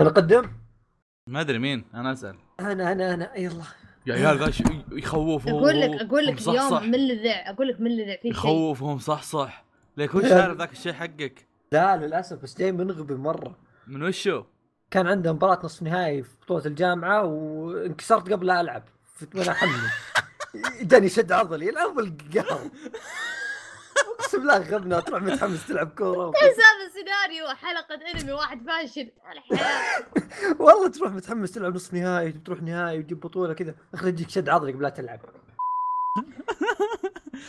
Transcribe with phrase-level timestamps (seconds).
[0.00, 0.52] أنا اقدم
[1.26, 2.36] ما أدري مين أنا أسأل.
[2.60, 3.36] أنا أنا أنا.
[3.38, 3.62] يلا
[4.06, 6.76] يا عيال ذا ش- يخوف أقول لك أقول لك صح صح.
[6.76, 8.30] اليوم من الذع أقول لك من الذع في شيء.
[8.30, 9.64] يخوفهم صح صح.
[9.96, 13.56] ليك وش عارف ذاك الشيء حقك؟ لا للأسف بس جاي منغبي مرة.
[13.86, 14.44] من وشو؟
[14.90, 18.82] كان عنده مباراة نصف نهائي في بطولة الجامعة وانكسرت قبل لا ألعب.
[19.14, 19.70] فت- وأنا أحمل.
[20.90, 22.60] جاني شد عضلي العب القهر
[24.20, 26.30] اقسم بالله غبنا تروح متحمس تلعب كورة.
[26.30, 29.10] بس هذا سيناريو حلقة انمي واحد فاشل.
[29.32, 30.06] الحياة
[30.60, 33.74] والله تروح متحمس تلعب نصف نهائي تروح نهائي وتجيب بطولة كذا.
[33.94, 35.20] اخر يجيك شد عضلي قبل لا تلعب.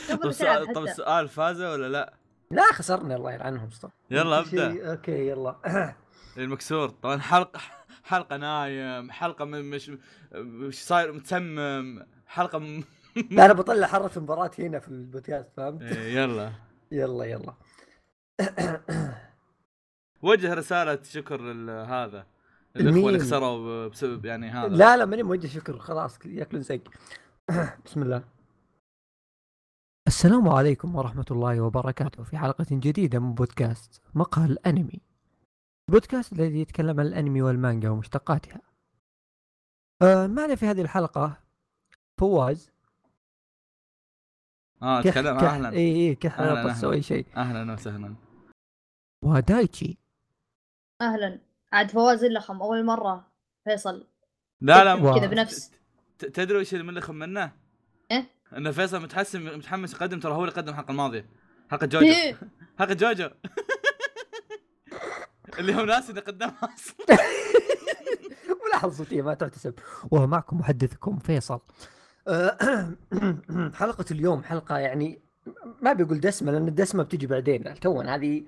[0.09, 2.13] طب السؤال طب حتى السؤال فازوا ولا لا؟
[2.51, 3.69] لا خسرنا الله يلعنهم
[4.11, 4.91] يلا أبدأ.
[4.91, 5.55] okay يلا.
[6.37, 6.89] المكسور.
[6.89, 7.59] طبعا حلقه
[8.03, 9.91] حلقة نايم حلقة مش
[10.35, 12.83] مش صاير متسمم حلقة م...
[13.45, 16.53] أنا بطلع حرة المباراة هنا في البودكاست فهمت؟ إيه، يلا.
[16.91, 17.53] يلا يلا.
[20.21, 22.25] وجه رسالة شكر لل- هذا.
[22.75, 24.67] الاخوه مين؟ اللي خسروا بسبب يعني هذا.
[24.67, 26.81] لا لا ماني موجه شكر خلاص ياكلون سق
[27.85, 28.23] بسم الله.
[30.07, 35.01] السلام عليكم ورحمة الله وبركاته في حلقة جديدة من بودكاست مقهى الأنمي.
[35.89, 38.61] البودكاست الذي يتكلم عن الأنمي والمانجا ومشتقاتها.
[40.01, 41.37] آه معنا في هذه الحلقة
[42.19, 42.71] فواز
[44.83, 45.37] آه كح تكلم.
[45.39, 45.69] كح أهلا.
[45.69, 46.73] اي اي كح أهلاً.
[46.73, 47.25] تسوي شيء.
[47.37, 48.15] أهلا وسهلا.
[49.23, 49.97] ودايتشي.
[51.01, 51.39] أهلا.
[51.73, 53.31] عاد فواز اللخم أول مرة.
[53.65, 54.07] فيصل.
[54.61, 55.19] لا لا.
[55.19, 55.71] كذا بنفس.
[56.19, 56.83] ت- تدري وش اللي
[57.15, 57.51] منه؟
[58.11, 61.25] إيه؟ انه فيصل متحسن متحمس يقدم ترى هو اللي قدم الحلقة الماضية.
[61.71, 62.13] حلقه جوجو.
[62.79, 63.29] حلقه جوجو.
[65.59, 67.05] اللي هو ناس اللي قدمها أصلا.
[68.67, 69.73] ملاحظ صوتية ما تحتسب
[70.11, 71.59] ومعكم محدثكم فيصل.
[73.79, 75.21] حلقة اليوم حلقة يعني
[75.81, 77.73] ما بيقول دسمة لأن الدسمة بتجي بعدين.
[77.79, 78.43] تونا هذه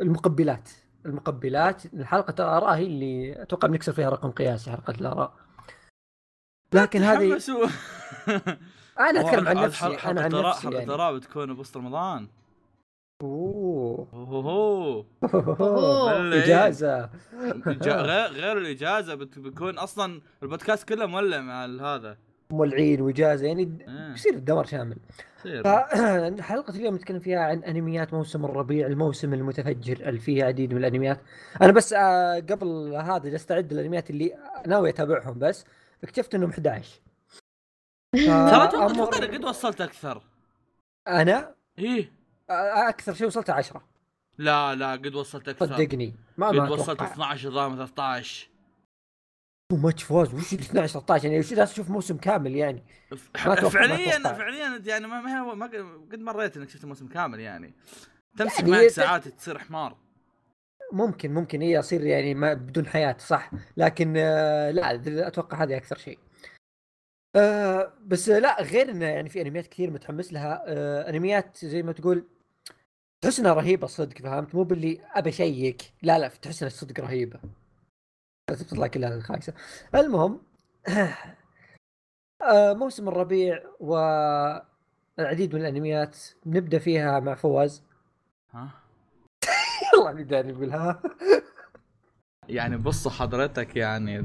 [0.00, 0.68] المقبلات
[1.06, 1.86] المقبلات.
[1.94, 5.34] الحلقة الآراء هي اللي أتوقع بنكسر فيها رقم قياسي حلقة الآراء.
[6.72, 7.38] لكن هذه.
[9.00, 10.86] أنا أتكلم عن حلقة- نفسي حلقة أنا عن نفسي حلقة يعني.
[10.86, 12.28] ترى بتكون بوسط رمضان.
[13.22, 15.06] أوه.
[15.34, 17.06] إيه؟ إجازة.
[17.66, 22.18] إجا- غير غير الإجازة بت- بتكون أصلا البودكاست كله مولع مع هذا.
[22.50, 23.78] مولعين وإجازة يعني
[24.14, 24.96] يصير الدمر شامل.
[25.64, 31.20] فحلقة اليوم نتكلم فيها عن أنميات موسم الربيع الموسم المتفجر اللي فيه عديد من الأنميات.
[31.62, 34.34] أنا بس آه، قبل هذا استعد الأنميات اللي
[34.66, 35.64] ناوي أتابعهم بس
[36.04, 37.00] اكتشفت إنهم 11
[38.50, 40.22] ترى أتوقع قد وصلت أكثر.
[41.08, 42.10] أنا؟ إيه.
[42.50, 43.82] آه، أكثر شيء وصلت 10
[44.38, 45.66] لا لا قد وصلت أكثر.
[45.66, 47.12] صدقني ما قد وصلت أتوقع.
[47.12, 48.50] 12 ظلام 13 تو
[49.72, 53.16] ماتش فوز وش اللي 12 13 يعني وش جالس أشوف موسم كامل يعني؟ ما
[53.54, 54.18] فعليا.
[54.18, 57.74] فعليا يعني ما ما قد- مريت إنك شفت الموسم كامل يعني.
[58.38, 59.96] تمسك يعني معك ساعات تصير حمار.
[60.92, 63.50] ممكن ممكن هي اصير يعني ما بدون حياة صح.
[63.76, 66.18] لكن آه، لا أتوقع هذه أكثر شيء.
[67.36, 70.64] آه، بس لا غير إنه يعني في أنميات كثير متحمس لها.
[70.66, 72.24] آه، أنميات زي ما تقول
[73.24, 75.82] تحس إنها رهيبة صدق فهمت؟ مو باللي أبى أشيك.
[76.02, 77.40] لا لا تحس إنها صدق رهيبة.
[78.54, 79.52] تطلع كلها خايسه
[79.94, 80.40] المهم
[82.42, 87.82] آه، موسم الربيع والعديد من الأنميات نبدأ فيها مع فواز.
[88.50, 88.68] ها؟
[89.94, 91.02] يلا نبدأ نقولها
[92.48, 94.18] يعني بص حضرتك يعني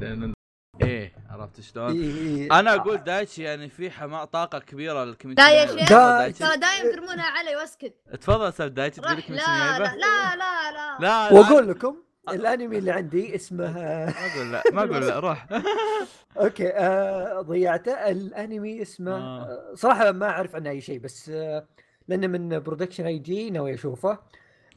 [0.82, 2.60] إيه عرفت شلون؟ إيه.
[2.60, 5.90] أنا أقول دايتشي يعني في حماء طاقة كبيرة لل community لا يا شيخ.
[5.90, 6.44] دايتشي.
[6.44, 7.94] ترى دايم ترمونها علي واسكت.
[8.22, 10.36] تفضل أستاذ دايتشي تقول لك لا لا لا.
[10.36, 11.34] لا لا.
[11.34, 11.96] وأقول لكم
[12.30, 15.48] الأنمي اللي عندي اسمه ما أقول لا ما أقول لا روح
[16.42, 19.44] okay آه ضيعته الأنمي اسمه آه.
[19.44, 19.76] آه.
[19.76, 21.68] صراحة ما أعرف عنه أي شيء بس آه
[22.08, 24.20] لأنه من Production I.G ناوي أشوفه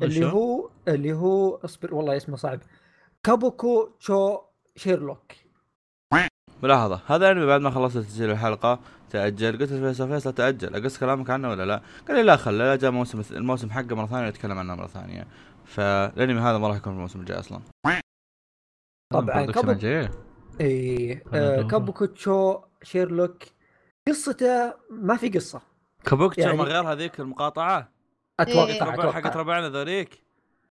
[0.03, 2.61] اللي؟ هو اللي هو اصبر والله اسمه صعب
[3.23, 4.39] كابوكي تشو
[4.77, 5.33] شيرلوك
[6.63, 11.31] ملاحظة هذا أنمي بعد ما خلصت تسجيل الحلقة تأجل قلت لفيصل فيصل تأجل أقص كلامك
[11.31, 14.59] عنه ولا لا؟ قال لي لا خله لا جاء موسم الموسم حقه مرة ثانية نتكلم
[14.59, 15.27] عنه مرة ثانية
[15.75, 17.61] فالانمي هذا ما راح يكون في الموسم الجاي أصلا
[19.13, 20.11] طبعاً، كابو-.
[20.61, 21.67] اي هذا آه هو.
[21.67, 23.43] كابوكو تشو شيرلوك
[24.09, 25.63] قصته ما في قصة
[26.05, 27.93] كابوكتشو يعني- ما غير هذيك المقاطعة
[28.41, 28.83] أتوقع إيه.
[28.83, 30.23] ربع حقت ربعنا ذوليك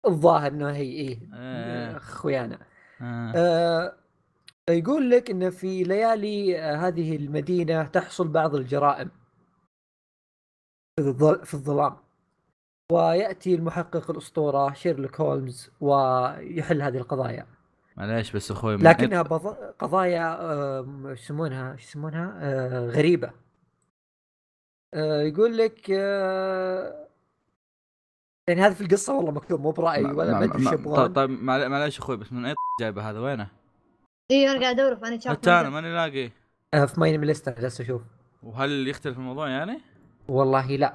[0.08, 1.98] الظاهر إنه هي إيه إيه.
[1.98, 2.60] أخويانا
[3.02, 3.32] آه.
[3.36, 3.98] آه
[4.70, 9.12] يقول لك إن في ليالي آه، هذه المدينة تحصل بعض الجرائم
[11.44, 11.98] في الظلام
[12.92, 17.46] ويأتي المحقق الأسطورة شيرلوك هولمز ويحل هذه القضايا.
[17.98, 19.48] معليش بس أخوي من- لكنها بض...
[19.80, 20.38] قضايا
[21.10, 23.32] إيش يسمونها؟ إيش يسمونها؟ آه، غريبة.
[24.94, 27.08] آه، يقول لك آه،
[28.48, 30.96] يعني هذا في القصة والله مكتوب مو برأيي ولا ما أدري إيش يبغون.
[30.96, 33.48] طيب طيب معل- معليش أخوي بس من أي جايبة هذا؟ وينه؟
[34.32, 36.32] إي أنا قاعد أدور في اني شابتر حتى أنا ماني لاقي.
[36.74, 38.02] آه، في MyAnimeList جالس أشوف.
[38.44, 39.82] وهل يختلف الموضوع يعني؟
[40.28, 40.94] والله لا.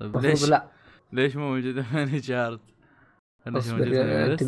[0.00, 0.68] طيب المفروض ليش؟ لا.
[1.12, 2.60] ليش مو موجود؟ ما AniChart؟
[3.46, 4.42] ليش؟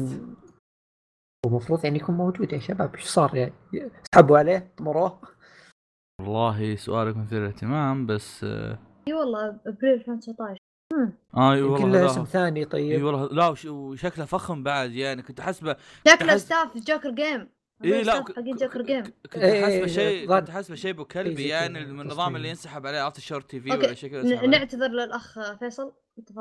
[1.46, 2.94] المفروض يعني يكون موجود يا شباب.
[2.94, 3.52] إيش صار يعني
[4.14, 5.20] سحبوا عليه طمروه.
[6.20, 8.78] والله سؤالك مثير للاهتمام بس آه
[9.08, 10.58] إي والله أبريل 2019
[11.36, 13.02] آه، إي والله له اسم ثاني إي طيب.
[13.04, 15.76] والله لا وش- وشكله فخم بعد يعني كنت احسبه
[16.08, 17.48] شكله staff Joker Game
[17.84, 22.36] إي لا Joker Game كنت حاسبه شيء كنت حاسبه شيء ابو كلبي يعني من النظام.
[22.36, 24.48] اللي ينسحب عليه عرفت ال short TV ولا شيء كذا عليه.
[24.48, 25.92] نعتذر للأخ فيصل.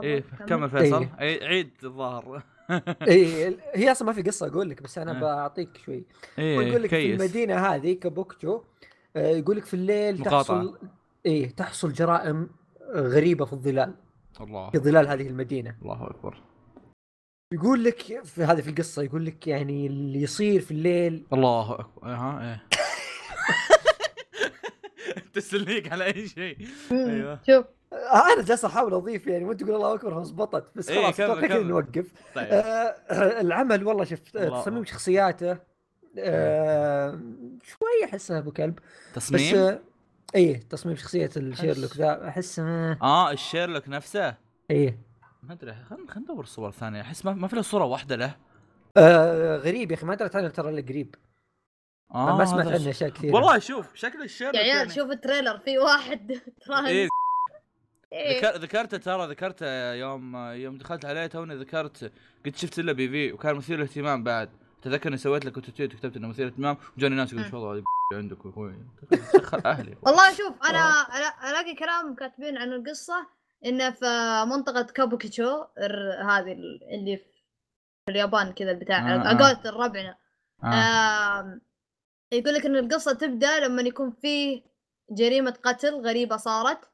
[0.03, 0.69] إيه كمل.
[0.69, 1.07] فيصل.
[1.17, 2.43] عيد- عيد الظاهر.
[3.09, 5.21] اي هي أصلا ما في قصة أقول لك بس أنا آه.
[5.21, 6.03] بعطيك شوي.
[6.39, 8.61] إيه يقول لك في المدينة هذه كابوكتشو
[9.15, 10.41] آه، يقول لك في الليل مقاطعة.
[10.41, 10.77] تحصل
[11.25, 12.49] إيه تحصل جرائم
[12.95, 13.93] غريبة في الظلال.
[14.41, 14.69] الله.
[14.69, 15.75] في ظلال هذه المدينة.
[15.81, 16.41] الله أكبر.
[17.53, 22.07] يقول لك في هذه في القصة يقول لك يعني اللي يصير في الليل الله أكبر.
[22.07, 22.63] ها إيه.
[25.33, 26.57] تسليك على أي شيء.
[26.91, 27.39] أيوه.
[27.47, 27.65] شوف.
[27.93, 31.25] آه، أنا جالس أحاول أضيف يعني وانت تقول الله أكبر ضبطت بس إيه، خلاص كمل،
[31.25, 31.67] أتوقع كذا كمل.
[31.67, 32.11] نوقف.
[32.35, 32.47] طيب.
[32.51, 34.61] آه، العمل والله شفت آه، الله.
[34.61, 35.57] تصميم شخصياته
[36.19, 37.19] آه،
[37.63, 38.79] شوي احسها أبو كلب.
[39.15, 39.79] بس تصميم آه،
[40.35, 44.35] إيه تصميم شخصية الشيرلوك ذا أحس آه، آه الشيرلوك نفسه؟
[44.71, 44.99] إيه.
[45.43, 48.35] ما أدري خلينا خلينا ندور صور ثانية أحس ما, ما في له صورة واحدة له.
[48.97, 51.15] آه غريب يا أخي ما دريت عنه ترى الا قريب.
[52.15, 55.17] آه ما سمعت عنه أشياء كثير والله شوف شكل الشيرلوك يا عيال يعني- شوف ال
[55.17, 56.39] trailer في واحد.
[56.65, 56.87] ترانس
[58.13, 58.37] إيه.
[58.37, 62.11] ذكر ذكرته ترى ذكرته يوم يوم دخلت عليه توني ذكرت
[62.45, 64.49] قلت شفت له PV وكان مثير للاهتمام بعد.
[64.81, 67.83] تذكر إني سويت لك تويت وكتبت إنه مثير اهتمام وجاني ناس يقول والله
[68.13, 68.73] عندك يا أخوي؟
[69.33, 69.97] دخل أهلي.
[70.03, 71.05] والله شوف أنا
[71.49, 73.27] ألاقي كلام كاتبين عن القصة
[73.65, 74.05] إنه في
[74.47, 75.63] منطقة كابوكيتشو
[76.29, 79.19] هذه ال- اللي في اليابان كذا البتاع آه،
[79.65, 79.71] آه.
[79.71, 80.15] ربعنا
[80.63, 80.67] آه.
[81.39, 81.61] آم،
[82.31, 84.63] يقول لك إن القصة تبدأ لما يكون في
[85.11, 86.91] جريمة قتل غريبة صارت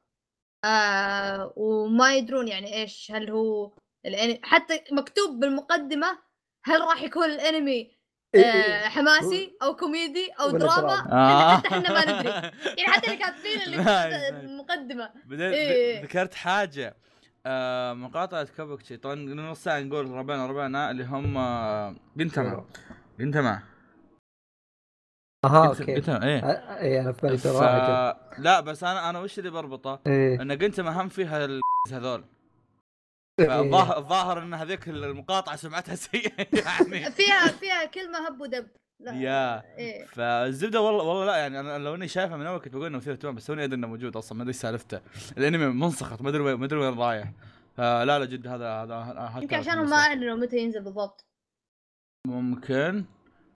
[0.65, 3.71] آه وما يدرون يعني إيش هل هو
[4.05, 6.19] الأنمي حتى مكتوب بالمقدمة
[6.63, 7.97] هل راح يكون الأنمي
[8.35, 8.89] إيه، آه إيه.
[8.89, 11.11] حماسي أو كوميدي أو دراما.
[11.11, 11.57] آه.
[11.57, 12.29] حتى إحنا ما ندري
[12.77, 14.29] يعني حتى اللي كاتبين اللي.
[14.43, 16.03] المقدمة إيه.
[16.03, 16.97] ذكرت حاجة
[17.45, 22.65] آه مقاطعة كوبكتشي طبعا نص ساعة نقول ربعنا ربعنا اللي هم آه، Gintama
[23.19, 23.63] Gintama
[25.47, 25.95] أها أوكي.
[25.95, 26.49] إيه.
[26.79, 27.47] إيه أنا بالي ف...
[28.37, 30.41] لا بس أنا أنا وش اللي بربطه؟ إيه.
[30.41, 31.61] إن Gintama هم فيها ال-
[31.91, 32.23] هذول.
[33.39, 33.97] إيه.
[33.97, 36.31] الظاهر إن هذيك المقاطعة سمعتها سيئة
[36.65, 37.11] يعني.
[37.11, 38.67] فيها فيها كل من هب ودب.
[38.99, 39.11] لا.
[39.13, 39.63] يا.
[39.77, 40.05] إيه.
[40.05, 43.13] فالزبدة والله والله لا يعني أنا لو إني شايفها من أول كنت بقول إنه مثير
[43.13, 44.99] اهتمام بس توني ادري إنه موجود أصلا ما أدري إيش سالفته.
[45.37, 47.31] الأنمي منسخط ما أدري وين ما أدري وين رايح.
[47.77, 51.25] فلا لا جد هذا هذا هذا يمكن عشانهم ما اعلنوا متى ينزل بالضبط.
[52.27, 53.05] ممكن.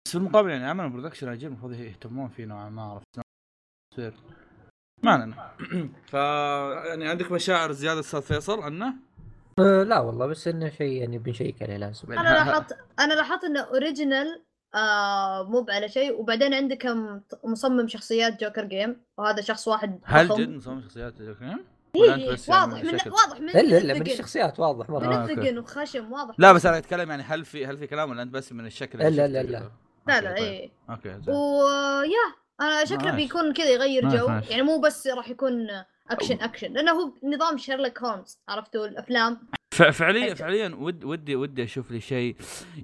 [0.09, 3.21] بس في المقابل يعني عمل Production I.G المفروض يهتمون فيه نوعا ما عرفت
[3.93, 4.15] تصير.
[5.03, 5.51] ما علينا.
[6.11, 6.15] ف
[6.89, 8.95] يعني عندك مشاعر زيادة أستاذ فيصل عنه؟
[9.59, 12.13] آه، لا والله بس إنه شيء يعني بنشيك عليه لازم.
[12.13, 14.45] أنا لاحظت أنا لاحظت إنه original
[14.75, 16.21] آه مو على شيء.
[16.21, 20.29] وبعدين عندكم مصمم شخصيات Joker Game وهذا شخص واحد هل.
[20.29, 21.61] جد مصمم شخصيات ولا أنت
[21.97, 24.03] إيه، يعني واضح من؟ واضح من الا الا من.
[24.03, 25.33] الشخصيات واضح من مره آه، أوكي.
[25.33, 26.35] الثقل وخشم واضح.
[26.39, 29.03] لا بس أنا أتكلم يعني هل في هل في كلام ولا أنت بس من الشكل
[29.03, 30.21] اللي لا، لا، شفته لا.
[30.21, 30.39] لا طيب.
[30.39, 33.11] إيه أوكي زين ويا أنا شكله.
[33.11, 34.29] بيكون كذا يغير جو.
[34.51, 35.67] يعني مو بس راح يكون
[36.11, 39.39] اكشن اكشن لأنه هو نظام شيرلوك هولمز عرفتوا الأفلام
[39.71, 40.35] فعليا.
[40.35, 42.37] فعليا ود ودي ودي أشوف لي شيء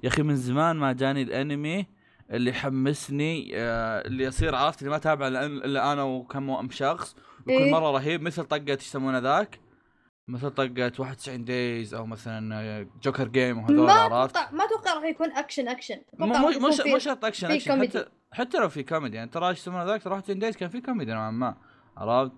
[0.03, 1.85] يا أخي من زمان ما جاني الأنمي
[2.31, 7.71] اللي يحمسني آه، اللي يصير عرفت اللي ما تابع إلا أنا وكم شخص وكل إيه.
[7.71, 9.59] مرة رهيب مثل طقة إيش يسمونه ذاك
[10.27, 15.31] مثل طقه 91 Days أو مثلا Joker Game وهذول ما عرفت ما أتوقع راح يكون
[15.31, 16.49] اكشن اكشن مو
[16.85, 17.81] مو شرط اكشن اكشن.
[17.81, 21.13] حتى حتى لو في كوميدي يعني ترى إيش يسمونه ذاك؟ 91 Days كان في كوميدي
[21.13, 21.55] نوعا ما.
[21.97, 22.31] عرفت؟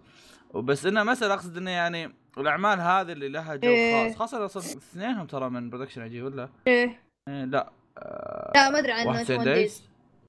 [0.54, 4.10] وبس انها مسألة أقصد إنه يعني الأعمال هذه اللي لها جو إيه.
[4.10, 4.18] خاص.
[4.18, 7.02] خاصة أصلا اثنينهم ترى من Production I.G ولا؟ إيه.
[7.28, 7.72] إيه لا.
[7.98, 9.87] آه، لا ما أدري عن 91 91 Days Days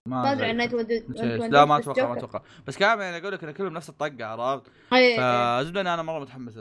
[0.09, 0.53] ما أدري.
[0.53, 1.05] ninety Days
[1.53, 2.43] لا ما أتوقع ما أتوقع.
[2.67, 6.59] بس كامل يعني أقول لك إن كلهم نفس الطقة عرفت؟ فزبده أنا مرة متحمس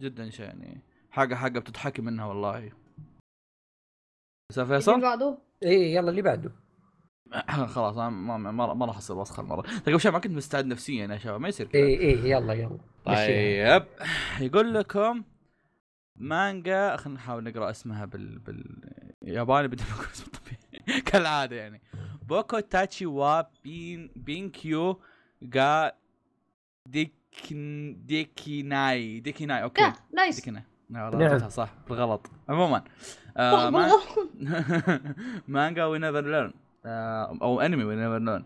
[0.00, 0.82] جدا شيء يعني.
[1.10, 2.58] حاجة حاجة بتضحكي منها والله.
[2.58, 2.72] يا
[4.52, 6.52] فيصل فيصل بعده؟ إيه يلا اللي بعده.
[7.74, 11.06] خلاص أنا ما ما ما راح أصير وسخ المره قبل شوي ما كنت مستعد نفسيا
[11.06, 11.82] يا شباب ما يصير كذا.
[11.82, 12.78] إيه إيه يلا يلا.
[13.04, 13.86] طيب
[14.40, 15.24] يقول لكم
[16.16, 21.00] مانجا خلينا نحاول نقرأ اسمها بال بالياباني بدون ما أقول اسمه الطبيعي.
[21.12, 21.82] كالعادة يعني.
[22.28, 25.00] 僕たちは べん 勉強
[25.56, 25.92] が
[26.86, 31.28] でき できない できない أوكي لا nice できない لا والله.
[31.28, 32.84] قلتها صح بالغلط عموما
[33.36, 33.70] آه.
[35.48, 36.52] مانجا We Never Learn
[37.42, 38.44] أو انمي We Never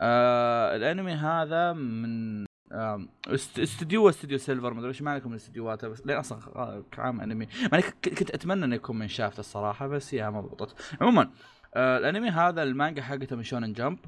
[0.00, 5.84] آه الانمي هذا من آه، است- استوديو استوديو Silver ما أدري إيش معنى من الاستديوهات
[5.84, 10.30] بس لين أصلا كعام انمي يعني كنت أتمنى إنه يكون من Shaft الصراحة بس هي
[10.30, 11.30] ما ضبطت عموما
[11.74, 13.98] آه الانمي هذا المانجا حقته من شونن جمب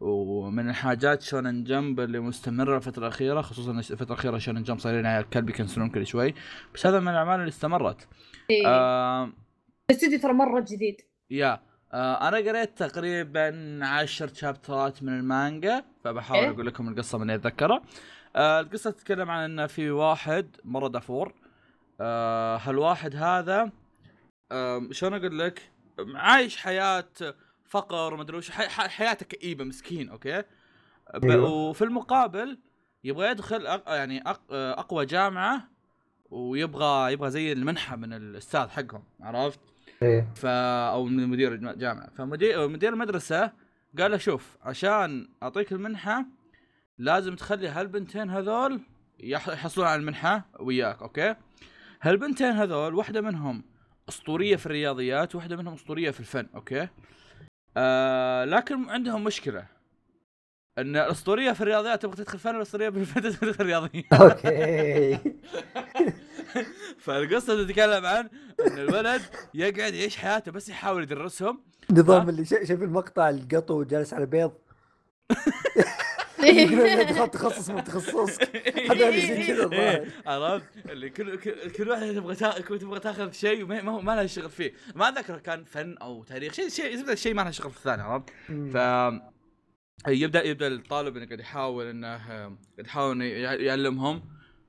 [0.00, 5.24] ومن الحاجات شونن جمب اللي مستمرة الفترة الأخيرة خصوصا الفترة الأخيرة شونن جمب صايرين على
[5.24, 6.34] الكلب يكنسلون كل شوي.
[6.74, 8.08] بس هذا من الأعمال اللي استمرت.
[8.50, 8.66] إيه.
[8.66, 9.32] آه
[9.90, 10.96] الاستوديو ترى مرة جديد.
[11.30, 11.60] يا
[11.92, 17.82] آه أنا قريت تقريبا عشر شابترات من المانجا فبحاول إيه؟ أقول لكم القصة من أتذكرها.
[18.36, 21.34] آه القصة تتكلم عن إن في واحد مره دافور
[22.00, 23.70] آه هالواحد هذا
[24.52, 25.70] آه شلون أقول لك؟
[26.14, 27.08] عايش حياة
[27.68, 30.42] فقر مدري وش حي- حي- حياته كئيبة مسكين أوكي؟
[31.24, 31.50] أيوه.
[31.50, 32.58] وفي المقابل
[33.04, 33.82] يبغى يدخل أق...
[33.88, 34.40] يعني أق...
[34.52, 35.68] أقوى جامعة
[36.30, 39.60] ويبغى يبغى زي المنحة من الأستاذ حقهم عرفت؟
[40.02, 40.28] إيه.
[40.34, 43.52] ف أو من مدير الجامعة فمدير مدير المدرسة
[43.98, 46.24] قال له شوف عشان أعطيك المنحة
[46.98, 48.80] لازم تخلي هالبنتين هذول
[49.20, 51.34] يح- يحصلون على المنحة وياك أوكي؟
[52.02, 53.62] هالبنتين هذول واحدة منهم
[54.08, 56.88] أسطورية في الرياضيات واحدة منهم أسطورية في الفن okay؟
[57.76, 59.66] آه لكن عندهم مشكلة.
[60.78, 65.18] إن الأسطورية في الرياضيات تبغى تدخل فن والاسطوريه في الفن تدخل رياضيات أوكي.
[67.04, 68.28] فالقصة تتكلم عن
[68.66, 69.22] إن الولد
[69.54, 71.60] يقعد يعيش حياته بس يحاول يدرسهم.
[71.90, 74.52] نظام؟ اللي شا- شايف المقطع القطو جالس على بيض
[76.62, 78.56] يقولون دخلت تخصص من تخصصك.
[78.90, 79.80] هذول زي كذا الظاهر.
[80.00, 82.60] إيه، عرفت؟ اللي كل كل, كل واحد تبغى تا...
[82.60, 84.72] كل تبغى تاخذ شيء وما ما, هو- ما لها شغل فيه.
[84.94, 88.02] ما أتذكر كان فن أو تاريخ شيء شيء زبده شيء ما لها شغل في الثاني
[88.02, 88.76] عرفت؟ ف
[90.08, 92.56] يبدا يبدأ الطالب إنه قاعد يحاول إنه قاعد
[92.86, 94.22] يحاول يعلمهم.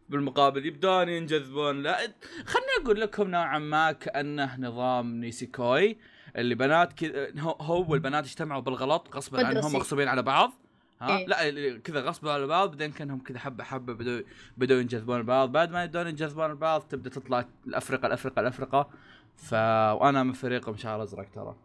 [0.10, 1.84] بالمقابل يبدون ينجذبون.
[1.84, 1.98] لا
[2.46, 5.98] خليني أقول لكم نوعا ما كأنه نظام نيسيكوي
[6.36, 9.74] اللي بنات كذا هو- هو والبنات اجتمعوا بالغلط غصبا عنهم.
[9.74, 10.54] مغصوبين على بعض.
[11.02, 11.28] ها؟ إيه.
[11.28, 14.22] لا كذا غصبا على بعض بعدين كأنهم كذا حبة حبة بدوا
[14.58, 15.52] بدوا ينجذبون البعض.
[15.52, 18.90] بعد ما يبدون ينجذبون البعض تبدأ تطلع الأفرقة الأفرقة الأفرقة.
[19.38, 19.54] ف
[20.02, 21.56] وأنا من فريقهم شعر أزرق ترى.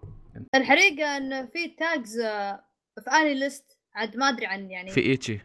[0.54, 2.64] الحقيقة إن في تاجز آه،
[3.04, 4.90] في اني ليست عاد ما أدري عن يعني.
[4.90, 5.40] في ايتشي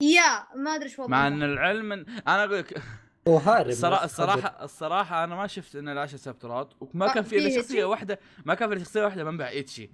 [0.00, 1.26] يا ما أدري شو مع.
[1.26, 2.08] إن العلم من...
[2.08, 2.82] أنا أقول لك
[3.28, 6.72] هو هارب الصراحه بس الصراحه الصراحة أنا ما شفت ان العشر سبترات.
[6.80, 9.90] وما آه، كان في شخصية شيء؟ واحدة ما كان في إلا شخصية واحدة منبع ايتشي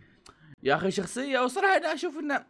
[0.62, 2.46] يا أخي شخصية وصراحة أنا أشوف إنه ك-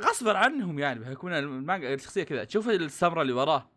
[0.00, 2.44] غصبا عنهم يعني بيكون المانجا الشخصية كذا.
[2.44, 3.70] تشوف السمره اللي وراه.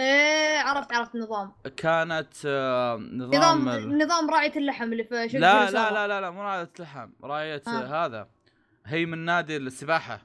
[0.00, 5.38] إيه عرفت عرفت النظام كانت آه، نظام, نظام ال- نظام راعية اللحم اللي في شو
[5.38, 8.06] لا لا لا لا لا مو رايه لحم رايه آه.
[8.06, 8.28] هذا.
[8.86, 10.20] هي من نادي السباحة.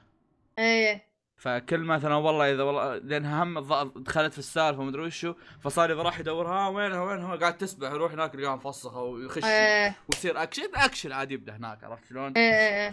[0.58, 1.07] إيه.
[1.38, 3.58] فكل مثلا والله إذا والله لانها هم
[3.96, 8.34] دخلت في السالفة ومدري وشو فصار إذا راح يدورها وينها وينها قاعد تسبح يروح هناك
[8.34, 12.88] يلقاها مفسخه ويخش إيه ويصير أكشن أكشن عادي يبدأ هناك عرفت شلون؟ إيه إيه.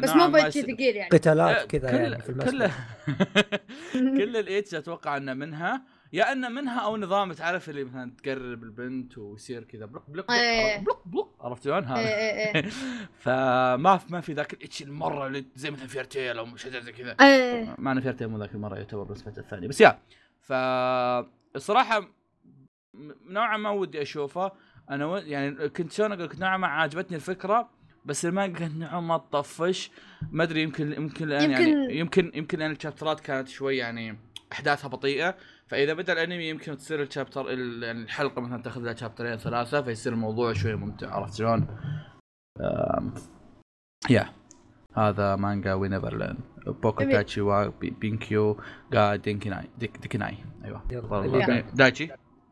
[0.00, 2.88] بس ما مو يصير- ثقيل يعني قتالات كذا كل يعني في كل المسبح
[3.92, 5.82] كل ال H أتوقع إنه منها
[6.14, 9.90] يا انه منها أو نظام تعرف اللي مثلا تقرب البنت ويصير كذا إيه.
[9.90, 10.10] block
[10.84, 11.98] block, block عرفت شلون؟ هذا.
[12.00, 12.62] إيه إيه
[13.24, 16.80] فما في ما في ذاك ال H المرة اللي زي مثلا Fairy Tail أو شيء
[16.80, 17.16] زي كذا.
[17.78, 19.98] مع ان فيرتيل مو ذاك المرة يعتبر بالنسبة الثاني بس يا
[20.40, 24.52] فالصراحه م- نوعا ما ودي أشوفه.
[24.90, 25.16] أنا و...
[25.16, 27.70] يعني كنت شلون أقول كنت نوعا ما عجبتني الفكرة
[28.04, 29.90] بس المانجا كانت نوعا ما تطفش.
[30.32, 34.18] ما أدري يمكن يمكن لأن يمكن- يعني يمكن يمكن لأن الشابترات كانت شوي يعني
[34.52, 35.36] إحداثها بطيئة.
[35.74, 40.12] فإذا بدأ الأنمي يمكن تصير الشابتر ال- يعني الحلقة مثلا تأخذ لها شابترين ثلاثة فيصير
[40.12, 41.66] الموضوع شوي ممتع عرفت شلون؟
[44.10, 44.32] يا
[44.96, 47.12] هذا مانجا We Never Learn boku جميل.
[47.16, 48.60] tachi wa be- benkyou
[48.94, 50.82] ga dekinai deki dekinai أيوه.
[51.74, 52.08] دايتشي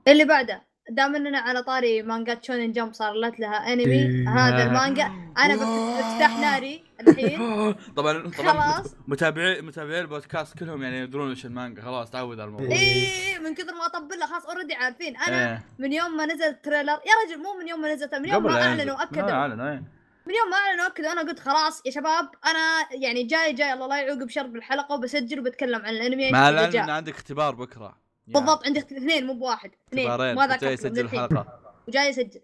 [0.08, 0.62] اللي بعده.
[0.90, 4.28] دام إننا على طاري مانجات Shonen Jump صارت لها انمي إيه.
[4.28, 7.38] هذا المانجا أنا بفتح ناري الحين
[7.96, 8.94] طبعا طبعا خلاص.
[9.08, 13.74] متابعي متابعي البودكاست كلهم يعني يدرون إيش المانجا خلاص تعود على الموضوع إيه من كثر
[13.74, 15.64] ما اطبل له خلاص already عارفين أنا إيه.
[15.78, 18.42] من يوم ما نزل ال trailer يا رجل مو من يوم ما نزلت من يوم
[18.42, 19.02] ما أعلنوا.
[19.02, 19.82] أكدوا أعلنوا إيه.
[20.26, 23.86] من يوم ما أعلنوا أكدوا أنا قلت خلاص يا شباب أنا يعني جاي جاي الله
[23.86, 26.84] لا يعوقب شر بالحلقة وبسجل وبتكلم عن الأنمي مع إذا العلم جاء.
[26.84, 28.01] إن عندك اختبار بكرة.
[28.26, 31.00] بالضبط عندي اثنين مو بواحد اثنين ما جاي ذكرت يسجل.
[31.00, 32.40] الحلقة وجاي يسجل.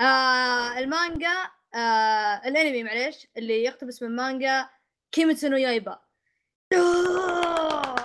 [0.00, 1.34] آه المانجا
[1.74, 4.68] آه الانمي معليش اللي يقتبس من مانجا
[5.12, 5.98] كيميتسو نو يايبا.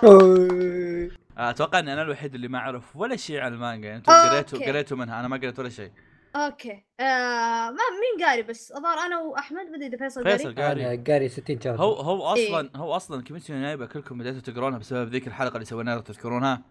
[0.04, 1.10] أوي.
[1.38, 3.96] أتوقع إني أنا الوحيد اللي ما أعرف ولا شيء عن المانجا.
[3.96, 4.28] أنتم okay.
[4.28, 5.92] قريتوا قريتوا منها أنا ما قريت ولا شيء.
[6.36, 6.84] okay.
[7.00, 10.38] آه ما مين قاري بس؟ الظاهر أنا وأحمد بدي إذا فيصل قاري.
[10.38, 10.94] فيصل قاري.
[10.94, 11.82] أنا قاري 60 chapter.
[11.82, 12.48] هو هو إيه.
[12.48, 16.62] أصلا هو أصلا كيميتسو نايبه كلكم بديتوا تقرونها بسبب ذيك الحلقة اللي سويناها تذكرونها؟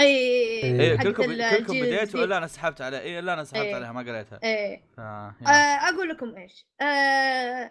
[0.00, 0.80] إي إيه.
[0.80, 2.24] إيه كلكم كلكم بديتوا.
[2.24, 3.74] الا أنا سحبت عليها إيه الا أنا سحبت إيه.
[3.74, 4.40] عليها ما قريتها.
[4.42, 4.82] إيه.
[4.96, 5.48] ف- آه يا.
[5.88, 6.66] أقول لكم إيش.
[6.80, 7.70] آه آه،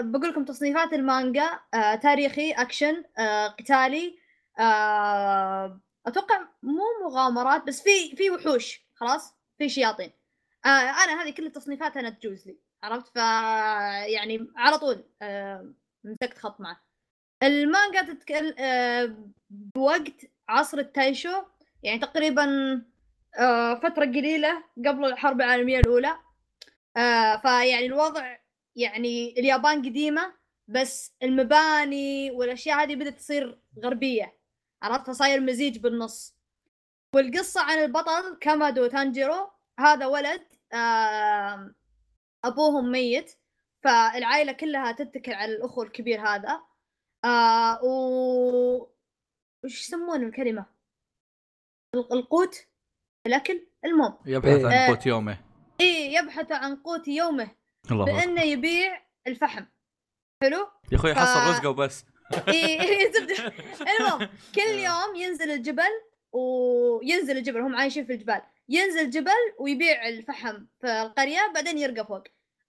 [0.00, 1.60] بقول لكم تصنيفات المانجا.
[1.74, 4.18] آه تاريخي أكشن آه قتالي.
[4.58, 8.86] آه أتوقع مو مغامرات بس في في وحوش.
[8.94, 10.12] خلاص؟ في شياطين.
[10.64, 12.58] آه أنا هذه كل التصنيفات أنا تجوز لي.
[12.82, 13.16] عرفت؟ ف
[14.06, 16.80] يعني على طول آه مسكت خط معه.
[17.42, 19.16] المانجا تتكلم آه
[19.50, 20.12] بوقت
[20.48, 21.42] عصر التايشو
[21.84, 22.46] يعني تقريبا
[23.38, 26.18] آه فترة قليلة قبل الحرب العالمية الأولى.
[26.96, 28.36] آه فيعني الوضع
[28.76, 30.34] يعني اليابان قديمة
[30.68, 34.38] بس المباني والأشياء هذه بدأت تصير غربية.
[34.82, 36.34] عرفت؟ فصاير مزيج بالنص.
[37.14, 39.50] والقصة عن البطل كامادو تانجيرو
[39.80, 40.42] هذا ولد
[42.44, 43.32] أبوهم ميت
[43.84, 46.60] فالعائلة كلها تتكل على الأخو الكبير هذا.
[47.24, 48.88] آه و
[49.64, 50.73] وش يسمون الكلمة؟
[51.98, 52.66] القوت
[53.26, 54.86] الأكل المهم يبحث عن آه.
[54.88, 55.38] قوت يومه.
[55.80, 57.50] إيه يبحث عن قوت يومه
[57.90, 58.04] الله.
[58.04, 59.64] بأنه يبيع الفحم.
[60.42, 62.04] حلو؟ يا أخوي ف- حصل رزقه وبس.
[63.14, 63.52] تبدأ
[63.98, 65.90] المهم كل يوم ينزل الجبل
[66.32, 68.42] وينزل الجبل هم عايشين في الجبال.
[68.68, 72.22] ينزل جبل ويبيع الفحم في القرية بعدين يرقى فوق.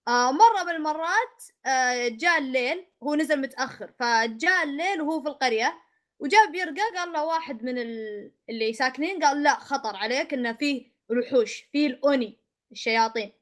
[0.07, 5.84] آه مرة من المرات آه جاء الليل هو نزل متأخر فجاء الليل وهو في القرية.
[6.19, 10.91] وجاء بيرقى قال له واحد من ال- اللي ساكنين قال لا خطر عليك إنه فيه
[11.11, 12.37] الوحوش فيه الأوني
[12.71, 13.33] الشياطين.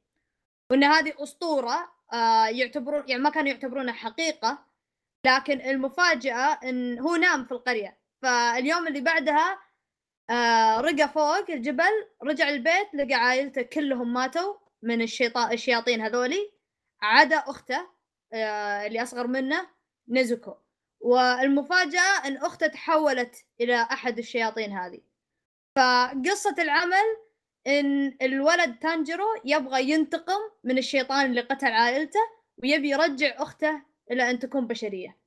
[0.71, 4.65] وإن هذه أسطورة آه يعتبرون يعني ما كانوا يعتبرونها حقيقة
[5.25, 7.97] لكن المفاجأة إن هو نام في القرية.
[8.21, 9.59] فاليوم اللي بعدها
[10.29, 16.51] آه رقى فوق الجبل رجع البيت لقى عائلته كلهم ماتوا من الشيطان الشياطين هذولي.
[17.01, 17.89] عدا أخته
[18.33, 19.67] آه اللي أصغر منه
[20.07, 20.53] نيزوكو
[21.03, 25.01] والمفاجأة أن اخته تحولت إلى أحد الشياطين هذه.
[25.75, 27.17] فقصة العمل
[27.67, 32.19] إن الولد تانجيرو يبغى ينتقم من الشيطان اللي قتل عائلته
[32.63, 33.81] ويبي يرجع أخته
[34.11, 35.17] إلى أن تكون بشرية.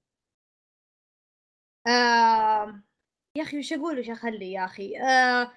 [1.86, 2.82] آه
[3.36, 5.52] يا أخي وش أقول وش أخلي يا أخي؟ آه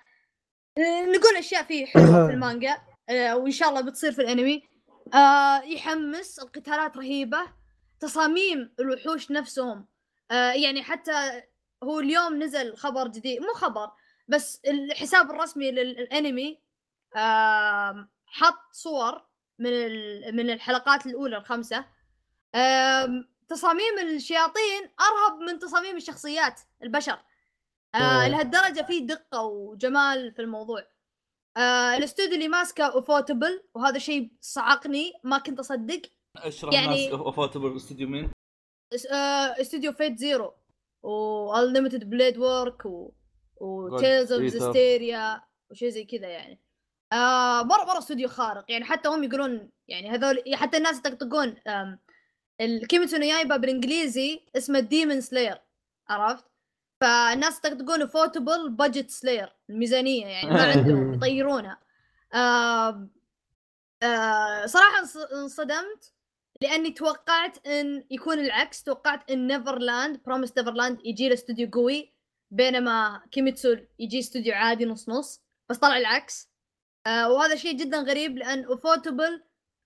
[1.16, 2.78] نقول أشياء فيه حلوة في المانجا
[3.10, 4.70] آه وإن شاء الله بتصير في الأنمي.
[5.14, 7.54] آه يحمس القتالات رهيبة
[8.00, 9.89] تصاميم الوحوش نفسهم
[10.32, 11.42] يعني حتى
[11.84, 13.92] هو اليوم نزل خبر جديد مو خبر
[14.28, 16.62] بس الحساب الرسمي للانمي
[17.16, 19.26] آه حط صور
[19.60, 21.86] من ال- من الحلقات الأولى الخمسه
[23.50, 27.20] تصاميم الشياطين أرهب من تصاميم الشخصيات البشر.
[27.96, 28.28] آه.
[28.28, 30.84] لهالدرجة في دقة وجمال في الموضوع.
[31.58, 36.02] آه الاستوديو اللي ماسكه اوفوتبل وهذا شيء صعقني ما كنت أصدق.
[36.38, 38.32] اشرح يعني- الناس ufotable استوديو مين؟
[38.94, 39.06] اس-
[39.62, 40.54] استوديو Fate Zero
[41.04, 43.12] و Unlimited Blade Works و
[43.58, 44.42] و Tales of.
[44.44, 46.60] Zestiria وشيء زي كذا يعني.
[47.14, 48.66] آه مره مرة استوديو خارق.
[48.72, 51.56] يعني حتى هم يقولون يعني هذول حتى الناس يطقطقون
[52.62, 55.62] الكيميتسو نو يايبا بالإنجليزي اسمه Demon Slayer
[56.10, 56.46] عرفت؟
[57.02, 61.80] فالناس يطقطقون ufotable budget slayer الميزانية يعني ما عندهم يطيرونها.
[62.34, 63.08] آه
[64.04, 66.14] آه صراحة انص- انصدمت.
[66.62, 72.14] لأني توقعت إن يكون العكس توقعت إن Neverland Promised Neverland يجي له استوديو قوي
[72.52, 76.50] بينما كيميتسو يجي استوديو عادي نص نص بس طلع العكس.
[77.08, 79.44] آه وهذا شيء جدا غريب لأن ufotable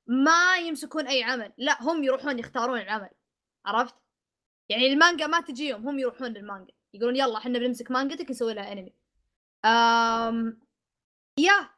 [0.07, 1.53] ما يمسكون أي عمل.
[1.57, 3.09] لا هم يروحون يختارون العمل.
[3.65, 3.95] عرفت؟
[4.69, 6.73] يعني المانجا ما تجيهم هم يروحون للمانجا.
[6.93, 8.93] يقولون يلا إحنا بنمسك مانجتك نسوي لها انمي
[9.65, 10.59] آم
[11.39, 11.69] يا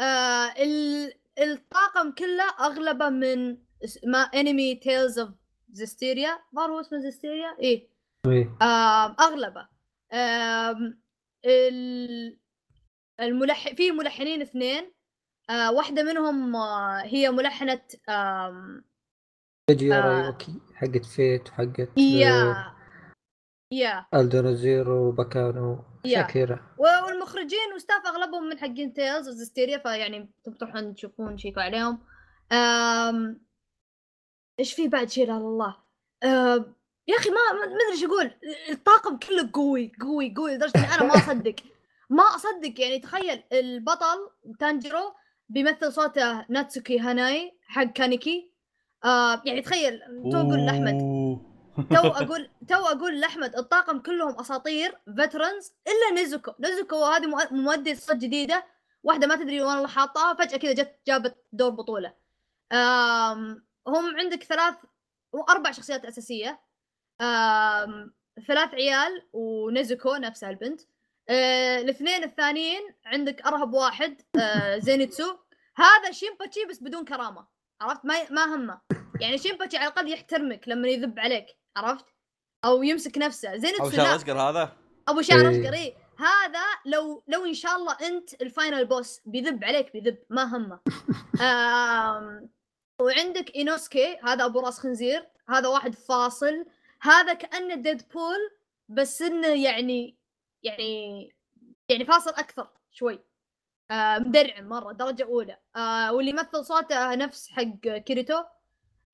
[0.00, 3.58] آه ال الطاقم كله أغلبه من
[4.06, 5.30] ما انمي Tales of
[5.72, 7.88] Zestiria ظهر هو اسمه Zestiria إيه.
[8.26, 8.56] إيه.
[9.20, 9.68] أغلبه.
[10.12, 11.00] آم
[11.44, 12.38] ال
[13.20, 14.92] الملح في ملحنين اثنين.
[15.50, 18.84] آه واحدة منهم آه هي ملحنة آم
[19.70, 20.00] تجي آه.
[20.00, 22.72] رايوكي حقت Fate وحقت يا
[23.72, 25.84] يا Aldnoah Zero و Baccano
[26.78, 31.98] و- والمخرجين و staff أغلبهم من حقين Tales of Zestiria فيعني تروحون تشوفون تشيكوا عليهم.
[34.60, 35.76] إيش في بعد شيء؟ لا الله.
[37.08, 38.30] يا أخي ما ما أدري إيش أقول.
[38.70, 41.54] الطاقم كله قوي قوي قوي لدرجة إني أنا ما أصدق.
[42.10, 42.80] ما أصدق.
[42.80, 45.12] يعني تخيل البطل تانجيرو
[45.48, 48.50] بيمثل صوته ناتسوكي هاناي حق كانيكي.
[49.04, 50.00] آه يعني تخيل
[50.32, 50.98] تو أقول لأحمد.
[51.90, 56.52] تو أقول تو أقول لأحمد الطاقم كلهم أساطير veterans إلا نيزوكو.
[56.60, 58.64] نيزوكو هذه مؤ- مؤدية صوت جديدة
[59.02, 62.12] واحدة ما تدري وين الله حاطها فجأة كذا جت جابت دور بطولة.
[62.72, 64.74] آم هم عندك ثلاث
[65.48, 66.60] أربع شخصيات أساسية.
[67.20, 68.14] آم
[68.46, 70.80] ثلاث عيال ونيزوكو نفسها البنت
[71.28, 75.36] آه الاثنين الثانيين عندك أرهب واحد آه زينيتسو.
[75.76, 77.46] هذا شيمباتشي بس بدون كرامة
[77.80, 78.80] عرفت؟ ما ما همه.
[79.20, 82.04] يعني شينباتشي على الأقل يحترمك لما يذب عليك عرفت؟
[82.64, 83.48] أو يمسك نفسه.
[83.52, 84.76] أو زينتسو شعر اشقر هذا؟
[85.08, 85.50] أبو شعر.
[85.50, 85.94] اشقر إيه.
[86.18, 90.18] هذا لو لو إن شاء الله أنت ال final boss بيذب عليك بيذب.
[90.30, 90.80] ما همه.
[91.42, 92.48] آم،
[93.00, 96.66] وعندك إينوسكي هذا أبو راس خنزير هذا واحد فاصل.
[97.02, 98.38] هذا كأنه Deadpool
[98.88, 100.16] بس إنه يعني
[100.62, 101.34] يعني
[101.88, 103.20] يعني فاصل أكثر شوي.
[103.90, 105.56] آه مدرعم مرة درجة أولى.
[105.76, 107.62] آه واللي يمثل صوته نفس حق
[108.06, 108.42] كيريتو.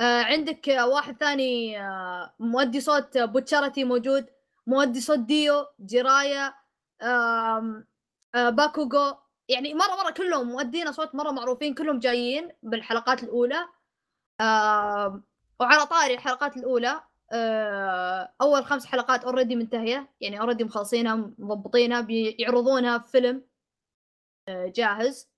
[0.00, 4.26] آه عندك آه، واحد ثاني آه مؤدي صوت بوتشارتي موجود.
[4.66, 6.54] مؤدي صوت ديو جيرايا
[7.02, 7.86] آم،
[8.34, 9.16] آه باكوغو.
[9.48, 13.68] يعني مرة مرة كلهم مؤدين اصوات مرة معروفين كلهم جايين بالحلقات الأولى.
[14.40, 15.22] آم،
[15.60, 17.00] وعلى طاري الحلقات الأولى
[17.32, 23.42] آه، أول خمس حلقات already منتهية يعني already مخلصينها مضبطينها بيعرضونها في فيلم
[24.48, 25.28] آه، جاهز.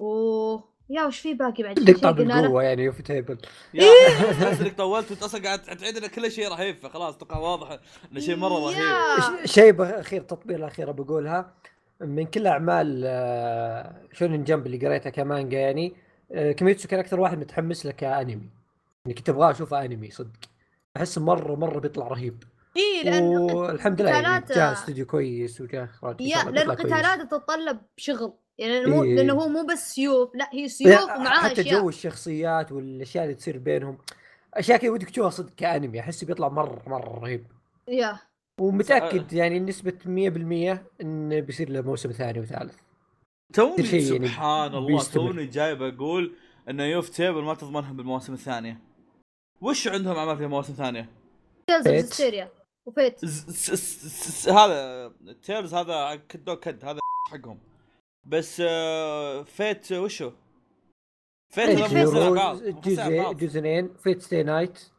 [0.00, 0.58] و
[0.90, 3.38] يا وش في باقي بعد عندك شيء طعم قلنا له؟ القوه يعني ufotable
[3.74, 4.32] يا إيه.
[4.32, 7.78] تحس إنك طولت وأنت أصلا قاعد تعيد ان كل شيء رهيب فخلاص أتوقع واضح
[8.12, 9.46] انه شيء مرة رهيب.
[9.46, 11.54] شيء أخير تطبيق الاخيره بقولها
[12.00, 17.38] من كل أعمال آه، Shonen Jump اللي قريتها كمانجا يعني آه، كيميتسو كان أكثر واحد
[17.38, 18.48] متحمس له كأنمي.
[19.04, 20.30] يعني كنت أبغاه أشوفه أنمي صدق.
[20.96, 22.44] أحس مره مرة بيطلع رهيب.
[22.76, 26.92] إي لأنه والحمد لله يعني جاء استوديو كويس وجاء اخراج يا الله لأن بيطلع كويس.
[26.92, 28.32] قتالات تتطلب شغل.
[28.58, 29.16] يعني مو إيه.
[29.16, 33.34] لأنه هو مو بس سيوف لا هي سيوف ومعاها حتى اشياء جو الشخصيات والأشياء اللي
[33.34, 33.98] تصير بينهم.
[34.54, 37.46] أشياء كذا ودك تشوفها صدق كأنمي أحس بيطلع مره مرة رهيب.
[37.88, 38.18] يا.
[38.60, 42.74] ومتأكد يعني نسبة 100% انه بيصير له موسم ثاني وثالث.
[43.52, 45.30] توني يعني سبحان الله بيستمر.
[45.32, 46.34] توني جاي بقول
[46.68, 48.80] إن ufotable ما تضمنهم بالمواسم الثانية
[49.60, 51.08] وش عندهم أعمال في مواسم ثانية؟
[51.66, 52.48] Tales Fate.
[52.86, 53.20] و Fate
[54.48, 55.12] هذا
[55.42, 56.98] Tales هذا كد كد هذا
[57.30, 57.58] حقهم
[58.24, 60.30] بس آه، Fate وشو؟
[61.54, 62.08] Fate Fate Fate
[62.84, 63.32] جزء.
[63.32, 64.90] جزئين Fate/stay night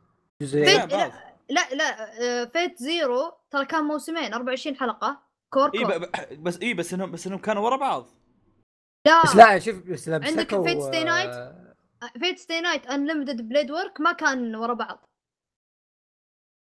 [0.42, 0.92] جزئين Fate- Fate.
[0.92, 1.12] لا
[1.50, 5.20] لا لا آه، Fate/Zero ترى كان موسمين 24 حلقة
[5.54, 8.06] cour إي cour بس إي بس إنهم بس إنهم كانوا ورا بعض
[9.08, 9.24] لا.
[9.24, 11.30] بس لا شوف بس لا عندك Fate/stay night.
[11.30, 11.74] آه،
[12.20, 15.06] Fate/stay night Unlimited Blade Works ما كان ورا بعض.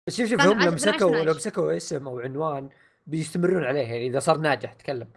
[0.07, 1.25] بس شوف شوف هم لو مسكوا 12.
[1.25, 2.69] لو مسكوا اسم أو عنوان
[3.07, 5.09] بيستمرون عليه يعني إذا صار ناجح تكلم.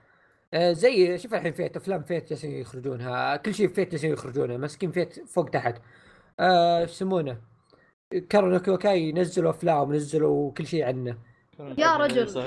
[0.53, 4.91] آه، زي شوف الحين Fate أفلام Fate جالسين يخرجونها كل شيء Fate جالسين يخرجونه ماسكين
[4.91, 5.81] Fate فوق تحت.
[6.39, 7.41] آه، إيش يسمونه؟
[8.29, 11.17] كارا نو كيوكاي نزلوا أفلام نزلوا كل شيء عنه.
[11.77, 12.45] يا رجل، صح،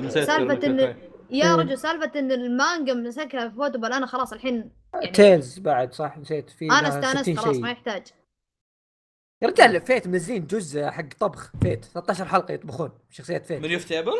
[1.30, 1.60] يا مم.
[1.60, 6.64] رجل سالفة إن المانجا مسكها ufotable أنا خلاص الحين يعني Tales بعد صح نسيت في
[6.64, 7.56] أنا استأنست 60 خلاص.
[7.56, 8.02] ما يحتاج
[9.42, 14.12] يا رجال Fate منزلين جزء حق طبخ Fate 13 حلقة يطبخون شخصيات Fate من ufotable؟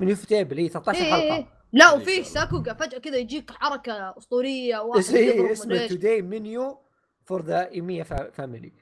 [0.00, 1.46] من ufotable إي 13 إيه إيه حلقة إيه.
[1.72, 2.24] لا إيه، وفي.
[2.24, 5.86] ساكوغا فجأة كذا يجيك حركة أسطورية واحد يضرب اسمه.
[5.86, 6.78] Today's Menu
[7.24, 8.72] for the Emiya Family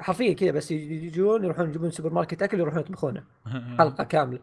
[0.00, 3.24] حرفيا كذا بس يجون يروحون يجيبون سوبر ماركت أكل يروحون يطبخونه
[3.78, 4.38] حلقة كاملة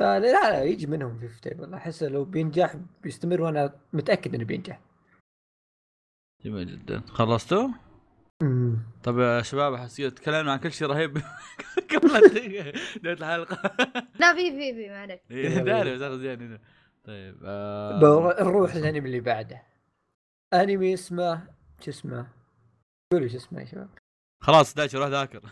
[0.00, 4.80] فلا لا يجي منهم في ufotable أحس لو بينجح بيستمر وأنا متأكد إنه بينجح.
[6.44, 7.02] جميل جدا.
[7.06, 7.68] خلصتوا؟
[9.02, 11.18] طب يا شباب أحس تكلمنا عن كل شيء رهيب.
[11.94, 12.28] قبل
[12.96, 13.74] بدايه الحلقة.
[14.20, 15.22] لا في في في ما عليك.
[15.30, 16.60] إيه، داري بس أخذ يعني.
[17.04, 19.62] طيب آه، نروح للأنمي اللي بعده.
[20.54, 21.42] أنمي اسمه
[21.80, 22.26] شو اسمه؟
[23.12, 23.88] قولوا شو اسمه يا شباب.
[24.42, 25.40] خلاص دايتش روح ذاكر.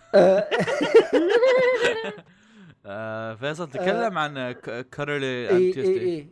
[2.89, 4.53] آه، آه، فيصل تكلم عن
[4.91, 6.29] Carole اي اي اي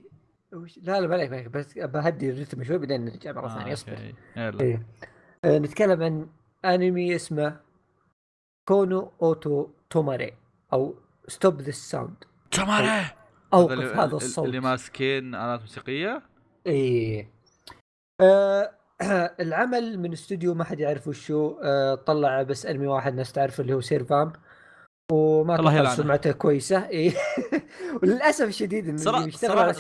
[0.82, 4.14] لا لا ما عليك بس بهدي الرتم شوي بعدين نرجع مرة ثانية أصبر.
[4.36, 4.60] يلا.
[4.60, 4.86] إيه.
[5.44, 6.28] آه، نتكلم عن
[6.64, 7.60] انمي اسمه
[8.68, 10.32] كونو اوتو توماري
[10.72, 10.94] أو
[11.28, 13.06] Stop This Sound تماري
[13.54, 14.46] أوقف هذا الصوت.
[14.46, 16.22] اللي ماسكين آلات موسيقية؟
[16.66, 17.30] إيه.
[18.20, 18.70] آه
[19.40, 21.58] العمل من استوديو ما حد يعرف وشو.
[21.62, 24.36] آه طلع بس أنمي واحد ناس تعرفه اللي هو Servamp
[25.12, 25.94] وما الله يلعنه.
[25.94, 26.86] سمعته كويسة.
[26.96, 27.12] إيه
[28.02, 29.72] وللأسف الشديد ان اللي بيشتغل على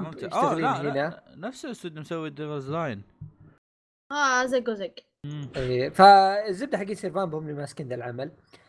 [0.00, 0.26] ممتع.
[0.26, 3.02] آه، يشتغلين لا، هنا لا، نفس الاستوديو مسوي Devils' Line
[4.12, 4.94] آه زق وزق.
[5.94, 8.30] فالزبدة حقين Servamp هم اللي ماسكين ذا العمل.
[8.30, 8.63] آه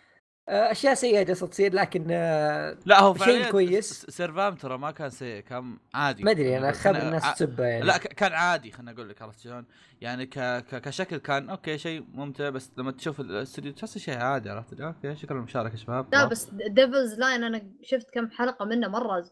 [0.49, 4.05] أشياء سيئة جالسة تصير لكن آه لا هو شيء كويس.
[4.09, 7.85] Servamp ترى ما كان سيء كان عادي ما أدري أنا كان- الناس ع- تسبه يعني
[7.85, 9.65] لا كان عادي خليني أقول لك عرفت شلون؟
[10.01, 10.39] يعني ك...
[10.39, 10.81] ك...
[10.81, 15.37] كشكل كان okay شيء ممتع بس لما تشوف الاستوديو تحس شيء عادي عرفت okay شكرا
[15.37, 19.25] للمشاركة يا شباب لا بس Devils' Line أنا شفت كم حلقة منه مرة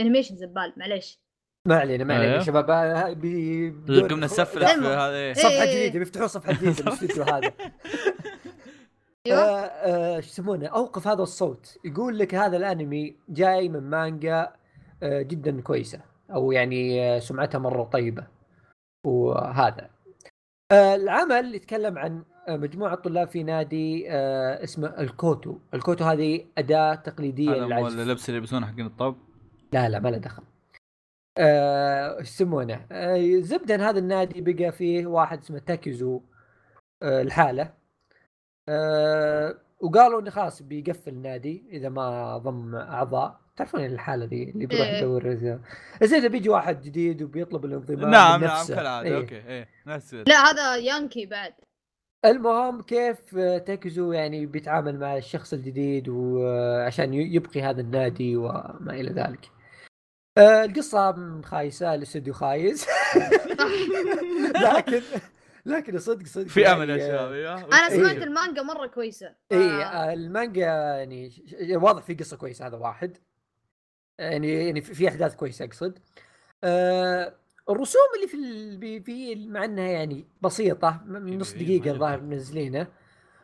[0.00, 1.18] animation زبال معليش
[1.66, 2.40] ما علينا ما علينا أيوه.
[2.40, 4.28] يا شباب آه، بي قمنا
[4.74, 4.92] المهم.
[4.92, 5.32] هذا.
[5.34, 5.64] صفحة.
[5.64, 7.52] جديدة بيفتحون صفحة جديدة الاستوديو هذا
[9.26, 9.38] أيوه.
[9.44, 11.78] آه، آه، شو يسمونه أوقف هذا الصوت.
[11.84, 14.52] يقول لك هذا الأنمي جاي من مانجا
[15.02, 16.00] آه، جدا كويسة
[16.34, 18.26] أو يعني آه، سمعتها مرة طيبة.
[19.06, 19.90] وهذا.
[20.72, 25.58] آه، العمل يتكلم عن آه، مجموعة طلاب في نادي آه، اسمه الكوتو.
[25.74, 27.98] الكوتو هذه أداة تقليدية للعزف.
[27.98, 29.16] اللبس اللي يلبسونه حقين الطب؟
[29.72, 30.42] لا لا ما له دخل.
[31.38, 36.20] آه، إيش يسمونه؟ آه، زبدة هذا النادي بقى فيه واحد اسمه تاكيزو
[37.02, 37.22] آه،
[38.68, 44.86] آه، وقالوا إنه خلاص بيقفل النادي إذا ما ضم أعضاء تعرفون الحالة ذي اللي بيروح
[44.86, 44.98] إيه.
[44.98, 45.34] يدور
[46.02, 48.74] زي إذا بيجي واحد جديد وبيطلب الانضمام نعم نعم نفسه.
[48.74, 49.16] كالعادة إيه.
[49.16, 51.54] okay إيه نفس لا هذا يانكي بعد
[52.24, 59.50] المهم كيف تاكيزو يعني بيتعامل مع الشخص الجديد وعشان يبقي هذا النادي وما إلى ذلك.
[60.38, 62.86] آه، القصة خايسة الاستوديو خايس
[64.66, 65.02] لكن
[65.66, 67.96] لكن صدق صدق في أمل يا يعني، شباب أيوه أنا إيه.
[67.96, 72.76] سمعت المانجا مرة كويسة اي آه، آه، المانجا يعني ش- واضح في قصة كويسة هذا
[72.76, 73.16] واحد
[74.18, 75.98] يعني يعني في في أحداث كويسة أقصد.
[76.64, 77.34] آه،
[77.70, 82.20] الرسوم اللي في ال- بي- في مع إنها يعني بسيطة من نص دقيقة مرة الظاهر.
[82.20, 82.86] منزلينه.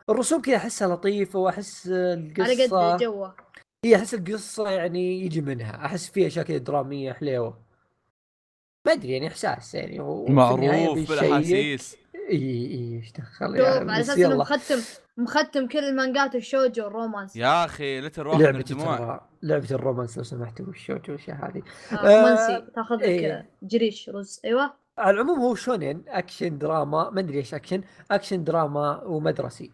[0.09, 2.43] الرسوم كذا أحسها لطيفة وأحس القصة
[2.83, 3.35] على قد جوه
[3.85, 7.59] هي أحس القصة يعني يجي منها أحس فيها أشياء كذا درامية حليوة
[8.87, 11.09] ما أدري يعني إحساس يعني معروف.
[11.11, 11.97] بالأحاسيس
[12.29, 14.79] إي إي إيش دخل؟ شوف يعني على أساس إنه مختم
[15.17, 20.23] مختم كل المانجات الشوجو والرومانس يا أخي لا تروح من لعبتي الدموع لعبة الرومانس لو
[20.23, 21.61] سمحتوا والشوجو والاشياء هذه.
[21.91, 23.49] آه، آه، رومانسي تاخذ لك إيه.
[23.63, 24.73] جريش رز أيوه.
[24.97, 27.81] على العموم هو شونين أكشن دراما ما أدري إيش أكشن
[28.11, 29.71] أكشن دراما ومدرسي.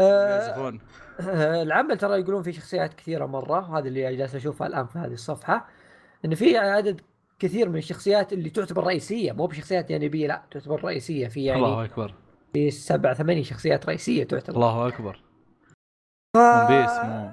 [0.00, 0.78] آه
[1.20, 5.12] آه، العمل ترى يقولون في شخصيات كثيرة مرة وهذا اللي جالس اشوفها الآن في هذه
[5.12, 5.68] الصفحة
[6.24, 7.00] انه في عدد
[7.38, 11.84] كثير من الشخصيات اللي تعتبر رئيسية مو بشخصيات جانبية لا تعتبر رئيسية في يعني الله
[11.84, 12.14] أكبر.
[12.52, 14.56] في سبع ثمانية شخصيات رئيسية تعتبر.
[14.56, 15.22] الله أكبر.
[16.36, 16.38] ف...
[16.38, 17.30] One Piece مو.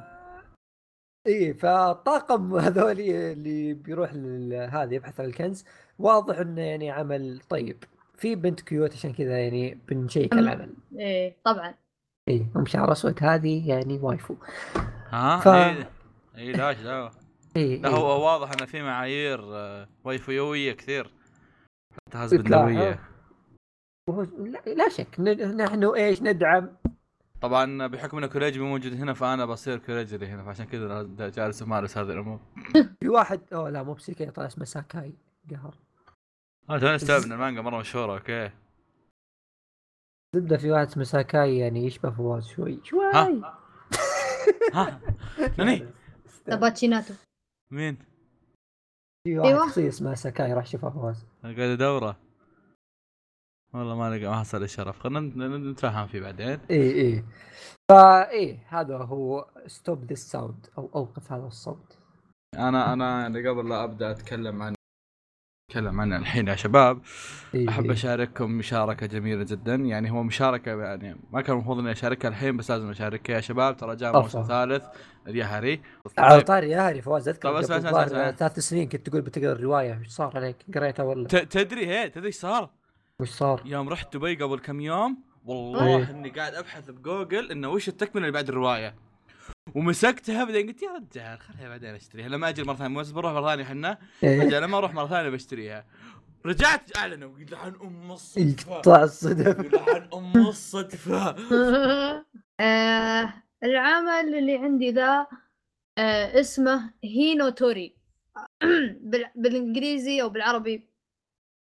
[1.27, 5.65] إيه فالطاقم هذول اللي بيروح لل- هذا يبحث عن الكنز
[5.99, 7.83] واضح إنه يعني عمل طيب.
[8.17, 10.33] في بنت cute عشان كذا يعني بنشيك.
[10.33, 10.73] العمل.
[10.99, 11.73] إيه طبعا.
[12.27, 14.35] إيه أم شعر أسود هذه يعني waifu.
[15.09, 15.85] ها؟ ف- إي
[16.37, 17.11] إي لا لا
[17.55, 17.95] إيه لا إيه.
[17.95, 21.11] هو واضح انه في معايير آه، ويفويويه كثير.
[22.07, 22.99] حتى لا، لويه
[24.09, 26.77] وهو- لا, لا شك ن- نحن إيش ندعم؟
[27.41, 31.97] طبعا بحكم إن كوريجي مو موجود هنا فأنا بصير كوريجي هنا فعشان كذا جالس أمارس
[31.97, 32.39] هذه الأمور.
[33.01, 35.13] في واحد أوه لا مو بسيكي طلع اسمه ساكاي
[35.51, 35.75] قهر.
[36.69, 38.49] أنا توني استوعب ان المانجا مرة مشهورة okay.
[40.35, 43.05] زبدة في واحد اسمه ساكاي يعني يشبه فواز شوي شوي.
[43.13, 43.59] ها؟
[44.73, 45.01] ها
[45.57, 45.85] なに
[46.45, 47.13] تاباتشيناتو
[47.75, 47.97] مين؟
[49.23, 49.67] في واحد أيوة.
[49.67, 52.17] شخصية اسمها ساكاي راح شوفها فواز قاعد أدوره.
[53.73, 56.59] والله ما لقى ما حصل لي الشرف خلينا نتفاهم فيه بعدين.
[56.69, 57.25] إيه إيه.
[57.91, 61.97] فا إيه هذا هو stop this sound أو أوقف هذا الصوت.
[62.55, 64.74] أنا أنا يعني قبل لا أبدأ أتكلم عن
[65.77, 66.99] اتكلم عنه الحين يا شباب
[67.55, 67.91] إيه أحب إيه.
[67.91, 72.71] أشارككم مشاركة جميلة جدا يعني هو مشاركة يعني ما كان المفروض إني أشاركها الحين بس
[72.71, 74.43] لازم أشاركها يا شباب ترى جاء موسم.
[74.43, 74.83] ثالث
[75.27, 75.81] اليهري
[76.17, 78.31] على طيب طاري يا هاري فواز أذكر طب اسمع- قبل اسمع- الظاهر اسمع.
[78.31, 82.35] ثلاث سنين كنت تقول بتقرأ الرواية إيش صار عليك؟ قريتها ولا؟ تدري هي تدري إيش
[82.35, 82.69] صار؟
[83.19, 86.09] وش صار؟ يوم رحت دبي قبل كم يوم والله إيه.
[86.09, 88.95] إني قاعد أبحث بجوجل إنه وش التكملة اللي بعد الرواية
[89.73, 92.27] ومسكتها بعدين قلت يا رجال خليها بعدين اشتريها.
[92.27, 94.41] لما أجي مرة ثانية بروح مرة ثانية إحنا إيه.
[94.41, 95.85] رجال لما أروح مرة ثانية بشتريها.
[96.45, 98.75] رجعت اعلنوا قلت لعن أم الصدفة.
[98.75, 101.29] يقطع الصدف قلت لعن أم الصدفة.
[102.59, 105.27] آه العمل اللي عندي ذا
[105.97, 107.95] آه اسمه هينو توري.
[109.01, 110.87] بال- بالإنجليزي أو بالعربي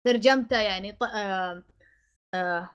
[0.04, 1.02] ترجمته يعني ط...
[1.02, 1.62] آه
[2.34, 2.70] آه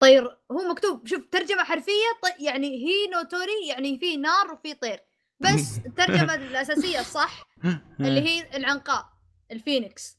[0.00, 2.40] طير هو مكتوب شوف ترجمة حرفية ط...
[2.40, 5.00] يعني هينو توري يعني في نار وفي طير.
[5.40, 7.46] بس الترجمة الأساسية الصح
[8.00, 9.04] اللي هي العنقاء
[9.50, 10.16] الفينيكس.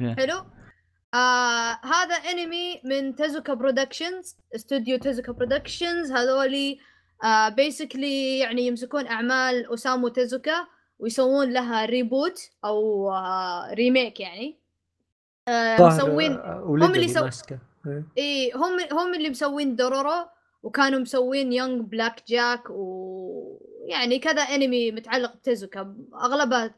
[0.00, 0.16] Yeah.
[0.16, 0.44] حلو؟
[1.14, 6.78] آه هذا انمي من Tezuka Productions استوديو Tezuka Productions هذولي
[7.24, 10.66] آه basically يعني يمسكون أعمال أوسامو تزوكا
[10.98, 14.58] ويسوون لها reboot أو آه remake يعني.
[15.48, 17.60] آه مسوين آه، هم اللي سو- إيه.
[18.18, 20.28] اي هم هم اللي مسوين دورورو
[20.62, 26.74] وكانوا مسوين Young Black Jack ويعني كذا انمي متعلق بتزوكا اغلبها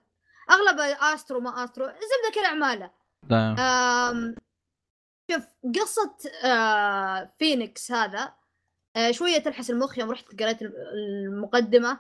[0.51, 2.91] اغلبها أسترو ما أسترو زبدة كل أعماله.
[3.29, 3.59] تمام.
[3.61, 4.35] أم
[5.31, 5.45] شوف
[5.81, 6.15] قصة
[6.45, 8.33] آه فينيكس هذا
[8.97, 11.99] آه شوية تلحس المخ يوم رحت قريت المقدمة.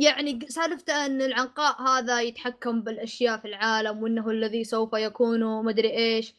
[0.00, 6.34] يعني سالفته إن العنقاء هذا يتحكم بالأشياء في العالم وإنه الذي سوف يكون مدري إيش.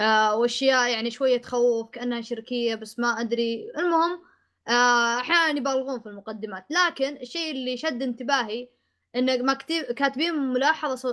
[0.00, 3.72] آه وأشياء يعني شوية تخوف كأنها شركية بس ما أدري.
[3.78, 4.20] المهم
[4.68, 6.64] آه أحيانا يبالغون في المقدمات.
[6.70, 8.68] لكن الشيء اللي شد انتباهي
[9.16, 11.12] إنه مكتب كاتبين ملاحظة صو...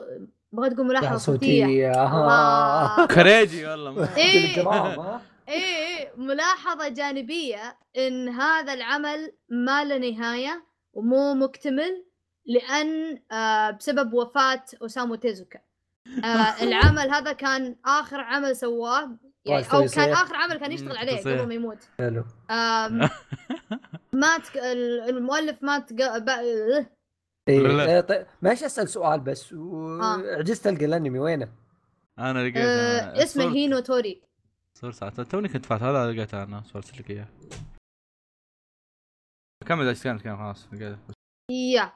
[0.51, 1.91] بغيت تقول ملاحظة لا، صوتية.
[1.91, 3.05] آه.
[3.15, 4.09] كريجي والله.
[4.17, 4.55] إيه.
[4.55, 6.11] تلجرام ها إيه.
[6.17, 12.05] ملاحظة جانبية إن هذا العمل ما له نهاية ومو مكتمل
[12.45, 15.59] لأن آه بسبب وفاة أوسامو تيزوكا.
[16.23, 16.27] آه
[16.63, 20.21] العمل هذا كان آخر عمل سواه يعني أو كان تصيح.
[20.21, 21.19] آخر عمل كان يشتغل عليه.
[21.19, 22.25] قبل ما يموت حلو
[24.13, 24.55] مات
[25.09, 26.91] المؤلف مات إيه.
[27.49, 29.57] إيه، طيب ماشي أسأل سؤال بس آه.
[29.57, 31.49] وعجزت ألقى الأنمي وينه؟
[32.19, 34.21] أنا لقيت آه، أنا اسمه صورة- هينو توري
[34.73, 37.27] صور ساعة توني كنت فاتح هذا لقيته أنا صورت لك إياه
[39.65, 40.97] كمل إيش كان خلاص لقيته
[41.51, 41.93] يا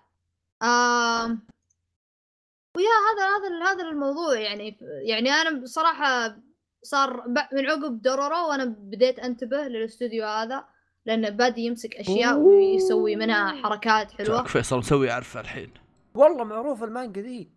[2.77, 6.37] ويا هذا هذا هذا الموضوع يعني يعني أنا بصراحة
[6.83, 10.65] صار ب- من عقب دورورو وأنا بديت أنتبه للاستوديو هذا
[11.05, 14.43] لأنه بادي يمسك أشياء ويسوي منها حركات حلوة.
[14.43, 15.73] فيصل مسوي عرفه الحين؟
[16.15, 17.51] والله معروف المانجا ذي.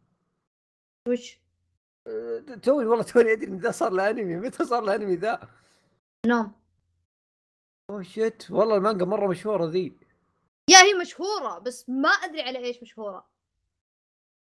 [1.08, 1.38] وش؟
[2.06, 5.48] أه، توي والله توني أدري إن ذا صار له انمي متى صار له انمي ذا؟
[6.26, 6.52] نوم
[7.90, 8.50] oh shit.
[8.50, 9.96] والله المانجا مرة مشهورة ذي.
[10.70, 13.26] yeah هي مشهورة بس ما أدري على إيش مشهورة.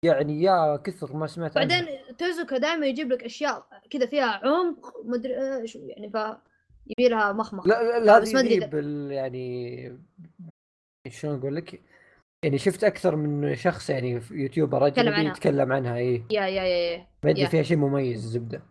[0.04, 1.80] يعني يا كثر ما سمعت عنها.
[1.80, 6.16] بعدين تيزوكا دائما يجيب لك أشياء كذا فيها عمق مدري إيش يعني ف
[6.86, 9.98] يبي لها مخمخ لا لا, بس ما إذا- بال يعني
[11.08, 11.80] شلون أقول لك؟
[12.44, 15.30] يعني شفت أكثر من شخص يعني في YouTuber أجنبي عنها.
[15.32, 17.06] يتكلم عنها اي yeah yeah yeah, yeah.
[17.24, 17.46] ما أدري.
[17.46, 18.62] فيها شيء مميز زبدة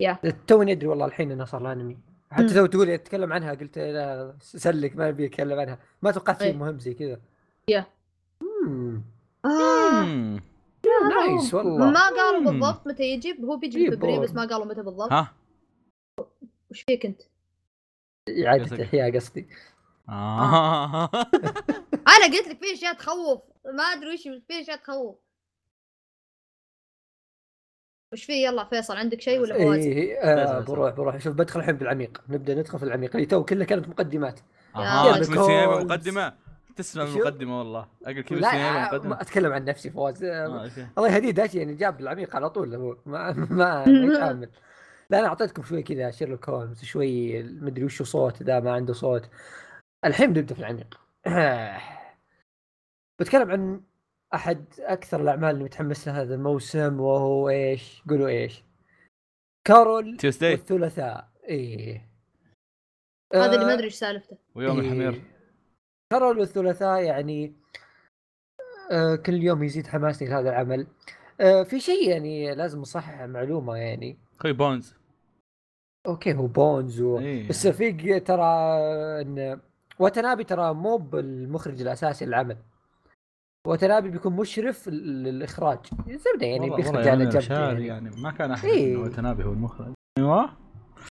[0.00, 0.18] yeah.
[0.46, 1.98] توني أدري والله الحين إنه صار له انمي.
[2.30, 6.52] حتى تو تقول أتكلم عنها قلت لا سلك ما أبي أتكلم عنها ما توقعت شيء
[6.52, 6.56] إيه.
[6.56, 7.20] مهم زي كذا
[7.68, 7.86] yeah.
[8.66, 9.02] مم.
[11.12, 11.26] آه.
[11.26, 12.50] nice والله ما قالوا.
[12.50, 14.42] بالضبط متى يجي هو بيجي إيه، بفبراير بس بون.
[14.42, 15.32] ما قالوا متى بالضبط ها
[16.70, 17.22] وش فيك أنت؟
[18.46, 19.48] إعادة احياء قصدي
[20.08, 21.04] آه.
[22.14, 23.40] أنا قلت لك في أشياء تخوف
[23.74, 25.16] ما أدري وش في أشياء تخوف
[28.12, 30.70] وش في يلا فيصل عندك شيء ولا فواز؟ إيه آه بس- بس.
[30.70, 34.40] بروح بروح شوف بدخل الحين بالعميق نبدأ ندخل في العميق اللي تو كلها كانت مقدمات
[34.76, 35.30] يا بكولز.
[35.84, 36.34] مقدمة
[36.76, 37.88] تسمع؟ المقدمة والله.
[38.04, 40.24] أقل كذا لا آه، ما أتكلم عن نفسي فواز.
[40.24, 40.70] آه، آه،.
[40.98, 44.50] الله يهديه داشي يعني جاب العميق على طول هو ما ما يتامل
[45.10, 49.30] لا أنا أعطيتكم شوي كذا شيرلوك هولمز شوي مدري وش صوت ذا ما عنده صوت.
[50.04, 51.00] الحين بنبدا في العميق.
[53.18, 53.80] بتكلم عن
[54.34, 58.64] أحد أكثر الأعمال اللي متحمس لها هذا الموسم وهو إيش؟ قولوا إيش؟
[59.64, 61.28] Carole Tuesday والثلاثاء.
[61.48, 62.08] إيه.
[63.34, 64.36] هذا اللي ما أدري إيش سالفته.
[64.54, 64.86] ويوم إيه.
[64.86, 65.33] الحمير.
[66.12, 67.52] كارول والثلاثاء يعني
[68.90, 70.86] آه كل يوم يزيد حماسي لهذا العمل.
[71.40, 74.18] آه في شيء يعني لازم أصحح معلومة يعني.
[74.40, 74.94] أخوي بونز.
[76.06, 77.18] okay هو بونز و...
[77.18, 77.48] إيه.
[77.48, 78.44] بس في ترى
[79.22, 79.60] إن
[79.98, 82.56] وتنابي ترى مو بالمخرج الأساسي للعمل.
[83.66, 85.78] وتنابي بيكون مشرف للإخراج.
[86.08, 87.86] زبدة يعني بيخرج على يعني جنب يعني.
[87.86, 88.96] يعني ما كان أحد إيه.
[88.96, 89.92] إنه تنابي هو المخرج.
[90.18, 90.50] أيوه.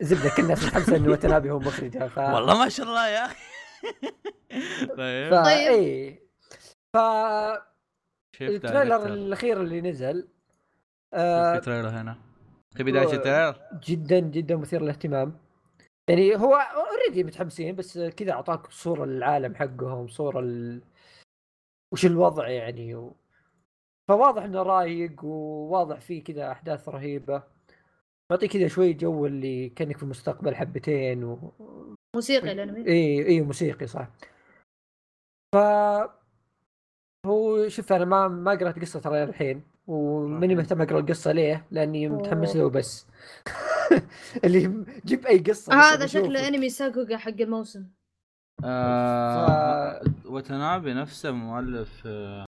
[0.02, 2.18] زبدة كل الناس متحمسه إنه وتنابي هو مخرجها ف...
[2.18, 3.53] والله ما شاء الله يا أخي.
[4.98, 5.30] طيب.
[5.30, 5.72] فا طيب.
[5.72, 6.24] إيه.
[6.94, 6.98] ف
[8.42, 10.28] ال trailer الأخير اللي نزل
[11.14, 12.18] آه في trailer هنا
[12.76, 15.40] في بدايه ال trailer جدا جدا مثير للاهتمام.
[16.10, 20.82] يعني هو already متحمسين بس كذا أعطاك صورة للعالم حقهم صورة ال...
[21.94, 23.16] وش الوضع يعني و...
[24.10, 27.44] فواضح إنه رايق وواضح فيه كذا أحداث رهيبة.
[28.34, 31.54] يعطي كذا شوي جو اللي كأنك في المستقبل حبتين و...
[32.16, 34.10] موسيقى الانمي اي اي موسيقى صح.
[35.56, 35.58] ف
[37.26, 42.10] هو شوف أنا ما ما قرأت قصة ترى الحين وماني مهتم أقرأ القصة ليه؟ لأني
[42.10, 43.08] متحمس له بس.
[44.46, 46.06] اللي جيب أي قصة هذا.
[46.06, 47.88] شكله انمي ساكوغا حق الموسم.
[48.64, 52.46] آه وتنابي نفسه مؤلف آه،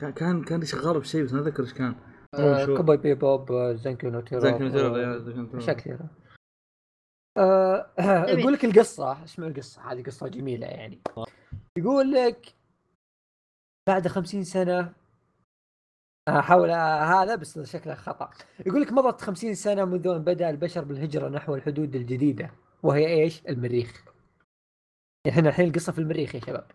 [0.00, 2.09] كان كان كان شغال بشيء بس ما اذكر إيش كان.
[2.34, 5.58] آه؟ Cowboy Bebop آه، زنكو نوتيرو زنكي نوتيرو، آه، زنكي نوتيرو.
[5.58, 6.10] اشياء كثيره
[7.38, 8.40] آه جميل.
[8.40, 11.00] أقول لك القصة اسمع القصة هذه قصة جميلة يعني
[11.78, 12.54] يقول لك
[13.88, 14.92] بعد خمسين سنة
[16.28, 18.30] احاول هذا بس شكله خطأ
[18.66, 22.50] يقول لك مضت خمسين سنة منذ أن بدأ البشر بالهجرة نحو الحدود الجديدة
[22.82, 24.04] وهي إيش المريخ
[25.24, 26.66] يعني إحنا الحين القصة في المريخ يا شباب.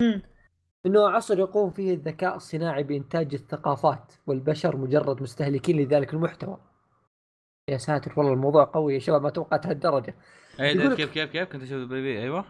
[0.85, 6.57] إنه عصر يقوم فيه الذكاء الصناعي بإنتاج الثقافات والبشر مجرد مستهلكين لذلك المحتوى.
[7.69, 10.15] يا ساتر والله الموضوع قوي يا شباب ما توقعت هالدرجة.
[10.59, 12.45] اي كيف كيف كيف؟ كنت أشوف البيبي أيوه.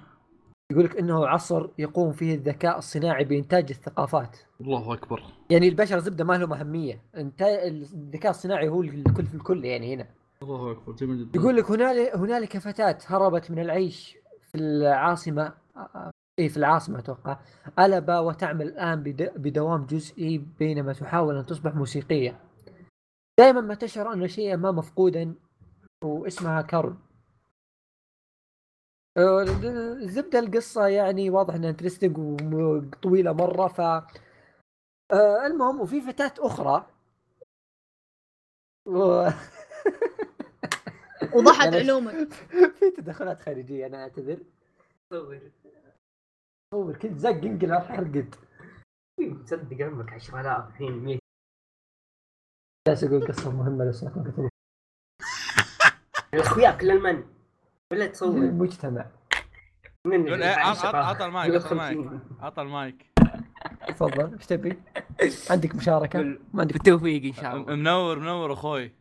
[0.72, 4.38] يقول لك إنه عصر يقوم فيه الذكاء الصناعي بإنتاج الثقافات.
[4.62, 5.24] الله أكبر.
[5.50, 7.02] يعني البشر زبدة ما لهم أهمية.
[7.18, 10.08] أنت الذكاء الصناعي هو الكل في الكل يعني هنا.
[10.44, 11.40] الله أكبر جميل جدا.
[11.40, 14.18] يقول لك هنالك هنالك فتاة هربت من العيش
[14.52, 15.54] في العاصمة
[16.40, 17.40] اي في العاصمة أتوقع.
[17.80, 22.40] ألبا وتعمل الآن بد- بدوام جزئي بينما تحاول أن تصبح موسيقية.
[23.40, 25.36] دائما ما تشعر أن شيئا ما مفقودا
[26.04, 26.96] واسمها كارول
[29.18, 32.18] آه، الزبده القصة يعني واضح إنها انترستنج
[32.54, 34.08] وطويلة مرة ف آه،
[35.48, 36.88] المهم وفي فتاة أخرى.
[38.86, 38.96] و...
[41.36, 42.34] وضحت يعني علومك.
[42.80, 44.40] في تدخلات خارجية أنا أعتذر.
[46.76, 48.36] صور كنت زق انقلع حرقد
[49.46, 51.20] تصدق عمرك 10000 الحين 100
[52.88, 54.50] جالس أقول قصة مهمة بس ما
[56.34, 57.24] اخوياك للمن
[57.94, 58.38] ولا تصور.
[58.38, 59.12] المجتمع
[60.08, 63.06] من إيه، عط- عط- عط المايك عط المايك عط المايك
[63.88, 64.80] تفضل إيش تبي؟
[65.52, 67.76] عندك مشاركة؟ ما عندك بالتوفيق إن شاء الله.
[67.76, 68.92] منور منور أخوي.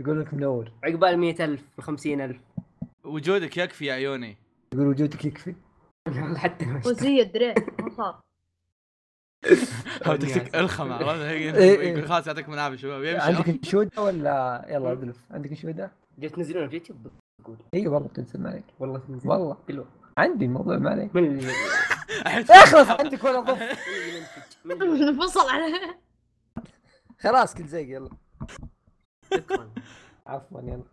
[0.00, 0.72] يقول لك منور.
[0.84, 2.36] عقبال 100000 50000
[3.04, 4.36] وجودك يكفي يا عيوني.
[4.74, 5.54] يقول وجودك يكفي.
[6.36, 8.20] حتى وزي الدري ما صار.
[10.06, 11.92] هو تكتك إيه، إيه.
[11.92, 13.04] يقول خلاص يعطيكم العافية شباب.
[13.04, 15.16] يمشي عندك انشوده ولا يلا أدلف.
[15.30, 17.06] عندك انشوده؟ جيت تنزلون في يوتيوب
[17.42, 19.28] تقول إي والله بتنزل ما عليك والله تنزل.
[19.28, 19.56] والله.
[19.68, 19.86] حلو.
[20.18, 21.10] عندي الموضوع ما عليك.
[22.50, 23.62] اخلص عندك ولا ضف
[24.82, 26.00] انفصل عليه
[27.20, 28.10] خلاص كل زي يلا.
[29.34, 29.70] شكرا.
[30.26, 30.84] عفوا يلا.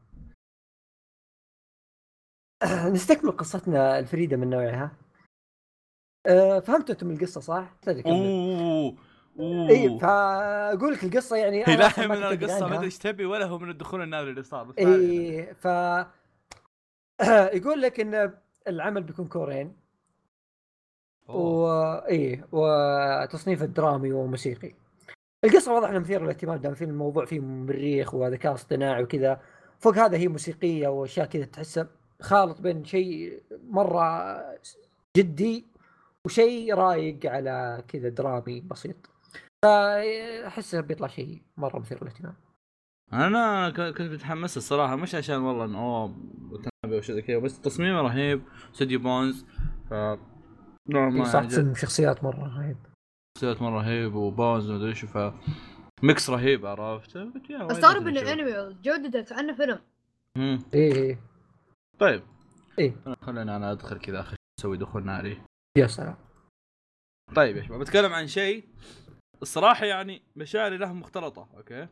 [2.92, 4.92] نستكمل قصتنا الفريدة من نوعها.
[6.28, 8.96] أه، فهمتوا أنتم القصة صح؟ أوه
[9.40, 12.76] إي فأقول لك القصة يعني هي لا من القصة ما.
[12.76, 15.68] أدري إيش تبي ولا هو من الدخول النادي اللي صار إي ف
[17.58, 18.34] يقول لك إن
[18.68, 19.76] العمل بيكون كورين
[21.28, 21.68] و
[22.10, 24.74] إي وتصنيف الدرامي وموسيقي.
[25.46, 29.42] القصة واضح انها مثيره للاهتمام دام في الموضوع فيه مريخ وذكاء اصطناعي وكذا
[29.80, 31.88] فوق هذا هي موسيقية وأشياء كذا تحسها
[32.22, 34.38] خالط بين شيء مرة
[35.18, 35.66] جدي
[36.26, 38.96] وشيء رايق على كذا درامي بسيط.
[39.66, 42.36] فاحسه بيطلع شيء مرة مثير للاهتمام.
[43.14, 46.08] أنا ك- كنت متحمس الصراحة مش عشان والله إنه أوه
[46.38, 48.42] متنبي أو شيء زي كذا بس تصميمه رهيب
[48.74, 49.46] استوديو بونز
[49.90, 49.94] ف
[50.90, 52.78] نوعا ما صح تسلم شخصيات مرة رهيب.
[53.38, 55.18] شخصيات مرة رهيب وبونز ومدري إيش ف
[56.04, 57.18] ميكس رهيب عرفت؟
[57.52, 58.32] استغرب إنه.
[58.32, 59.80] أنمي جودته كانه فيلم.
[60.38, 60.60] مم.
[60.74, 61.20] إيه إيه.
[62.00, 62.24] طيب.
[62.80, 62.96] إيه.
[63.22, 65.42] خلينا أنا أدخل كذا أخش أسوي دخول ناري.
[65.76, 66.16] يا سلام
[67.36, 68.64] طيب يا شباب بتكلم عن شيء
[69.42, 71.88] الصراحة يعني مشاعري له مختلطة أوكي؟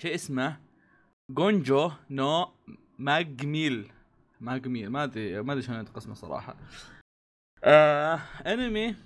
[0.00, 0.60] شيء اسمه
[1.30, 2.52] جونجو نو
[2.98, 3.92] ماجميل
[4.40, 6.56] ماجميل ما أدري ما أدري شلون ينطق اسمه صراحة.
[7.64, 8.96] آه انمي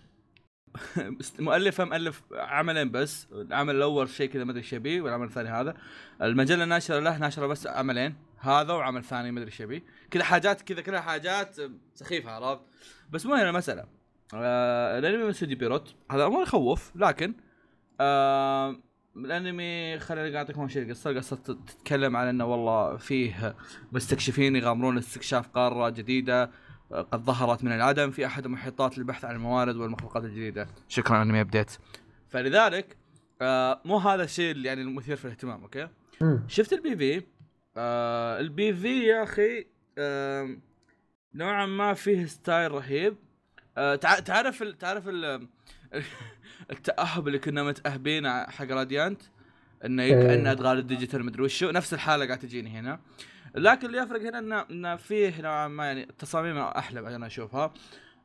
[1.39, 3.26] مؤلفه مؤلف عملين بس.
[3.33, 5.76] العمل الأول شيء كذا ما أدري إيش والعمل الثاني هذا.
[6.22, 8.30] المجلة ناشرة له ناشرة بس عملين.
[8.41, 11.57] هذا وعمل ثاني ما أدري إيش كذا حاجات كذا كلها حاجات
[11.95, 12.62] سخيفة عرفت؟
[13.11, 13.84] بس مو هنا المسألة.
[14.34, 15.95] آه الأنمي من استوديو بيروت.
[16.11, 17.34] هذا أمر يخوف لكن
[18.01, 18.76] آه
[19.16, 21.11] الأنمي خليني أعطيكم شيء القصة.
[21.11, 23.57] القصة تتكلم عن إنه والله فيه
[23.93, 26.51] مستكشفين يغامرون لاستكشاف قارة جديدة
[26.93, 30.68] آه، قد ظهرت من العدم في أحد المحيطات للبحث عن الموارد والمخلوقات الجديدة.
[30.88, 31.70] شكرا Anime Update.
[32.28, 32.97] فلذلك
[33.43, 35.88] آه مو هذا الشيء اللي يعني المثير في الاهتمام أوكي.
[36.49, 37.26] شفت ال PV؟
[37.77, 39.66] آه ال PV يا أخي
[39.99, 40.57] آه
[41.35, 43.16] نوعا ما فيه ستايل رهيب.
[43.79, 45.49] آه تع- تعرف ال تعرف ال
[46.73, 49.23] التأهب اللي كنا متأهبين حق راديانت؟
[49.85, 50.23] إنه إيه.
[50.27, 53.01] كانه أدغال ال digital مدري وشو نفس الحالة قاعد تجيني هنا.
[53.55, 57.73] لكن اللي يفرق هنا إنه إنه فيه نوعا ما يعني تصاميم أحلى أنا أشوفها.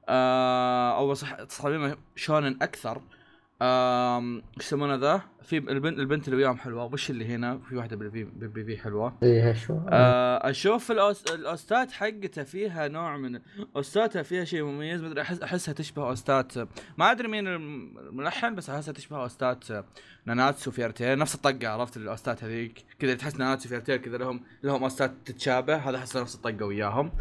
[0.09, 3.01] آه أو صح تصاميم شونن أكثر.
[3.61, 6.93] آم، إيش يسمونه ذا؟ في البنت البنت اللي وياهم حلوة.
[6.93, 9.17] وش اللي هنا؟ في واحدة بال PV حلوة.
[9.23, 11.33] إيه شو؟ آه أشوف ال OS...
[11.33, 13.39] ال OSTات حقتها فيها نوع من
[13.75, 15.03] OSTاتها فيها شيء مميز.
[15.03, 16.53] مدري احس أحسها تشبه OSTات
[16.97, 19.63] ما أدري مين الملحن بس أحسها تشبه OSTات
[20.25, 21.17] ناناتسو فيرتيل.
[21.17, 22.85] نفس الطقة عرفت؟ ال OSTات هذيك.
[22.99, 25.75] كذا تحس ناناتسو فيرتيل كذا لهم لهم OSTات تتشابه.
[25.75, 27.11] هذا أحس نفس الطقة وياهم.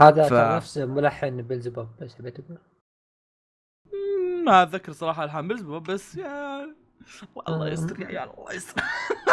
[0.00, 2.58] هذا ف- نفس ملحن بيلزبوب بس مم،
[4.50, 6.66] ما أتذكر صراحة ألحان بس يا
[7.48, 8.82] الله يستر يا عيال الله يستر.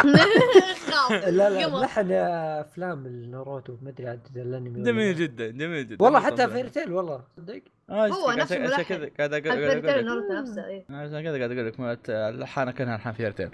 [1.38, 1.68] لا لا.
[1.68, 5.14] ملحن أفلام الناروتو ما أدري عاد الانمي جميل.
[5.16, 6.04] جدا جميل جدا.
[6.04, 7.24] والله حتى فيرتيل والله.
[7.36, 8.82] صدق؟ آه هو عشان- نفس عشان الملحن.
[9.08, 13.50] كذا قاعد أقول لك ناروتو نفسه عشان كذا قاعد أقول لك الحانه كانها ألحان فيرتيل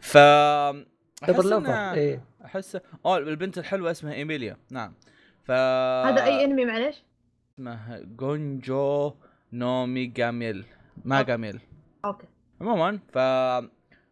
[0.00, 2.24] ف أحس إيه.
[2.44, 4.56] احس اوه البنت الحلوة اسمها إيميليا.
[4.70, 4.94] نعم.
[5.44, 7.02] ف هذا أي أنمي معليش؟
[7.54, 9.14] اسمها جونجو
[9.52, 10.64] نومي جاميل
[11.04, 11.60] ما جاميل
[12.04, 12.26] أوكي.
[12.60, 13.18] عموما ف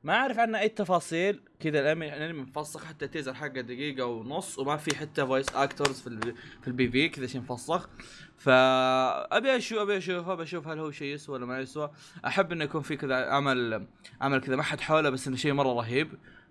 [0.05, 1.41] ما أعرف عنه أي تفاصيل.
[1.61, 6.01] كذا الانمي الانمي مفسخ حتى ال teaser حقه دقيقة ونص وما في حتى voice actors
[6.01, 7.89] في ال في ال PV كذا شيء مفسخ
[8.37, 11.91] فابي أشوف أبي اشوفه بشوف هل هو شيء يسوى ولا ما يسوى.
[12.26, 13.87] أحب إنه يكون في كذا عمل
[14.20, 16.09] عمل كذا ما حد حوله بس إنه شيء مرة رهيب.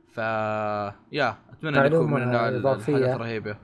[0.07, 0.17] ف
[1.11, 2.47] يا أتمنى إنه يكون من النوع.
[2.47, 3.57] الحاجات الرهيبه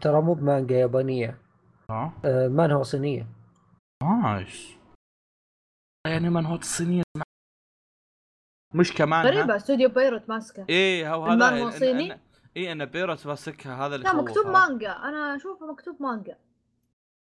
[0.00, 1.38] ترى مو بمانجا يابانية.
[1.90, 2.12] آه.
[2.24, 3.26] آه، مانهوا صينية.
[4.02, 4.75] nice.
[6.08, 7.02] يعني من هو الصينية
[8.74, 10.66] مش كمان غريبة استوديو بييرو ماسكة.
[10.68, 12.18] إيه هو هذا هو صيني؟ إن-
[12.56, 14.46] إيه إن بييرو ماسكها هذا اللي لا مكتوب.
[14.46, 14.92] مانجا.
[14.92, 16.38] أنا أشوفه مكتوب مانجا.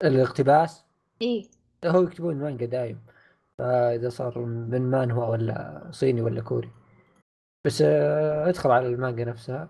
[0.03, 0.85] الاقتباس؟
[1.21, 1.49] إيه
[1.85, 3.01] هو يكتبون مانجا دايم
[3.59, 6.71] فإذا صار من مانهوا ولا صيني ولا كوري.
[7.65, 9.69] بس آه، ادخل على المانجا نفسها.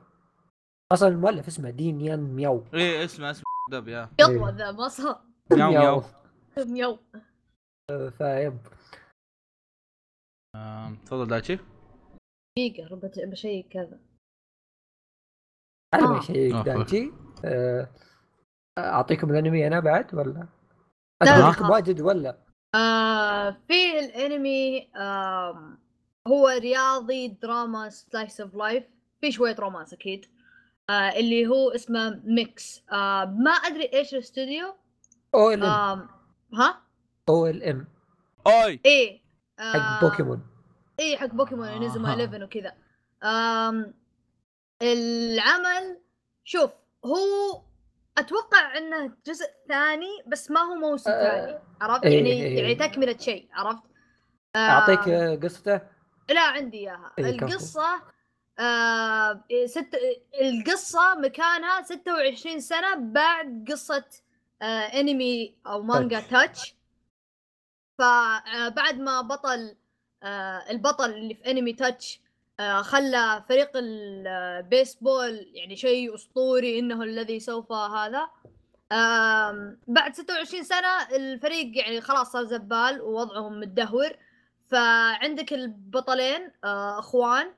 [0.92, 2.64] أصلا المؤلف اسمه دين يان مياو.
[2.74, 4.10] إيه اسمه اسمه دب يا.
[4.20, 5.22] يطوى ذا ما صار.
[5.52, 6.04] مياو مياو.
[6.58, 7.00] ميو
[7.92, 8.58] آه، فيب.
[11.06, 11.60] تفضل دايتشي.
[12.58, 14.00] دقيقة بشيك كذا.
[15.96, 16.20] على آه.
[16.20, 16.64] شيء آه.
[16.64, 17.12] دايتشي.
[17.46, 17.90] آه،
[18.78, 20.48] أعطيكم الأنمي أنا بعد ولا؟
[21.24, 22.38] تكتب واجد ولا؟
[22.76, 25.78] آه في الأنمي آه
[26.28, 28.84] هو رياضي دراما slice of life
[29.22, 30.26] في شوية romance أكيد.
[30.90, 34.76] آه اللي هو اسمه ميكس آه ما أدري إيش الاستوديو
[35.36, 35.70] OLM.
[35.70, 36.10] آه
[36.54, 36.82] ها؟
[37.30, 37.88] OLM.
[38.48, 38.80] أوي.
[38.86, 39.21] إيه.
[39.62, 40.48] حق بوكيمون.
[41.00, 41.80] اي حق بوكيمون آه.
[41.80, 42.74] نزل 11 وكذا
[44.82, 45.98] العمل
[46.44, 46.72] شوف
[47.06, 47.62] هو
[48.18, 52.58] أتوقع إنه جزء ثاني بس ما هو موسم آه، ثاني عرفت؟ إيه، يعني إيه.
[52.62, 53.84] يعني تكملة شيء عرفت؟
[54.56, 55.82] آم، أعطيك آه، قصته؟
[56.30, 57.12] لا عندي إياها.
[57.20, 57.26] إيه،.
[57.26, 58.02] القصة
[58.60, 59.90] آه ست
[60.42, 64.06] القصة مكانها 26 سنة بعد قصة
[64.62, 66.76] آه انمي أو مانجا تاتش
[68.02, 69.76] فبعد ما بطل
[70.24, 72.22] آه البطل اللي في انمي تاتش
[72.60, 78.30] آه خلى فريق البيسبول يعني شيء أسطوري إنه الذي سوف هذا.
[79.88, 84.10] بعد 26 سنة الفريق يعني خلاص صار زبال ووضعهم متدهور.
[84.66, 87.54] فعندك البطلين آه أخوان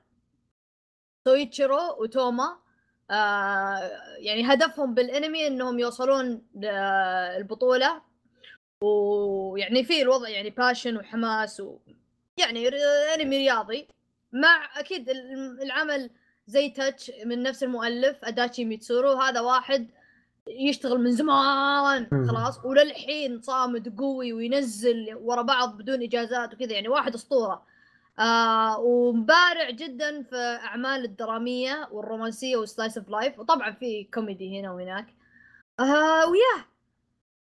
[1.27, 2.57] سويتشيرو وتوما
[3.11, 8.01] آه يعني هدفهم بالانمي إنهم يوصلون للبطوله
[8.84, 11.77] ويعني في الوضع يعني passion وحماس و
[12.38, 12.67] يعني
[13.15, 13.88] انمي رياضي.
[14.34, 16.09] مع أكيد ال- العمل
[16.47, 19.88] زي تاتش من نفس المؤلف اداتشي ميتسورو هذا واحد
[20.47, 22.07] يشتغل من زمان.
[22.29, 22.65] خلاص.
[22.65, 27.63] وللحين صامد قوي وينزل ورا بعض بدون إجازات وكذا يعني واحد أسطورة.
[28.19, 34.71] آه ومبارع جدا في أعمال الدرامية والرومانسية وال slice of life وطبعا في كوميدي هنا
[34.71, 35.05] وهناك.
[35.79, 36.65] آه و yeah.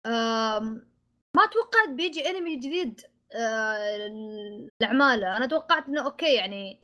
[0.05, 0.87] آم،
[1.37, 3.01] ما توقعت بيجي انمي جديد
[3.35, 4.07] آه
[4.81, 6.79] لاعماله أنا توقعت إنه أوكي يعني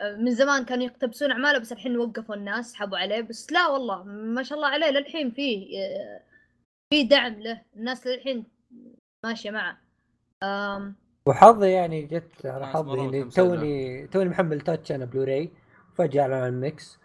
[0.00, 3.20] آه، من زمان كانوا يقتبسون أعماله بس الحين وقفوا الناس سحبوا عليه.
[3.20, 4.90] بس لا والله ما شاء الله عليه.
[4.90, 6.20] للحين فيه آه،
[6.92, 7.62] في دعم له.
[7.76, 8.46] الناس للحين
[9.24, 9.78] ماشية معه.
[11.28, 13.30] وحظي يعني جت على حظي إني.
[13.30, 15.50] توني توني محمل تاتش أنا بلوراي
[15.94, 16.98] فجأة اعلن عن ال Mix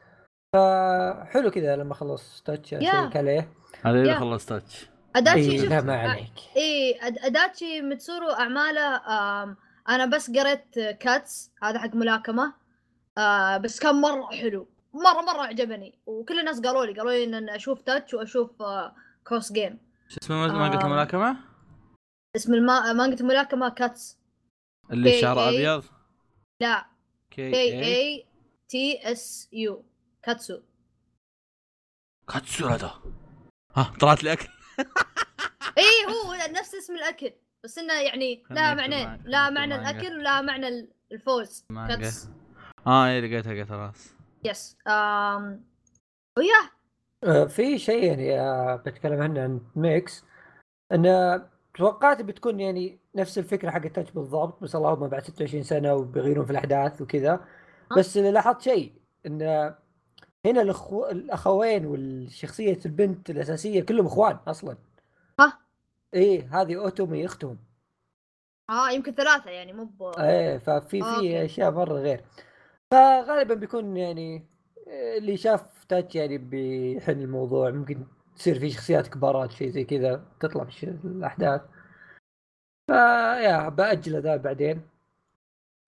[0.56, 2.74] فحلو كذا لما خلص Touch.
[2.74, 3.52] اشيك عليه.
[3.86, 4.20] هذا إذا.
[4.20, 4.91] خلص Touch.
[5.16, 6.32] أداتشي إيه لا ما عليك.
[6.58, 8.96] اي أد- أداتشي متسورو أعماله
[9.90, 12.54] أنا بس قريت كاتس هذا حق ملاكمة
[13.18, 16.00] آه بس كان مرة حلو مره مرة عجبني.
[16.06, 18.96] وكل الناس قالوا لي قالوا لي إن أشوف Touch وأشوف آه
[19.28, 20.86] Cross Game شو اسمه مانجا آم.
[20.86, 21.38] الملاكمة؟
[22.36, 22.94] اسم الما...
[22.94, 24.18] مانجا الملاكمة كاتس.
[24.92, 25.76] اللي كي شعر إيه.
[25.76, 25.86] أبيض؟
[26.62, 26.86] لا.
[27.32, 28.26] K A
[28.70, 29.84] T S U
[30.24, 30.60] كاتسو.
[32.34, 32.92] كاتسو هذا.
[33.76, 34.48] ها طلعت لي أكل.
[35.78, 37.32] اي هو نفس اسم الأكل
[37.64, 39.76] بس إنه يعني لها خليك معنين خليك معنى.
[39.76, 41.66] الأكل ولها معنى ال- الفوز.
[41.88, 42.30] كاتس
[42.88, 44.14] آه اي لقيتها لقيتها خلاص.
[44.44, 45.64] يس آم...
[46.38, 46.70] وياه.
[47.24, 50.24] آه، في شيء يعني آه، بتكلم عنه عن Mix
[50.92, 51.42] إن
[51.78, 56.52] توقعت بتكون يعني نفس الفكرة حق تاتش بالضبط بس اللهم بعد 26 سنة وبيغيرون في
[56.52, 57.46] الأحداث وكذا.
[57.98, 58.94] بس اللي لاحظت شيء
[59.26, 59.74] إن
[60.46, 61.06] هنا الأخو...
[61.06, 64.78] الأخوين والشخصية البنت الأساسية كلهم إخوان أصلا.
[65.40, 65.60] ها؟
[66.14, 67.58] إيه هذه أوتومي أختهم.
[68.70, 70.04] آه يمكن ثلاثة يعني مو ب...
[70.20, 71.02] إيه ففي.
[71.02, 72.24] في أشياء مرة غير.
[72.92, 74.46] فغالبا بيكون يعني
[74.88, 77.70] آه، اللي شاف تاتش يعني بيحن الموضوع.
[77.70, 81.62] ممكن تصير في شخصيات كبارات شيء زي كذا تطلع في الأحداث.
[82.88, 84.78] فيا بأجل ذا بعدين.
[84.78, 84.84] إن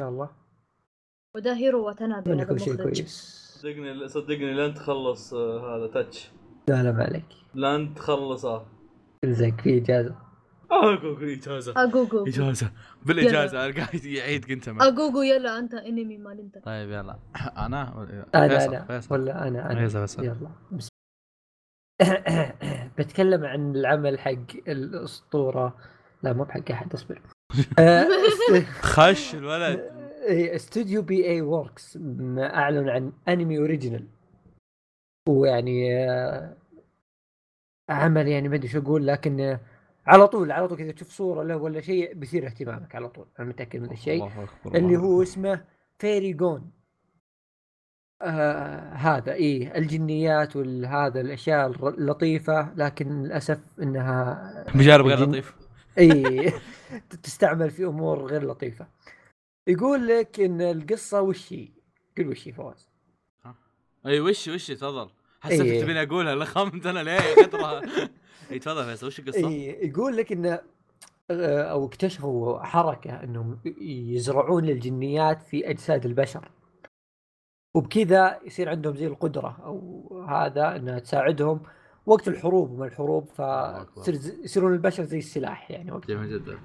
[0.02, 0.30] شاء الله.
[1.36, 3.43] وده هيرو وتنابي يكون شيء كويس.
[3.64, 6.32] صدقني صدقني لن تخلص آه، هذا تاتش.
[6.68, 7.26] لا لا ما عليك.
[7.56, 8.66] لن تخلصه
[9.26, 10.16] زيك في إجازة.
[10.72, 11.74] أقول إجازة.
[11.78, 12.72] اجوجو إجازة.
[13.06, 16.58] بالإجازة قاعد يعيد معه اجوجو يلا أنت انمي مال أنت.
[16.66, 17.20] طيب يلا.
[17.58, 19.80] أنا؟ أنا فيصل أنا ولا أنا أنا.
[19.80, 20.24] فيصل فيصل.
[20.24, 20.50] يلا.
[22.98, 25.78] بتكلم عن العمل حق الأسطورة.
[26.24, 27.22] لا مو بحق أحد أصبر.
[27.80, 28.08] آه،
[28.82, 30.03] خش الولد.
[30.30, 31.26] استوديو P.A.
[31.28, 31.98] Works
[32.38, 34.08] أعلن عن انمي original
[35.30, 36.58] ويعني آه،
[37.90, 39.60] عمل يعني ما أدري شو أقول لكن آه،
[40.06, 43.48] على طول على طول كذا تشوف صورة له ولا شيء بيثير اهتمامك على طول أنا
[43.48, 44.30] متأكد من الشيء.
[44.76, 45.22] اللي هو.
[45.24, 45.66] اسمه
[46.00, 46.72] Fairy Gone
[48.22, 55.56] آه هذا إيه الجنيات وهذا الأشياء اللطيفة لكن للأسف إنها بجانب غير الجن- لطيف.
[55.98, 56.54] اي
[57.24, 58.88] تستعمل في أمور غير لطيفة.
[59.68, 61.68] يقول لك إن القصة وش هي؟
[62.18, 62.90] قل وش هي فواز؟
[64.06, 65.10] إي وش وش تفضل.
[65.42, 65.82] حسيت إيه.
[65.82, 67.82] تبيني أقولها لا خمت أنا ليه؟ يا خطره
[68.52, 70.60] إي تفضل فيصل وش القصة؟ إيه يقول لك انه
[71.32, 76.52] آه، أو اكتشفوا حركة إنهم يزرعون الجنيات في أجساد البشر.
[77.74, 81.62] وبكذا يصير عندهم زي القدرة أو هذا إنها تساعدهم
[82.06, 84.04] وقت الحروب وما الحروب أكبر.
[84.04, 86.60] فيصير يصيرون البشر زي السلاح يعني وقت جميل جدا.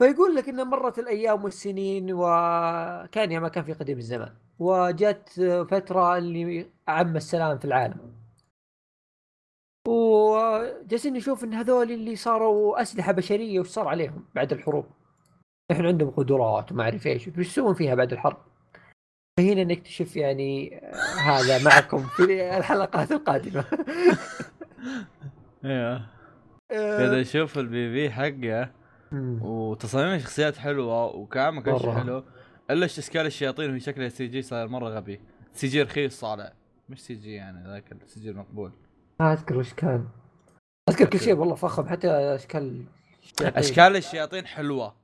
[0.00, 5.28] فيقول لك ان مرت الأيام والسنين وكان يا ما كان في قديم الزمان وجت
[5.70, 8.12] فترة اللي اعم السلام في العالم.
[9.88, 14.86] وجالسين نشوف إن هذول اللي صاروا أسلحة بشرية وش صار عليهم بعد الحروب.
[15.70, 18.36] إحنا عندهم قدرات وما أعرف إيش وش يسوون فيها بعد الحرب.
[19.38, 20.80] فهنا نكتشف يعني
[21.24, 23.64] هذا معكم في الحلقات القادمة.
[25.64, 26.06] أيوه
[26.70, 28.79] كذا شوف ال PV حقه.
[29.12, 31.92] وتصاميم الشخصيات حلوة وكلامه كل شيء.
[31.92, 32.24] حلو
[32.70, 35.20] إلا إشكال الشياطين وهي شكلها CG صاير مرة غبي.
[35.52, 36.52] CG رخيص صالح.
[36.88, 38.72] مش CG يعني ذاك ال CG المقبول.
[39.20, 40.08] ما أذكر وش كان.
[40.88, 42.84] أذكر كل شيء والله فخم حتى إشكال
[43.40, 44.94] إشكال الشياطين حلوة.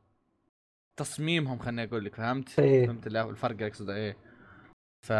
[0.96, 2.86] تصميمهم خليني أقول لك فهمت؟ إيه.
[2.86, 4.16] فهمت الفرق اللي أقصده إيه.
[5.06, 5.12] ف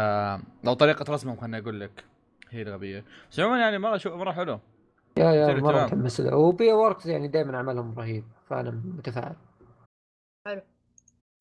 [0.63, 2.05] لو طريقة رسمهم خليني أقول لك.
[2.49, 3.05] هي الغبية.
[3.31, 4.59] بس عموما يعني مرة شو مرة حلو.
[5.17, 5.83] يا يا مرة.
[5.85, 6.73] متحمس له و P.A.
[6.73, 9.35] Works يعني دائما أعمالهم رهيب فأنا متفائل.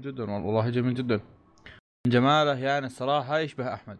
[0.00, 1.16] جدا والله جميل جدا.
[2.06, 3.98] من جماله يعني الصراحه يشبه أحمد.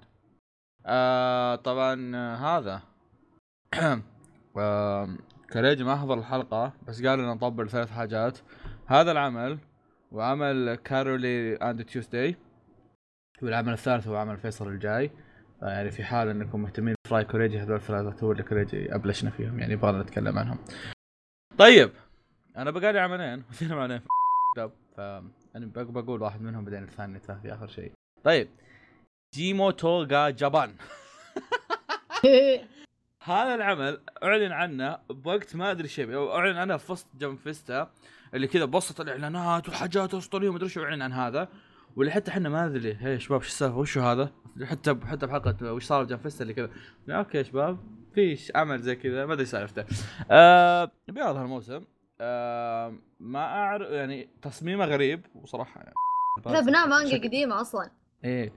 [0.87, 2.83] آه طبعا هذا.
[4.59, 5.09] آه
[5.53, 8.39] كريجي ما حضر الحلقة بس قال لنا نطبل ثلاث حاجات.
[8.87, 9.59] هذا العمل
[10.13, 12.37] وعمل Carole and Tuesday
[13.43, 15.11] والعمل الثالث هو عمل فيصل الجاي.
[15.63, 19.73] يعني في حال انكم مهتمين برأي كوريجي هذول الثلاثة هو اللي كوريجي أبلشنا فيهم يعني
[19.73, 20.59] يبغى نتكلم عنهم.
[21.59, 21.91] طيب
[22.57, 24.01] أنا بقى لي عملين واثنين عملين
[24.55, 27.93] كتاب فانا بق- بقول واحد منهم بعدين الثاني في آخر شيء.
[28.25, 28.49] طيب
[29.35, 30.75] جيموتو غا Japan.
[33.23, 37.91] هذا العمل أعلن عنه بوقت ما أدري شيء أو أعلن عنه في وسط Jump Festa
[38.35, 41.49] اللي كذا بوسط الإعلانات وحاجات أسطورية ومدري شو أعلن عن هذا.
[41.97, 44.33] واللي حتى إحنا ما أدري هي شباب شو السالفة؟ وشو هذا؟
[44.65, 46.71] حتى حتى بحلقة وش صار Jump Festa اللي كذا.
[47.11, 47.79] أوكي يا شباب
[48.15, 49.27] في ش- عمل زي كذا.
[49.27, 49.85] ما أدري سالفته.
[50.31, 51.85] آه بيعرض هالموسم
[52.21, 55.95] آه ما أعرف يعني تصميمه غريب وصراحة يعني.
[56.67, 57.91] بناء مانجا قديمة أصلا.
[58.25, 58.53] إيه.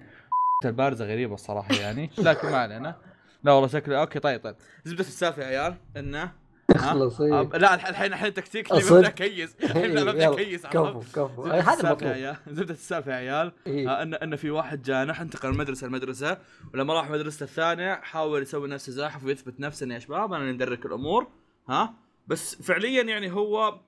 [0.66, 2.96] البارزه غريبة الصراحة يعني لكن ما علينا.
[3.44, 4.56] لا والله شكله أوكي طيب طيب.
[4.86, 6.32] زبدة السالفة يا عيال إنه
[6.76, 7.42] ها؟ اخلص إيه.
[7.42, 8.74] لا الح- الحين الحين تكتيك.
[8.74, 9.56] ببدا كيس.
[9.64, 11.44] الحين إيه، ببدا يلا، كيس كفو كفو.
[11.44, 12.36] هذا المطلوب عيال.
[12.48, 13.52] زبدة السالفة يا عيال.
[13.68, 13.90] إيه.
[13.90, 16.38] آه، ان إن في واحد جانح انتقل من مدرسه لمدرسه
[16.74, 20.54] ولما راح مدرسته الثانية حاول يسوي نفسه زاحف ويثبت نفسه إنه يا شباب أنا اللي
[20.54, 21.28] ندرك الأمور.
[21.70, 21.94] ها؟
[22.28, 23.80] بس فعليا يعني هو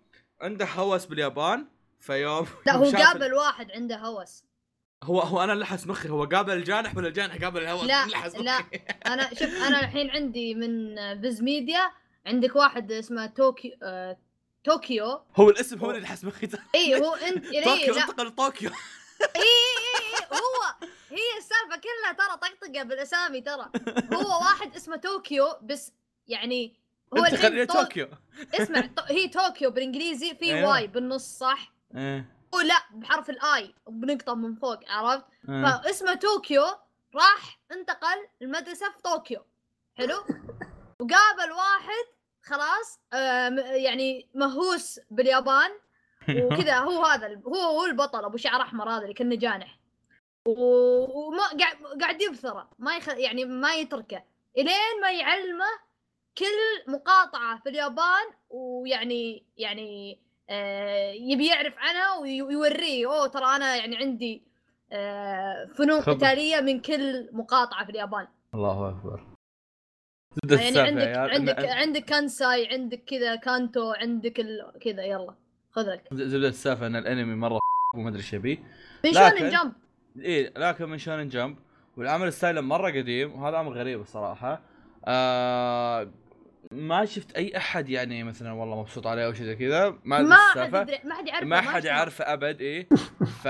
[0.41, 1.65] عنده هوس باليابان
[1.99, 4.43] فيوم لا هو قابل واحد عنده هوس.
[5.03, 6.09] هو هو أنا اللي لحس مخي.
[6.09, 7.83] هو قابل الجانح ولا الجانح قابل الهوس.
[7.83, 8.59] لا اللي لحس لا.
[9.05, 11.91] أنا شوف أنا الحين عندي من بز ميديا
[12.25, 14.17] عندك واحد اسمه طوكيو آه،
[14.65, 18.69] طوكيو هو الاسم هو اللي لحس مخي اي هو انت إيه طوكيو لا انتقل لطوكيو
[18.69, 23.69] اي اي اي هو هي السالفة كلها ترى طقطقة بالأسامي ترى
[24.13, 25.93] هو واحد اسمه طوكيو بس
[26.27, 26.79] يعني
[27.17, 27.73] هو انتقل الحين طو...
[27.73, 28.07] طوكيو
[28.53, 28.89] اسمع.
[29.07, 30.71] هي طوكيو بالإنجليزي في أيوة.
[30.71, 35.63] Y بالنص صح؟ إيه هو لا بحرف ال I بنقطة من فوق عرفت؟ إيه.
[35.63, 36.63] فاسمه طوكيو
[37.15, 39.45] راح انتقل المدرسة في طوكيو
[39.95, 40.25] حلو؟
[41.01, 42.05] وقابل واحد
[42.43, 42.99] خلاص
[43.75, 45.69] يعني مهووس باليابان
[46.29, 49.79] وكذا هو هذا هو هو البطل أبو شعر أحمر هذا اللي كانه جانح.
[50.47, 51.43] وما
[52.01, 53.09] قاعد يبثره ما يخ...
[53.09, 54.23] يعني ما يتركه.
[54.57, 55.65] إلين ما يعلمه
[56.37, 63.75] كل مقاطعة في اليابان ويعني يعني آه يبي يعرف عنها وي- ويوريه أوه ترى أنا
[63.75, 64.43] يعني عندي
[64.91, 66.01] آه فنون.
[66.01, 68.27] قتالية من كل مقاطعة في اليابان.
[68.53, 69.30] الله أكبر.
[70.51, 71.29] يعني عندك عيال.
[71.31, 74.71] عندك عندك كانساي عندك كذا كانتو عندك ال...
[74.81, 75.33] كذا يلا
[75.71, 77.59] خذ لك زبدة السالفة أن الأنمي مرة
[77.95, 78.63] وما أدري إيش يبي.
[79.05, 79.71] من لكن- شونن جمب
[80.19, 81.57] إيه لكن من شونن جمب
[81.97, 84.61] والعمل ستايله مرة قديم وهذا أمر غريب الصراحة.
[85.05, 86.11] آه
[86.71, 89.89] ما شفت أي أحد يعني مثلا والله مبسوط عليه أو شيء زي كذا.
[90.03, 91.85] ما ما حد ما حد يعرفه ما حد.
[91.85, 92.87] يعرفه أبد إيه.
[93.43, 93.45] ف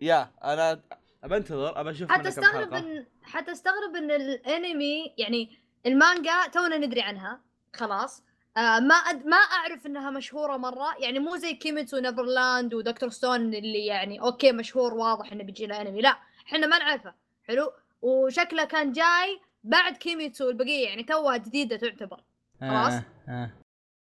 [0.00, 0.80] يا أنا
[1.24, 2.74] أبى أنتظر أبى أشوف حتى استغرب.
[2.74, 7.40] ان حتى استغرب ان الانمي يعني المانجا تونا ندري عنها
[7.74, 8.24] خلاص
[8.56, 9.26] آه ما أد...
[9.26, 13.08] ما أعرف إنها مشهورة مرة يعني مو زي كيميتسو Neverland و Dr.
[13.08, 17.14] Stone اللي يعني okay مشهور واضح إنه بيجي له انمي لا إحنا ما نعرفه
[17.48, 17.72] حلو
[18.02, 22.20] وشكله كان جاي بعد كيميتسو البقية يعني توها جديدة تعتبر
[22.60, 22.92] خلاص.
[22.92, 23.04] آه.
[23.28, 23.50] آه.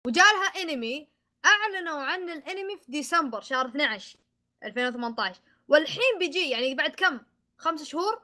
[0.07, 1.07] وجاء لها انمي
[1.45, 4.17] أعلنوا عن الانمي في ديسمبر شهر 12
[4.63, 7.19] 2018 والحين بيجي يعني بعد كم؟
[7.57, 8.21] خمس شهور؟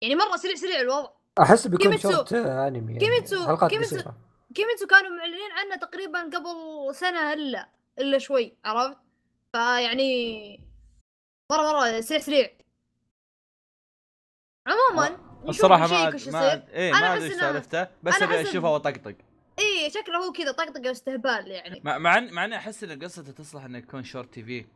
[0.00, 1.10] يعني مرة سريع سريع الوضع.
[1.40, 2.12] أحس بيكون كيميتسو.
[2.12, 2.98] شورت آه، انمي يعني.
[3.06, 4.10] كيميتسو- حلقات كيميتسو.
[4.54, 8.96] كيميتسو كانوا معلنين عنه تقريبا قبل سنة إلا إلا شوي عرفت؟
[9.52, 10.60] فيعني
[11.52, 12.50] مرة مرة سريع سريع.
[14.66, 18.24] عموما الصراحة نشيك ما أد- ما أد- أنا ما أدري إيش إنه- سالفته بس أنا
[18.24, 19.14] أبي أشوفه وأطقطق.
[19.58, 21.80] إيه شكله هو كذا طقطقة واستهبال يعني.
[21.84, 24.66] مع مع إن- مع اني أحس إن قصته تصلح إنه يكون short TV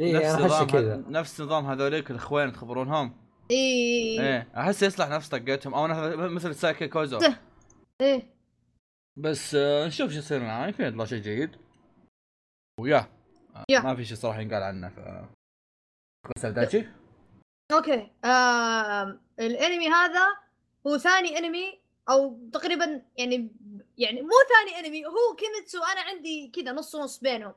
[0.00, 0.96] اي نفس نظام كذا.
[1.08, 3.16] نفس نظام هذوليك الاخوين تخبرونهم؟
[3.50, 5.86] إيه إيه أحس يصلح نفس طقتهم أو
[6.28, 7.18] مثل سايكي كوزو.
[8.00, 8.36] إيه.
[9.18, 11.56] بس آه، نشوف شو يصير معاه يمكن يطلع شيء جيد.
[12.80, 13.08] و yeah
[13.56, 13.80] آه،.
[13.80, 14.88] ما في شيء صراحة ينقال عنه.
[14.88, 15.00] ف
[16.36, 16.86] بس that's it
[17.72, 18.10] okay.
[18.24, 19.20] آم...
[19.40, 20.36] الأنمي هذا
[20.86, 21.80] هو ثاني أنمي
[22.10, 23.50] أو تقريبا يعني
[23.98, 25.78] يعني مو ثاني أنمي هو كيميتسو.
[25.78, 27.54] أنا عندي كذا نص نص بينهم.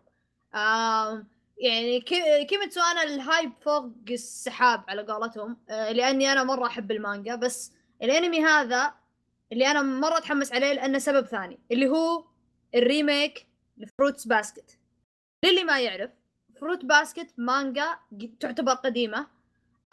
[0.56, 1.28] آم...
[1.60, 2.46] يعني كي...
[2.46, 7.72] كيميتسو أنا ال hype فوق السحاب على قولتهم آه لأني أنا مرة أحب المانجا بس
[8.04, 8.94] الأنمي هذا
[9.52, 12.24] اللي أنا مرة أتحمس عليه لأنه سبب ثاني اللي هو
[12.76, 14.80] ال remake ل Fruits Basket.
[15.46, 16.12] للي ما يعرف
[16.62, 18.00] Fruits Basket مانجا
[18.40, 19.28] تعتبر قديمة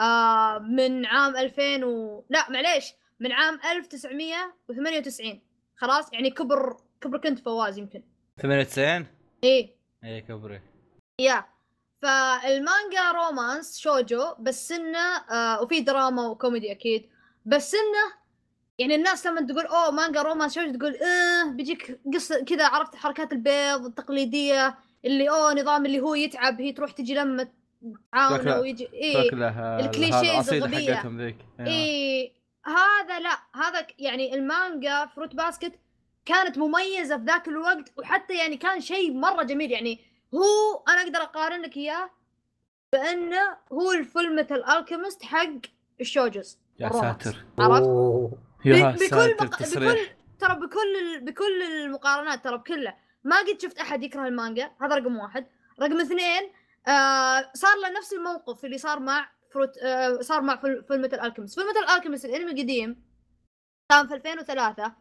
[0.01, 2.23] آه من عام 2000 و...
[2.29, 5.41] لا معليش من عام 1998
[5.75, 8.03] خلاص؟ يعني كبر كبر كنت فواز يمكن.
[8.41, 9.05] 98
[9.43, 9.75] إيه.
[10.03, 10.61] إيه كبري.
[11.21, 11.45] yeah.
[12.01, 17.09] فالمانجا romance شوجو بس إنه آه وفي دراما وكوميدي أكيد
[17.45, 18.13] بس إنه
[18.79, 23.31] يعني الناس لما تقول أوه مانجا romance شوجو تقول آه بيجيك قصة كذا عرفت حركات
[23.33, 27.47] البيض التقليدية اللي أوه نظام اللي هو يتعب هي تروح تجي لما
[28.11, 30.53] تعاونه ويجي شكله ال clichés.
[30.89, 32.31] حقتهم ذيك إيه.
[32.65, 35.79] هذا لا هذا يعني المانجا Fruits Basket
[36.25, 39.99] كانت مميزة في ذاك الوقت وحتى يعني كان شيء مرة جميل يعني
[40.35, 42.09] هو أنا أقدر أقارن لك إياه
[42.93, 45.49] بأنه هو ال Fullmetal Alchemist حق
[46.01, 46.89] الشوجز يا.
[46.89, 47.45] ساتر.
[47.59, 47.87] عرفت؟
[48.65, 49.59] يا بكل ساتر بق...
[49.63, 49.97] بكل
[50.39, 51.25] ترى بكل ال...
[51.25, 55.47] بكل المقارنات ترى بكلها ما قد شفت أحد يكره المانجا هذا رقم واحد.
[55.81, 56.51] رقم اثنين
[56.87, 61.89] آه صار له نفس الموقف اللي صار مع Fruits آه صار مع Fullmetal Alchemist Fullmetal
[61.89, 63.03] Alchemist الأنمي القديم
[63.91, 64.93] كان في 2003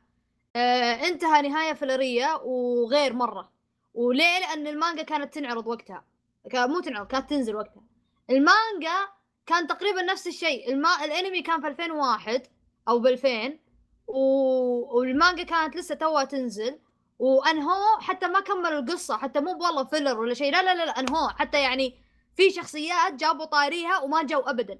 [0.57, 3.55] آه انتهى نهاية filler يه وغير مرة.
[3.97, 6.05] وليه؟ لأن المانجا كانت تنعرض وقتها.
[6.51, 7.82] كان مو تنعرض كانت تنزل وقتها.
[8.30, 9.09] المانجا
[9.47, 10.72] كان تقريبا نفس الشيء.
[10.72, 11.05] الما...
[11.05, 12.47] الأنمي كان في 2001
[12.88, 13.59] أو ب 2000
[14.07, 14.18] و...
[14.99, 16.78] والمانجا كانت لسه توها تنزل.
[17.18, 20.53] وأنهو حتى ما كملوا القصة حتى مو والله filler ولا شيء.
[20.53, 21.28] لا لا لا, لا أنهو.
[21.28, 21.99] حتى يعني
[22.36, 24.78] في شخصيات جابوا طاريها وما جو ابدا.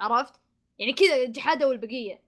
[0.00, 0.34] عرفت؟
[0.78, 2.22] يعني كذا جحدوا البقية.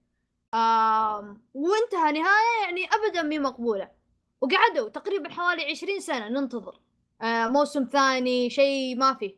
[0.55, 1.43] آم...
[1.55, 4.02] وانتهى نهاية يعني ابدا مي مقبولة.
[4.43, 6.81] وقعدوا تقريبا حوالي عشرين سنة ننتظر.
[7.23, 9.35] آه موسم ثاني شيء ما فيه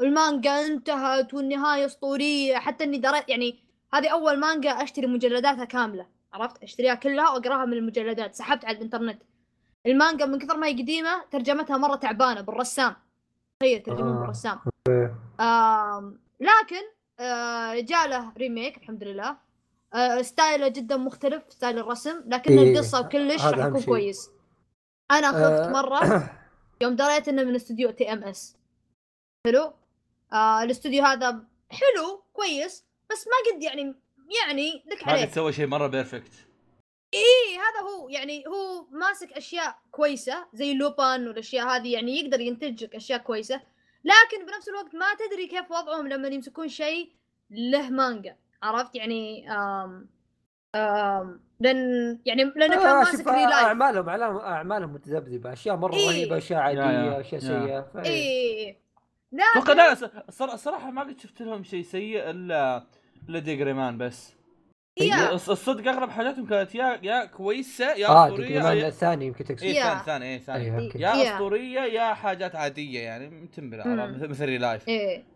[0.00, 2.56] المانجا انتهت والنهاية أسطورية.
[2.58, 3.58] حتى إني دريت يعني
[3.94, 8.34] هذه أول مانجا أشتري مجلداتها كاملة عرفت؟ أشتريها كلها وأقراها من المجلدات.
[8.34, 9.22] سحبت على الإنترنت.
[9.86, 12.96] المانجا من كثر ما هي قديمة ترجمتها مرة تعبانة بالرسام.
[13.60, 14.20] تخيل ترجمون آه.
[14.20, 14.58] بالرسام.
[15.40, 16.82] آم لكن
[17.20, 19.36] آه جاء له remake الحمد لله.
[19.94, 23.82] آه style ه جدا مختلف style الرسم لكن إيه، القصة وكلش راح يكون.
[23.82, 24.30] كويس.
[25.10, 26.30] أنا خفت آه، مرة.
[26.82, 28.56] يوم دريت إنه من استوديو TMS
[29.46, 29.72] حلو؟
[30.32, 33.94] آه الاستوديو هذا حلو كويس بس ما قد يعني
[34.42, 36.32] يعني لك ما عليه قد سوى شيء مرة perfect
[37.14, 42.84] إيه هذا هو يعني هو ماسك أشياء كويسة زي لوبان والأشياء هذه يعني يقدر ينتج
[42.84, 43.60] لك أشياء كويسة
[44.04, 47.12] لكن بنفس الوقت ما تدري كيف وضعهم لما يمسكون شيء
[47.50, 50.08] له مانجا عرفت؟ يعني آم
[50.74, 55.94] آم لأن يعني لأنه كان آه، ماسك شوف ReLIFE اعمالهم أعمالهم- أعمالهم متذبذبه أشياء مرة
[55.94, 56.08] إيه.
[56.08, 57.20] رهيبة أشياء يا- عادية يا.
[57.20, 57.48] أشياء يا.
[57.48, 58.06] سيئة فإيه.
[58.10, 58.76] إيه
[59.56, 62.84] أتوقع لا الص- الصرا- الصراحه ما قد شفت لهم شيء سيء الا
[63.28, 64.34] إلا D.Gray-man بس
[65.00, 69.44] الص- الصدق أغلب حاجاتهم كانت يا يا كويسة يا آه أسطورية D.Gray-man يا الثاني يمكن
[69.44, 69.82] تقصد اي يا.
[69.98, 71.34] ثاني ثاني اي ثاني okay يا.
[71.34, 73.24] أسطورية يا حاجات عادية يعني.
[73.24, 74.88] عرفت؟ مثل مثل ReLIFE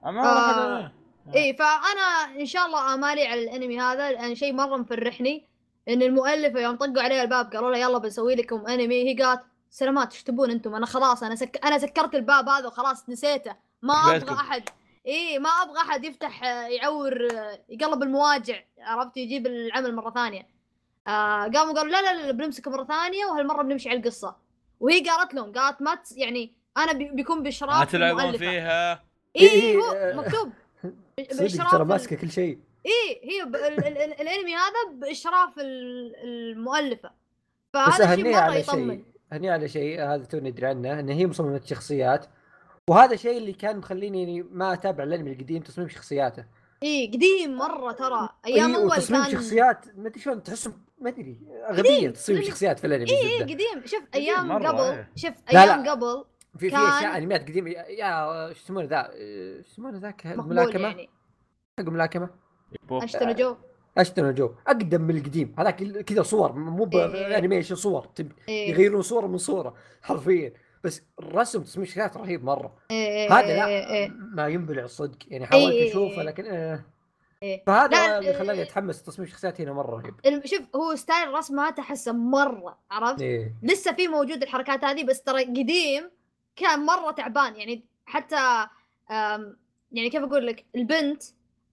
[0.07, 0.79] أما آه.
[0.81, 0.93] آه.
[1.35, 5.52] إيه فأنا إن شاء الله آمالي على الأنمي هذا لأن شيء مرة مفرحني
[5.89, 10.13] إن المؤلفه يوم طقوا عليها الباب قالوا لها يلا بنسوي لكم انمي هي قالت سلامات
[10.13, 11.61] إيش تبون أنتم؟ أنا خلاص أنا سك...
[11.65, 13.57] أنا سكرت الباب هذا وخلاص نسيته.
[13.83, 14.35] ما أبغى.
[14.35, 14.63] أحد.
[15.07, 17.29] إيه ما أبغى أحد يفتح يعور
[17.69, 20.49] يقلب المواجع عرفت؟ يجيب العمل مرة ثانية.
[21.07, 24.37] آه قاموا قالوا لا لا لا بنمسك مرة ثانية وهالمرة بنمشي على القصة.
[24.81, 28.37] وهي قالت لهم قالت ما يعني أنا بي- بيكون ما باشراف تلعبون.
[28.37, 28.93] فيها.
[29.37, 30.13] إيه إيه، إيه، هو آه.
[30.17, 30.53] مكتوب.
[31.33, 32.59] صدق بإشراف ترى ماسكة كل شيء.
[32.87, 33.57] إيه هي ب...
[33.57, 33.65] ال...
[33.65, 33.99] ال...
[33.99, 34.21] ال...
[34.21, 36.15] الأنمي هذا بإشراف ال...
[36.25, 37.11] المؤلفة.
[37.75, 38.95] بس فهذا شيء مرة على يطمن.
[38.95, 42.27] شيء اهنيه على شيء هذا تو ندري عنه إن هي مصممة شخصيات.
[42.91, 46.45] وهذا الشيء اللي كان مخليني يعني ما أتابع الأنمي القديم تصميم شخصياته.
[46.83, 48.29] إيه قديم مرة ترى.
[48.47, 52.47] أيام إيه، أول وتصميم كان شخصيات ما أدري شلون تحسهم ما أدري غبية تصميم لأن-
[52.47, 53.43] شخصيات في الأنمي إيه.
[53.43, 53.83] قديم.
[53.85, 55.11] شوف أيام مرة، قبل إيه.
[55.17, 55.91] شوف لا، أيام لا.
[55.91, 56.25] قبل
[56.59, 57.71] في في أشياء أنميات قديمة.
[57.71, 61.11] يا- إيش يسمونه ذا؟ إيش يسمونه ذاك؟ الملاكمة؟ يعني.
[61.79, 62.31] حق الملاكمه
[62.91, 63.57] اشتروا جو.
[63.99, 64.51] اشتري جو.
[64.67, 65.55] أقدم من القديم.
[65.59, 66.53] هذاك كذا صور.
[66.53, 67.29] مو إيه، إيه.
[67.29, 68.09] بانيميشن صور.
[68.49, 68.71] إيه.
[68.71, 69.75] يغيرون صورة من صورة.
[70.03, 70.53] حرفيا.
[70.85, 72.77] بس الرسم تصميم شخصيات رهيب مرة.
[72.91, 73.67] إيه هذا إيه لا.
[73.67, 74.09] إيه إيه.
[74.09, 76.23] ما ينبلع صدق يعني حاولت إيه، إيه، أشوفه إيه.
[76.23, 76.85] لكن آه.
[77.43, 77.63] إيه.
[77.67, 78.39] فهذا لا، اللي إيه.
[78.39, 79.03] خلاني أتحمس.
[79.03, 80.47] تصميم شخصيات هنا مرة رهيب.
[80.47, 83.55] شوف هو ستايل رسمه احسه مرة عرفت؟ إيه.
[83.63, 86.11] لسه في موجود الحركات هذه بس ترى قديم
[86.57, 87.57] كان مرة تعبان.
[87.57, 88.67] يعني حتى
[89.93, 91.23] يعني كيف أقول لك؟ البنت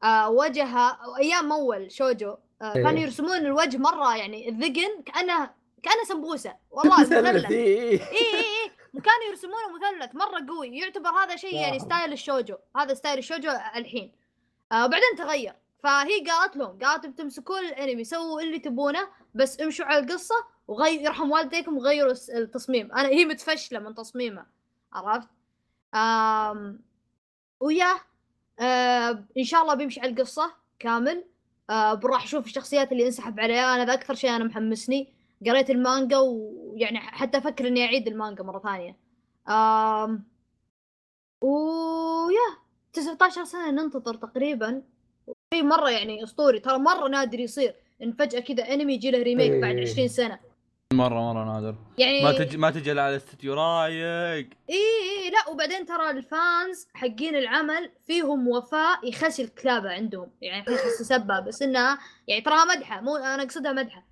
[0.04, 2.36] آه، وجهها أو أيام أول شوجو.
[2.62, 2.84] آه، إيه.
[2.84, 5.50] كانوا يرسمون الوجه مرة يعني الذقن كأنه
[5.84, 6.56] كأنه سمبوسة.
[6.72, 7.52] والله مثلث.
[7.52, 8.02] إي إيه.
[8.02, 8.72] إي إي.
[8.94, 10.78] كانوا يرسمونه مثلث مرة قوي.
[10.78, 11.86] يعتبر هذا شيء يعني wow.
[11.86, 12.56] style الشوجو.
[12.78, 14.12] هذا style الشوجو الحين.
[14.72, 15.54] آه بعدين تغير.
[15.84, 20.36] فهي قالت لهم قالت بتمسكون الانمي سووا اللي تبونه بس امشوا على القصة
[20.68, 22.92] وغير يرحم والديكم وغيروا التصميم.
[22.92, 24.46] أنا هي متفشلة من تصميمه.
[24.94, 25.28] عرفت؟
[25.96, 26.82] آم
[27.60, 27.96] ويا
[28.60, 31.24] آه إن شاء الله بيمشي على القصة كامل.
[31.70, 33.76] آه راح أشوف الشخصيات اللي انسحب عليها.
[33.76, 35.14] أنا ذا أكثر شيء أنا محمسني.
[35.46, 38.98] قريت المانجا ويعني حتى أفكر إني أعيد المانجا مرة ثانية.
[39.50, 40.24] آم
[41.42, 42.58] ويا
[42.94, 44.82] 19 سنة ننتظر تقريبا.
[45.54, 49.52] شيء مرة يعني أسطوري ترى مرة نادر يصير إن فجأة كذا انمي يجي له ريميك
[49.52, 49.92] بعد إيه.
[49.92, 50.40] 20 سنة.
[50.94, 51.76] مرة مرة نادر.
[51.98, 54.50] يعني ما تجي ما تجي إلا على الاستديو رايق.
[54.70, 60.32] إي إي لا وبعدين ترى الفانز حقين العمل فيهم وفاء يخسي الكلابه عندهم.
[60.42, 64.06] يعني احس سبه بس إنها يعني تراها مدحة مو أنا أقصدها مدحة.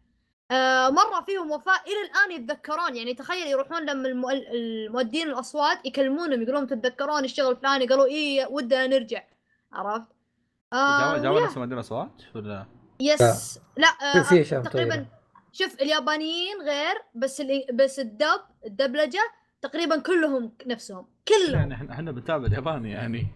[0.52, 2.96] آه مرة فيهم وفاء إلى الآن يتذكرون.
[2.96, 4.32] يعني تخيل يروحون لما.
[4.54, 9.24] المؤدين الأصوات يكلمونهم يقولون تتذكرون الشغل الفلاني؟ قالوا إي ودنا نرجع.
[9.74, 10.08] عرفت؟
[10.74, 11.46] آه جاوا ويا.
[11.46, 12.66] نفسهم عندنا اصوات ولا؟
[13.00, 13.60] يس.
[13.78, 13.88] لا.
[13.88, 15.06] آه تقريبا.
[15.52, 17.66] شوف اليابانيين غير بس ال...
[17.74, 19.22] بس الدب الدبلجة
[19.62, 21.54] تقريبا كلهم نفسهم كلهم.
[21.60, 23.28] يعني إحنا إحنا بنتابع الياباني يعني.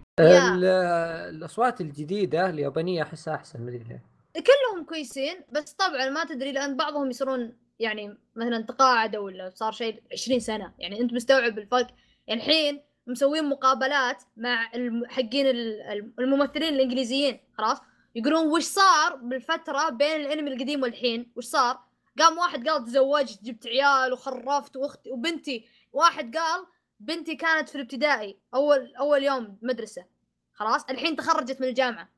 [1.30, 4.03] الأصوات الجديدة اليابانية أحسها أحسن ما أدري ليه.
[4.36, 10.01] كلهم كويسين بس طبعا ما تدري لأن بعضهم يصيرون يعني مثلا تقاعدوا ولا صار شيء
[10.14, 10.74] 20 سنة.
[10.80, 11.88] يعني أنت مستوعب الفرق؟
[12.28, 17.78] يعني الحين مسوين مقابلات مع الم- حقين ال- الم- الممثلين الإنجليزيين خلاص؟
[18.16, 21.80] يقولون وش صار بالفترة بين الأنمي القديم والحين؟ وش صار؟
[22.20, 25.66] قام واحد قال تزوجت جبت عيال وخرفت واختي وبنتي.
[25.93, 26.66] واحد قال
[26.99, 30.05] بنتي كانت في الابتدائي أول أول يوم مدرسة.
[30.53, 32.09] خلاص؟ الحين تخرجت من الجامعة.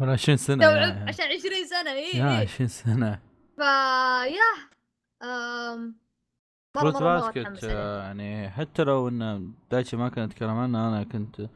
[0.00, 1.08] ولا 20 سنة يعني.
[1.08, 3.20] عشان 20 سنة اي يا اي 20 سنة.
[3.56, 4.68] فيا
[5.22, 5.96] أم...
[6.74, 7.64] Fruits مرة Basket.
[7.64, 11.48] آه، يعني حتى لو إن دايتشي ما كان يتكلم عنه أنا كنت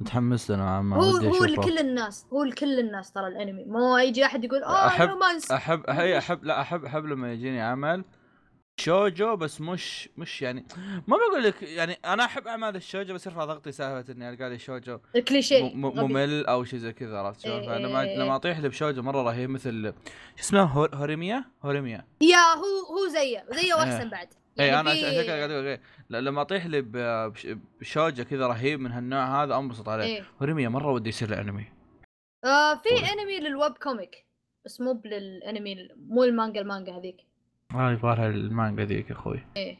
[0.00, 3.64] متحمس له نوعا ما هو هو لكل الناس هو لكل الناس ترى الأنمي.
[3.64, 5.50] مو يجي أحد يقول آه أحب- romance.
[5.50, 8.04] احب هي احب لا احب أحب لما يجيني عمل
[8.80, 10.66] شوجو بس مش مش يعني
[11.08, 14.58] ما بقول لك يعني أنا أحب أعمال الشوجو بس يرفع ضغطي سالفة إني ألقى لي
[14.58, 15.74] شوجو الكليشيه.
[15.74, 19.22] ممل أو شيء زي كذا عرفت شلون؟ إيه فلما إيه لما أطيح لي بشوجو مرة
[19.22, 19.92] رهيب مثل
[20.36, 22.04] شو اسمه؟ هور- هوريميا؟ هوريميا.
[22.20, 24.28] يا هو هو زيه زيه وأحسن بعد.
[24.60, 25.78] اي أنا عشان كذا قاعد أقول
[26.10, 27.46] ل- لما أطيح لي ب- بش-
[27.80, 30.04] بشوجو كذا رهيب من هالنوع هذا انبسط عليه.
[30.04, 30.24] إيه.
[30.42, 31.64] هوريميا مرة ودي يصير له أنمي.
[32.44, 33.04] آه في طيب.
[33.04, 34.26] أنمي لل web comic
[34.64, 37.16] بس مو للانمي مو المانجا المانجا هذيك.
[37.72, 39.44] ما يبغى لها المانجا ذيك يا أخوي.
[39.56, 39.78] إيه.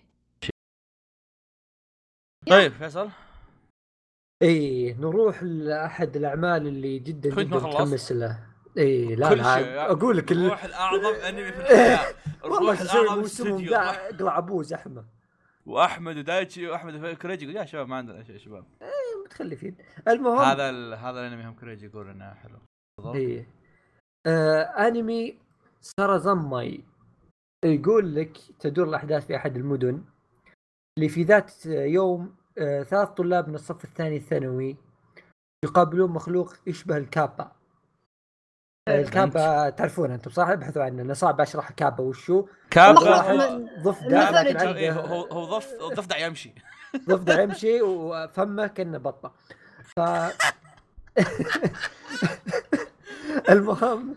[2.48, 3.10] طيب فيصل؟
[4.42, 10.32] اي نروح لأحد الأعمال اللي جدا جدا؟ متحمس له اي لا كل لا أقول لك
[10.32, 12.14] ال- الروح الأعظم أنمي في الحياة.
[12.44, 13.74] والله الأعظم استوديو.
[13.76, 15.04] اقلع ابوه زحمة.
[15.66, 18.64] وأحمد ودايتشي وأحمد كريجي يقول يا شباب ما عندنا شيء يا شباب.
[19.24, 19.76] متخلفين.
[20.08, 20.94] المهم هذا ال...
[20.94, 22.58] هذا الأنمي هم كريجي يقول إنه حلو.
[23.14, 23.46] اي
[24.26, 25.38] آه أنمي
[25.80, 26.84] سارازاماي
[27.64, 30.04] يقول لك تدور الأحداث في أحد المدن.
[30.98, 34.76] اللي في ذات يوم آه ثلاث طلاب من الصف الثاني الثانوي
[35.64, 37.52] يقابلون مخلوق يشبه الكابا.
[38.88, 43.00] الكابا تعرفونه أنتم صح؟ ابحثوا عنه أنا صعب أشرح كابا وشو؟ كابا.
[43.82, 44.40] ضفدع
[44.76, 46.54] إيه، هو هو ضف ضفدع يمشي.
[47.08, 49.32] ضفدع يمشي وفمه كأنه بطة.
[49.96, 50.00] ف
[53.50, 54.14] المهم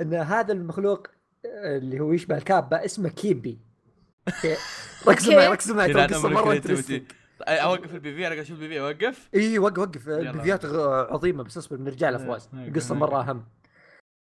[0.00, 1.06] إن هذا المخلوق
[1.46, 3.58] آه، اللي هو يشبه الكابا اسمه كيبي.
[5.08, 5.48] ركزوا معي.
[5.48, 6.60] ركزوا معي القصة مرة
[7.48, 10.06] أوقف ال PV أنا قاعد أشوف ال PV أوقف؟ إي وقف وقف.
[10.06, 10.18] يلا.
[10.30, 12.48] البيفيات غ- عظيمة بس اصبر بنرجع لها فواز.
[12.54, 13.00] إيه، القصة إيه.
[13.00, 13.44] مرة أهم.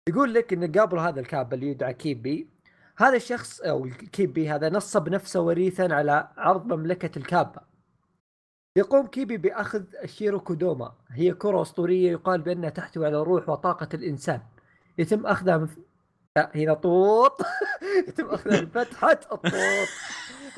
[0.09, 2.49] يقول لك انه قابل هذا الكابا اللي يدعى كيبي
[2.97, 7.61] هذا الشخص أو الكيبي هذا نصب نفسه وريثا على عرض مملكة الكابا
[8.77, 10.93] يقوم كيبي بأخذ الشيرو كودوما.
[11.11, 14.41] هي كرة أسطورية يقال بأنها تحتوي على روح وطاقة الإنسان.
[14.99, 15.69] يتم أخذها من
[16.37, 17.41] لا هنا طوط.
[18.09, 19.89] يتم أخذها من فتحة الطوط.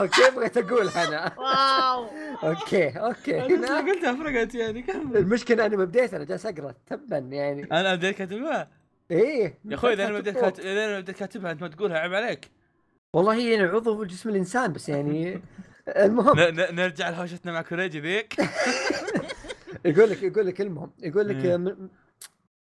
[0.01, 1.39] أوكي بغيت اقولها أنا.
[1.39, 2.09] واو.
[2.45, 3.79] أوكي أوكي هنا.
[3.79, 5.17] قلتها فرقت يعني كمل.
[5.17, 7.65] المشكلة أنا ما بديت أنا جالس أقرأ تبا يعني.
[7.65, 8.78] أنا بديت كاتبها.
[9.11, 12.51] إيه يا أخوي إذا أنا بديت إذا أنا بديت كاتبها أنت ما تقولها عيب عليك.
[13.15, 15.43] والله هي يعني عضو في جسم الإنسان بس يعني
[15.89, 16.39] المهم.
[16.71, 18.37] نرجع لهوشتنا مع كوريجي ذيك.
[19.85, 20.93] يقول لك يقول لك المهم.
[20.99, 21.77] يقول لك إيه.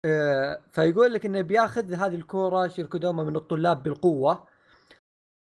[0.05, 4.49] آه، فيقول لك إنه بياخذ هذه الكورة شيركودوما من الطلاب بالقوة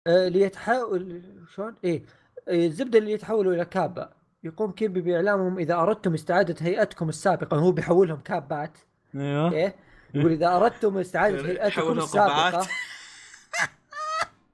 [0.07, 1.23] آه، ليتحول
[1.55, 2.03] شلون؟ إيه
[2.49, 4.13] الزبدة اللي يتحولوا إلى كابا
[4.45, 8.79] يقوم كيبي بإعلامهم إذا أردتم استعادة هيئتكم السابقة هو بيحولهم كابات.
[9.15, 9.53] أيوه.
[9.53, 9.75] إيه
[10.15, 12.67] يقول إذا أردتم استعادة هيئتكم السابقه.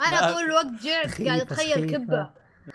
[0.08, 0.32] أنا.
[0.32, 1.90] طول الوقت جعت قاعد أتخيل.
[1.90, 2.30] كبة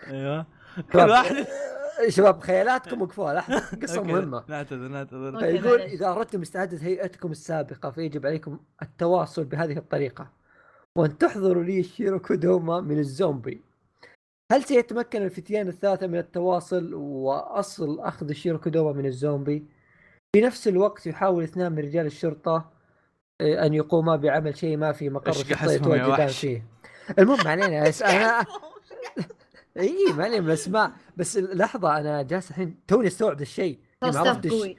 [0.06, 1.46] أيوه كل شباب، واحد
[2.08, 5.64] شباب خيالاتكم وقفوها لحظه قصة مهمة نعتذر نعتذر معليش.
[5.64, 10.30] إذا أردتم استعادة هيئتكم السابقة فيجب عليكم التواصل بهذه الطريقة
[10.96, 13.62] وأن تحضروا لي الشيروكودوما من الزومبي
[14.52, 19.66] هل سيتمكن الفتيان الثلاثة من التواصل وأصل أخذ الشيروكودوما من الزومبي؟
[20.36, 22.75] في نفس الوقت يحاول اثنان من رجال الشرطة
[23.40, 25.32] آه، أن يقوما بعمل شيء ما في مقر
[25.70, 26.28] يتواجدان.
[26.28, 26.66] فيه.
[27.18, 28.44] المهم ما علينا بس أنا
[29.76, 33.78] اي ما علينا من الاسماء بس لحظة أنا جالس الحين توني استوعب الشيء.
[33.96, 34.76] staff عرفت قوي.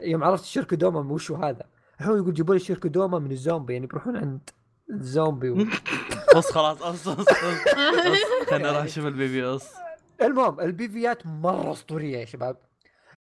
[0.00, 1.62] يوم عرفت الشيروكودوما وشو هذا.
[2.02, 4.50] هو يقول جيبوا لي شيروكودوما من الزومبي يعني بيروحون عند
[4.90, 5.56] الزومبي و...
[6.36, 7.28] بص خلاص بص بص بص
[8.50, 9.74] خلينا نروح نشوف ال PVs
[10.22, 12.56] المهم البيفيات مرة أسطورية يا شباب.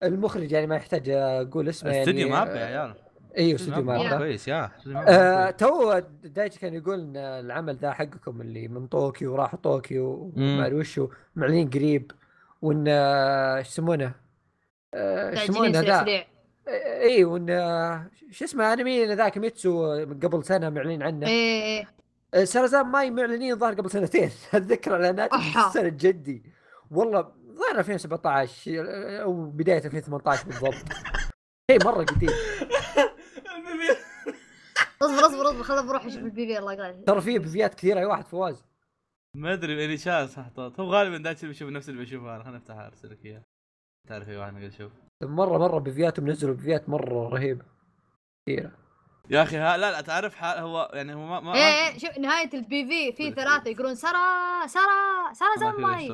[0.03, 2.95] المخرج يعني ما يحتاج أقول اسمه يعني استوديو مابا يا عيال.
[3.37, 3.83] أيوه استوديو.
[3.83, 5.51] مابا كويس يا آه.
[5.51, 10.31] تو دايتش كان يقول إن العمل ذا حقكم اللي من طوكيو راح طوكيو.
[10.37, 12.11] وما أدري وشو معلنين قريب
[12.61, 14.11] وإن آه، إيش يسمونه؟
[14.93, 16.25] آه، إيش يسمونه ذا؟ سريع
[17.01, 21.87] اي وإن آه، شو اسمه انمي ذاك ميتسو قبل سنة معلنين عنه إيه
[22.33, 25.33] إيه سرزان ماي معلنين ظهر قبل سنتين أتذكر اعلانات.
[25.33, 26.43] السنة الجدي
[26.91, 27.21] والله
[27.59, 28.85] ظهر 2017
[29.21, 30.75] أو بداية 2018 بالضبط
[31.71, 32.29] شيء مرة قديم
[35.01, 38.05] اصبر اصبر اصبر خلنا بروح أشوف البي في الله يقال ترى في بيفيات كثيرة أي
[38.05, 38.65] واحد فواز.
[39.35, 42.43] ما أدري اني شاس محطوط هو غالبا دايتش بيشوف نفس اللي بشوفه أنا.
[42.43, 43.43] خلينا نفتح ارسل لك إياه.
[44.07, 44.91] تعرف أي واحد نقدر نشوف.
[45.23, 47.65] مرة مرة بيفياتهم نزلوا بيفيات مرة رهيبة.
[48.47, 48.71] كثيرة.
[49.29, 52.17] يا أخي ها لا لا تعرف حال هو يعني هو ما ما إيه إيه شوف
[52.17, 56.09] نهاية البي في في ثلاثة يقولون سارة سارة سارة زماي.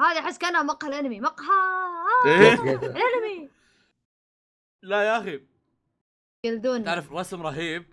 [0.00, 1.20] هذا احس كانها مقهى الأنمي.
[1.20, 1.46] مقهى.
[2.26, 2.54] إيه؟
[2.86, 3.50] الأنمي.
[4.82, 5.40] لا يا أخي
[6.44, 7.84] يلدون تعرف رسم رهيب؟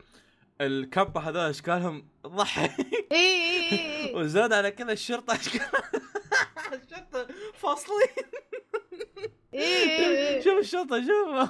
[0.61, 2.71] الكبة هذول أشكالهم تضحك
[3.11, 5.61] إي إي إي وزاد على كذا الشرطة أشكال.
[6.73, 8.07] الشرطة فاصلين.
[9.53, 11.49] إي شوف الشرطة شوف.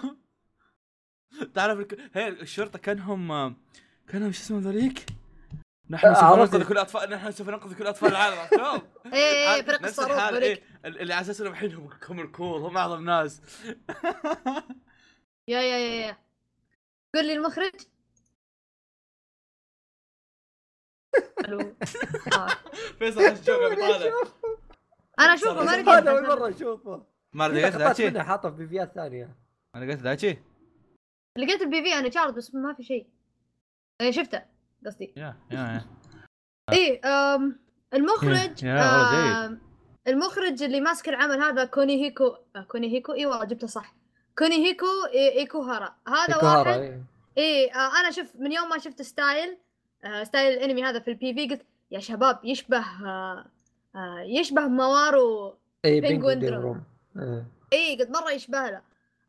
[1.54, 2.00] تعرف الك...
[2.14, 3.56] هي الشرطة كأنهم
[4.08, 5.06] كأنهم شو اسمه ذوليك؟
[5.90, 6.56] نحن سوف عرفت.
[6.56, 8.38] ننقذ كل أطفال نحن سوف ننقذ كل أطفال العالم.
[8.58, 8.82] شوف.
[9.14, 12.78] إي إي فرق نفس الصاروخ إيه اللي على أساس انهم الحين هم هم الكول هم
[12.78, 13.42] أعظم ناس.
[15.48, 16.27] يا يا يا يا.
[17.18, 17.72] قول لي المخرج؟
[21.46, 21.60] ألو.
[22.38, 22.48] آه.
[23.00, 24.14] فيصل إيش طالع.
[25.20, 25.64] أنا أشوفه.
[25.64, 26.28] ما هذا اول.
[26.28, 27.06] مرة أشوفه.
[27.34, 29.36] ما في لقيت منها حاطه في بيفيات ثانية
[29.76, 30.38] ما لقيت دايتشي
[31.38, 33.08] لقيت البي في أنا شارد بس ما في شيء
[34.02, 34.42] إيه، شفته
[34.86, 35.14] قصدي.
[35.18, 35.86] يا يا يا.
[36.72, 37.02] اي
[37.94, 38.66] المخرج.
[38.66, 39.62] أم،
[40.08, 43.96] المخرج اللي ماسك العمل هذا كوني هيكو آه، كوني هيكو اي والله جبته صح.
[44.38, 47.04] كوني هيكو إي- ايكوهارا هذا الكهرة، واحد إيه.
[47.38, 49.58] إي آه أنا شوف من يوم ما شفت ستايل
[50.04, 53.46] آه ستايل الأنمي هذا في البي في قلت يا شباب يشبه آه
[53.96, 56.54] آه يشبه موارو إي بينجوين Drum.
[56.54, 56.84] روم
[57.20, 57.46] إيه.
[57.74, 58.82] إي قلت مرة يشبه له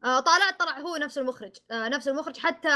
[0.05, 2.69] آه طالعت طلع هو نفس المخرج آه نفس المخرج حتى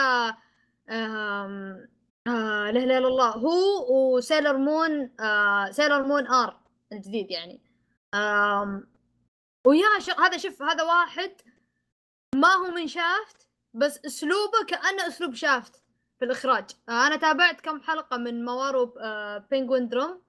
[0.91, 1.89] آم،
[2.27, 6.57] آه لا إلا الله هو وسيلر مون آه سيلر مون آر
[6.93, 7.61] الجديد يعني
[8.15, 8.87] آم
[9.67, 9.87] ويا.
[10.19, 11.31] هذا شوف هذا واحد
[12.35, 15.83] ما هو من Shaft بس أسلوبه كأنه أسلوب Shaft
[16.19, 16.65] في الإخراج.
[16.89, 18.95] أنا تابعت كم حلقة من Mawaru
[19.51, 20.23] Penguindrum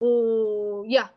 [0.00, 1.10] ويا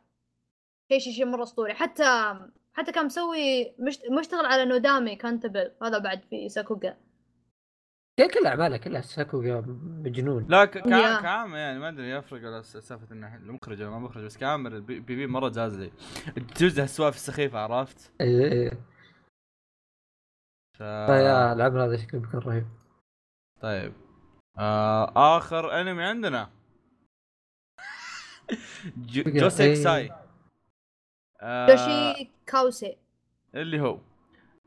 [0.91, 1.73] شيء شيء شيء مرة أسطوري.
[1.73, 2.35] حتى
[2.73, 3.99] حتى كان مسوي مش...
[4.19, 6.97] مشتغل على Nodame Cantabile هذا بعد في sakuga
[8.33, 9.63] كل أعماله كلها sakuga
[10.05, 10.45] مجنون.
[10.49, 10.81] لا ك- yeah.
[10.81, 14.37] كا- كعام يعني ما أدري يفرق ولا س- سالفة إنه المخرج ولا ما مخرج بس
[14.37, 15.91] كامل ال PV مرة جاز لي
[16.55, 18.71] تجوز السوالف السخيفة عرفت؟ إيه، إيه.
[20.73, 20.81] ف...
[20.81, 22.67] يا لعبنا هذا شكله بيكون رهيب.
[23.61, 23.93] طيب.
[24.57, 26.49] آه آخر أنمي عندنا.
[28.97, 29.73] جوسيك.
[29.73, 30.11] ساي
[31.41, 32.97] آه Joshikausei.
[33.55, 33.99] اللي هو.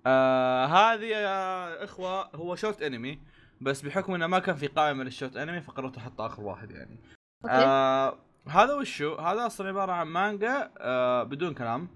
[0.07, 3.19] آه هذه يا إخوة هو short anime
[3.61, 6.99] بس بحكم إنه ما كان في قائمة لل short anime فقررت أحط آخر واحد يعني.
[7.45, 7.55] okay.
[7.55, 11.89] آه هذا وشو؟ هذا أصلا عبارة عن مانجا آه بدون كلام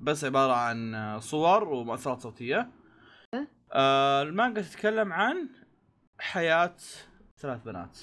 [0.00, 2.70] بس عبارة عن صور ومؤثرات صوتية.
[3.72, 5.48] آه المانجا تتكلم عن
[6.18, 6.76] حياة
[7.38, 7.98] ثلاث بنات.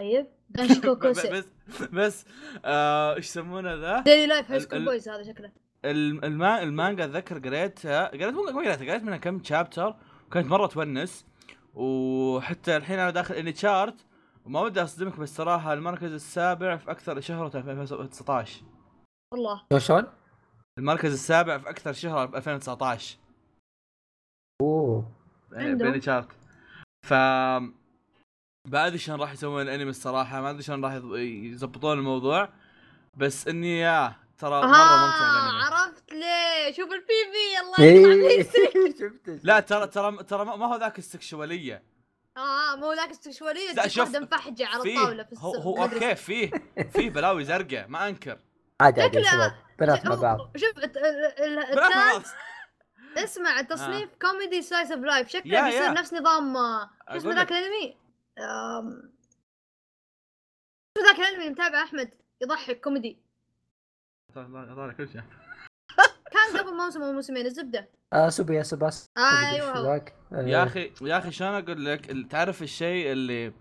[0.00, 0.26] طيب.
[0.50, 1.44] Danshi Ko- ب- Koukousei بس
[1.92, 2.24] بس
[2.64, 5.52] آه، إيش يسمونه ذا؟ daily life high ال- school boys هذا شكله.
[5.84, 9.94] الم- الما المانجا اتذكر قريتها قريت مو ما قريتها قريت منها كم chapter
[10.26, 11.26] وكانت مرة تونس
[11.74, 14.06] وحتى الحين أنا داخل AniChart
[14.44, 18.62] وما ودي أصدمك بس صراحة المركز السابع في أكثر شهره في 2019
[19.32, 19.62] والله.
[19.78, 20.04] شلون؟
[20.78, 23.16] المركز السابع في أكثر شهره في 2019
[24.62, 25.12] أوه.
[25.52, 25.90] عندهم.
[25.92, 26.28] AniChart
[27.06, 27.12] ف
[28.68, 32.48] ما أدري شلون راح يسوون الأنمي الصراحة ما أدري شلون راح يزبطون الموضوع.
[33.16, 35.64] بس إنه yeah ترى مرة ممتع آه الأنمي.
[35.64, 38.96] عرفت ليه شوف ال PV في الله يقطع إيه فيك.
[39.00, 41.82] شفت لا ترى ترى ترى ما هو ذاك ال sexual يه.
[42.36, 45.82] آه مو ذاك ال sexual يه لا، شوف، مفحجة على فيه الطاولة في هو هو.
[45.82, 46.50] okay فيه
[46.92, 48.38] فيه بلاوي زرقاء ما أنكر.
[48.80, 50.96] عادي عادي شباب بنات مع بعض شوف الت-
[53.12, 53.88] ال- ال- بنات مع التاج بعض.
[53.88, 55.90] اسمع التصنيف كوميدي slice of life يا- شكله بيصير يا.
[55.90, 57.52] نفس نظام آه، شو اسمه أقول ذاك.
[57.52, 57.96] الأنمي؟
[60.98, 62.10] شو ذاك الأنمي اللي متابع أحمد
[62.42, 63.18] يضحك كوميدي
[64.34, 65.22] طالع طالع كل شيء
[66.32, 71.30] كان قبل موسم أو موسمين الزبدة آه Asobi Asobase أيوه؟ آه، يا أخي يا أخي
[71.32, 73.52] شلون أقول لك تعرف الشيء اللي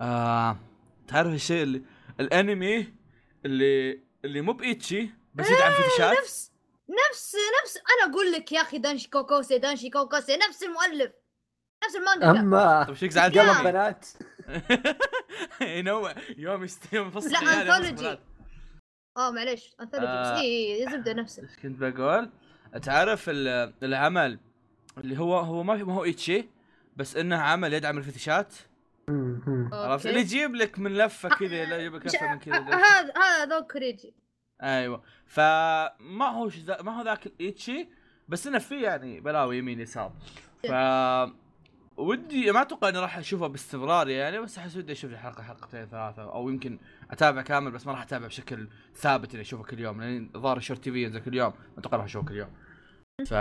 [0.00, 0.56] آه
[1.08, 1.82] تعرف الشيء اللي
[2.20, 2.94] الأنمي
[3.44, 6.52] اللي اللي مو ب ecchi بس يدعم fetish ات نفس
[6.88, 11.12] نفس نفس أنا أقول لك يا أخي Danshi Koukousei Danshi Koukousei نفس المؤلف
[11.84, 14.06] نفس المانجا أما طيب فيك زعلت قلب مني؟ بنات
[15.78, 17.88] ينوع يوم يوم يفصل لا،.
[17.88, 18.18] يفصل
[19.16, 20.34] آه معليش anthology آه.
[20.34, 22.30] بس اي زبدة نفسه إيش كنت بقول؟
[22.82, 24.38] تعرف ال- العمل
[24.98, 26.48] اللي هو هو ما هو ecchi
[26.96, 28.54] بس إنه عمل يدعم ال fetish ات.
[29.72, 30.06] عرفت.
[30.06, 33.44] اللي يجيب لك من لفة كذا لا يجيب لك لفة من آه، كذا هذا هذا
[33.44, 34.14] ذوق كوريجي
[34.64, 35.02] أيوه.
[35.26, 37.88] فما هو ذا- ما هو ذاك ال ecchi
[38.28, 40.12] بس إنه في يعني بلاوي يمين يسار.
[40.68, 40.72] ف
[41.96, 45.86] ودي ما أتوقع إني راح أشوفه باستمرار يعني بس أحس ودي أشوف لي حلقة حلقتين
[45.86, 46.78] ثلاثة أو يمكن
[47.10, 50.84] أتابع كامل بس ما راح أتابع بشكل ثابت إني أشوفه كل يوم لأن ظاهر ال
[50.84, 52.48] short TV ينزل كل يوم ما أتوقع راح أشوفه كل يوم.
[53.26, 53.32] ف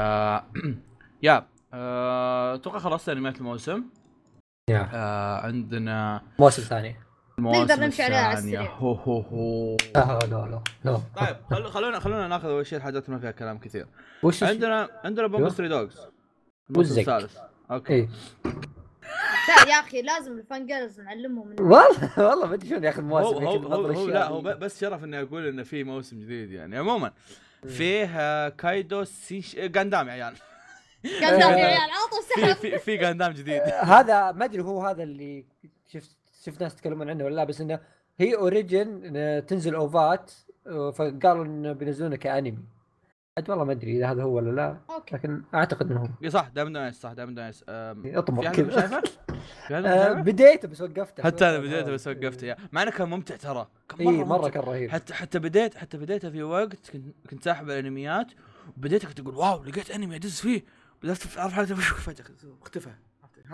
[1.24, 3.84] yeah آه، أتوقع خلصت أنميات الموسم.
[4.70, 4.90] yeah.
[4.94, 6.96] آه عندنا موسم ثاني.
[7.38, 8.38] المواسم نمشي عليها على.
[8.38, 8.72] السريع.
[8.76, 9.78] هو هو هو.
[9.96, 11.00] لا لا لا لا.
[11.16, 13.88] طيب خلو خلونا خلونا ناخذ أول شيء الحاجات اللي ما فيها كلام كثير.
[14.24, 15.50] وش عندنا عندنا Bungo.
[15.50, 16.08] Stray Dogs
[16.70, 17.00] الموسم.
[17.00, 17.38] الثالث.
[17.72, 17.94] okay.
[17.94, 18.10] إيه.
[19.48, 23.40] لا يا أخي لازم ال fangirls نعلمهم والله والله ما أدري شلون ياخذ مواسم هو,
[23.40, 26.78] هيك هو, بغض هو لا هو بس شرف إني أقول إنه في موسم جديد يعني.
[26.78, 27.12] عموما
[27.68, 30.34] فيه آه، كايدو سيش Gundam يا عيال.
[31.04, 33.62] قال يا عيال عطوا سحب في في Gundam جديد.
[33.82, 35.46] هذا ما أدري هو هذا اللي
[35.88, 37.80] شفت شفت ناس يتكلمون عنه ولا لا بس إنه
[38.20, 39.14] The Origin
[39.48, 40.32] تنزل OVA ات
[40.66, 42.58] فقالوا إنه بينزلونه كأنمي.
[43.38, 45.16] عاد والله ما أدري إذا هذا هو ولا لا okay.
[45.16, 46.30] لكن أعتقد إنه هو.
[46.30, 48.52] صح Diamond no Ace صح Diamond no Ace آم، أطمر.
[48.52, 48.80] كذا.
[49.70, 51.24] شايفه؟ بديته بس وقفته.
[51.24, 52.58] حتى أنا بديته بس وقفته yeah.
[52.72, 53.68] مع إنه كان ممتع ترى.
[53.90, 54.50] كان إي مرة ممتع.
[54.50, 54.90] كان رهيب.
[54.90, 58.28] حتى حتى بديت حتى بديتها في وقت كنت كنت ساحب الأنميات
[58.78, 60.64] وبديت كنت أقول wow لقيت أنمي أدز فيه.
[61.04, 61.76] بدأت أعرف حالتي
[62.08, 62.26] فجأة
[62.62, 62.90] اختفى.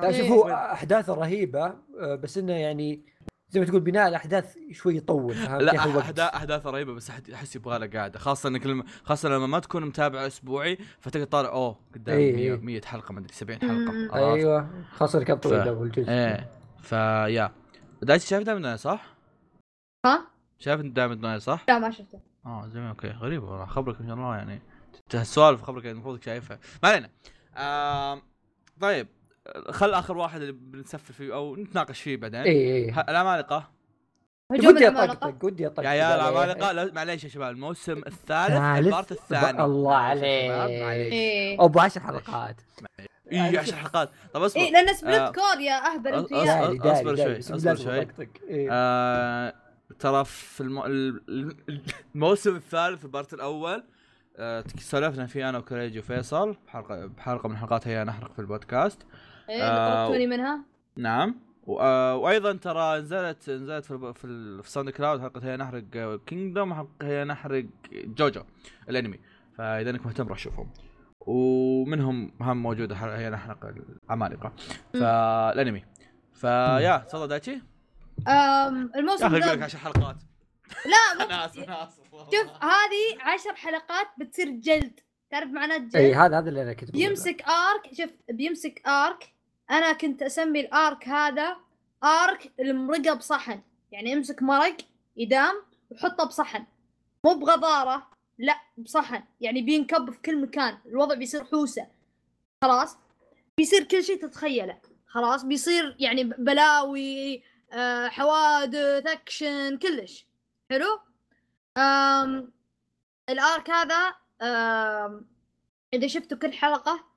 [0.02, 0.28] لا شوف.
[0.28, 1.66] هو أحداثه رهيبة
[2.02, 3.02] آه، بس إنه يعني
[3.50, 5.98] زي ما تقول بناء الأحداث شوي يطول؟ لا وقت.
[5.98, 9.86] احداث أحداث رهيبة بس أحس يبغى له قاعدة خاصة إنك لما خاصة لما ما تكون
[9.86, 12.58] متابع أسبوعي فتقعد طالع أوه قدام إيه، 100 إيه.
[12.60, 13.70] 100 حلقة ما أدري 70 مم.
[14.12, 16.50] حلقه؟ أيوه خاصة اللي كان طويل ف- أول جزء إيه
[16.82, 17.52] فيا
[18.02, 19.16] دايتي شايف دائما صح؟
[20.06, 20.28] ها
[20.60, 24.36] شايف دائما صح؟ لا ما شفته آه زين أوكي غريب والله خبرك ان شاء الله
[24.36, 24.62] يعني
[25.14, 27.10] السوالف خبرك يعني المفروض شايفها ما علينا
[27.58, 28.22] آم،
[28.82, 29.08] طيب
[29.70, 32.40] خل آخر واحد اللي بنسفل فيه أو نتناقش فيه بعدين.
[32.42, 33.70] اي اي ه- العمالقه
[34.52, 36.20] هجوم ودي العمالقه اطقطق ودي اطقطق يا عيال.
[36.20, 39.64] العمالقه لا- معليش يا شباب الموسم الثالث ثالث؟ ال part الثاني.
[39.64, 40.52] الله يا عليك.
[40.52, 41.14] معليش.
[41.14, 41.60] إيه.
[41.60, 42.62] أو ب 10 حلقات
[43.32, 44.10] اي 10 حلقات.
[44.34, 44.62] طب اصبر.
[44.62, 45.32] إيه لأن split آه.
[45.32, 46.32] cour يا أهبل انت
[46.86, 47.42] أصبر داري.
[47.42, 48.08] شوي، لازم شوي.
[48.50, 48.70] إيه.
[48.72, 49.54] آه
[50.00, 50.80] ترى في الم...
[50.86, 51.82] ال- ال-
[52.16, 53.84] الموسم الثالث ال part الأول
[54.38, 59.00] آه، سولفنا فيه أنا وكريجي وفيصل بحلقة بحلقة من حلقات هي نحرق في البودكاست.
[59.50, 60.64] إيه آه، اللي طردتوني منها؟
[60.98, 61.36] نعم.
[61.64, 65.84] و- آه، وأيضا ترى نزلت نزلت في في, ال- في SoundCloud حلقه هي نحرق
[66.26, 68.42] Kingdom حلقه هي نحرق جوجو
[68.90, 69.20] الأنمي.
[69.58, 70.72] فإذا انك مهتم روح شوفهم
[71.20, 73.74] ومنهم هم موجودة حلقه هي نحرق
[74.06, 74.54] العمالقة.
[74.94, 75.86] فالأنمي.
[76.34, 77.54] ف yeah تفضل دايتشي.
[77.54, 77.62] أم
[78.28, 80.16] يا الموسم أخي أقول لك ذا 10 حلقات.
[80.86, 85.00] لا أنا اسف أنا اسف شوف هذه عشر حلقات بتصير جلد.
[85.32, 87.08] تعرف معناه جلد اي هذا هذا اللي أنا كنت بقوله.
[87.08, 89.34] بيمسك ارك شوف بيمسك أرك
[89.72, 91.58] أنا كنت أسمي الأرك هذا
[92.04, 93.62] أرك المرقة بصحن.
[93.92, 94.78] يعني امسك مرق
[95.18, 95.56] يدام
[95.90, 96.66] وحطه بصحن.
[97.26, 99.24] مو بغضاره لا بصحن.
[99.42, 100.78] يعني بينكب في كل مكان.
[100.86, 101.88] الوضع بيصير حوسة.
[102.64, 102.98] خلاص؟
[103.58, 104.82] بيصير كل شيء تتخيله.
[105.08, 110.26] خلاص؟ بيصير يعني بلاوي آه، حوادث أكشن كلش.
[110.72, 111.00] حلو؟
[111.78, 112.52] آم
[113.30, 115.26] الأرك هذا آم
[115.94, 117.09] إذا شفتوا كل حلقة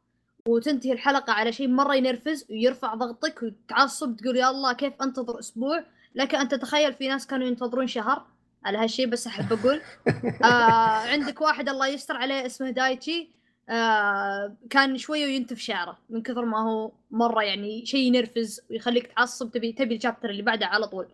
[0.52, 5.85] وتنتهي الحلقة على شيء مرة ينرفز ويرفع ضغطك وتعصب تقول يا الله كيف أنتظر أسبوع؟
[6.14, 8.27] لك أن تتخيل في ناس كانوا ينتظرون شهر
[8.64, 9.81] على هالشيء بس أحب أقول.
[10.44, 10.47] آه
[11.12, 13.28] عندك واحد الله يستر عليه اسمه دايتشي
[13.69, 19.51] آه كان شوية وينتف شعره من كثر ما هو مرة يعني شيء ينرفز ويخليك تعصب
[19.51, 21.09] تبي تبي الشابتر اللي بعده على طول.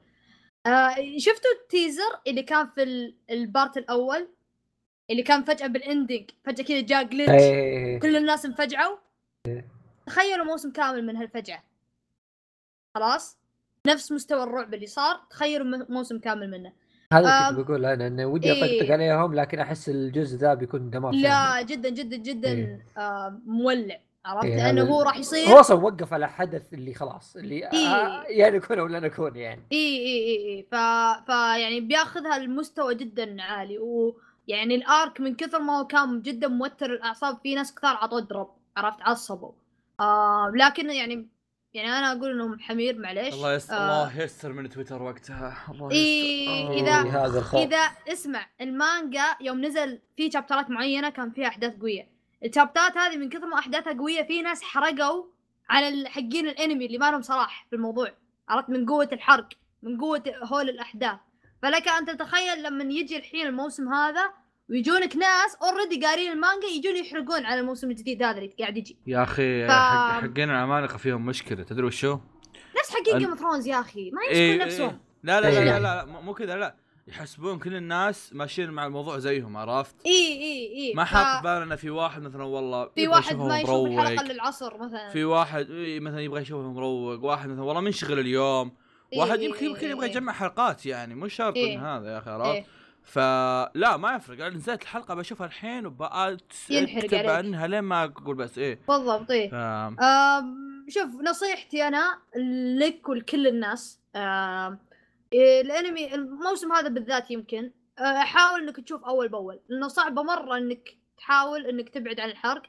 [0.66, 4.28] آه شفتوا ال teaser اللي كان في ال- البارت الأول؟
[5.10, 8.00] اللي كان فجأة بال ending فجأة كذا جاء glitch إيه.
[8.00, 8.96] كل الناس انفجعوا.
[10.06, 11.62] تخيلوا موسم كامل من هالفجعة
[12.94, 13.38] خلاص؟
[13.86, 16.72] نفس مستوى الرعب اللي صار تخيلوا موسم كامل منه.
[17.12, 18.80] هذا كنت بقول أنا انه ودي إيه.
[18.80, 21.66] اطقطق عليهم لكن أحس الجزء ذا بيكون دمار لا شامل.
[21.66, 22.86] جدا جدا جدا إيه.
[22.98, 25.48] آه مولع عرفت؟ إيه، لأنه هو راح يصير.
[25.48, 27.88] هو أصلا وقف على حدث اللي خلاص اللي إيه.
[27.88, 29.62] آه يا نكون ولا نكون يعني.
[29.72, 30.74] اي اي اي اي ف...
[31.26, 36.48] ف يعني بياخذها لمستوى جدا عالي ويعني ال arc من كثر ما هو كان جدا
[36.48, 38.57] موتر الأعصاب في ناس كثار عطوه drop.
[38.78, 39.52] عرفت عصبوا.
[40.00, 41.28] آه لكن يعني
[41.74, 43.34] يعني أنا أقول إنهم حمير معليش.
[43.34, 43.78] الله يستر آه،
[44.08, 45.56] الله يستر من تويتر وقتها.
[45.70, 46.84] الله إيه، يستر.
[46.86, 47.60] إذا- إيه، هذا الخوف.
[47.60, 47.78] إذا
[48.12, 52.08] اسمع المانجا يوم نزل في chapterات معينة كان فيها أحداث قوية.
[52.44, 55.24] ال chapterات هذه من كثر ما أحداثها قوية في ناس حرقوا
[55.70, 58.12] على حقين الأنمي اللي ما لهم صلاح في الموضوع.
[58.48, 59.48] عرفت؟ من قوة الحرق
[59.82, 61.18] من قوة هول الأحداث.
[61.62, 64.30] فلك أن تتخيل لما يجي الحين الموسم هذا
[64.70, 69.22] ويجونك ناس already قارين المانجا يجون يحرقون على الموسم الجديد هذا اللي قاعد يجي يا
[69.22, 72.18] أخي ف- حق حقين العمالقة فيهم مشكلة تدري وشو؟
[72.80, 74.64] نفس حقين ال- Game of Thrones يا أخي ما إيه، يمسكون إيه.
[74.66, 75.64] نفسهم لا لا لا, إيه.
[75.64, 76.74] لا, لا, لا مو كذا لا
[77.08, 80.12] يحسبون كل الناس ماشيين مع الموضوع زيهم عرفت؟ اي
[80.42, 83.60] اي اي ما ف- حاط في بالنا في واحد مثلا والله في يبغى واحد ما
[83.60, 83.86] يشوف.
[83.88, 88.18] الحلقة إلا العصر مثلا في واحد إيه، مثلا يبغى يشوفه مروق واحد مثلا والله منشغل
[88.18, 88.72] اليوم
[89.12, 90.10] إيه، واحد إيه، يمكن يمكن إيه، يبغى إيه.
[90.10, 91.96] يجمع حلقات يعني مو شرط إيه.
[91.96, 92.64] هذا يا أخي عرفت؟ إيه.
[93.08, 94.46] فلا ما يفرق.
[94.46, 96.44] أنا نزلت الحلقة بشوفها الحين عليك.
[97.30, 98.78] عنها لين ما أقول بس إيه.
[98.88, 99.50] بالضبط إيه.
[99.50, 99.54] ف...
[100.88, 102.18] شوف نصيحتي أنا
[102.78, 104.00] لك ولكل الناس
[105.34, 109.60] الأنمي الموسم هذا بالذات يمكن آه، حاول إنك تشوف أول بأول.
[109.68, 112.62] لأنه صعبه مرة إنك تحاول إنك تبعد عن الحرق.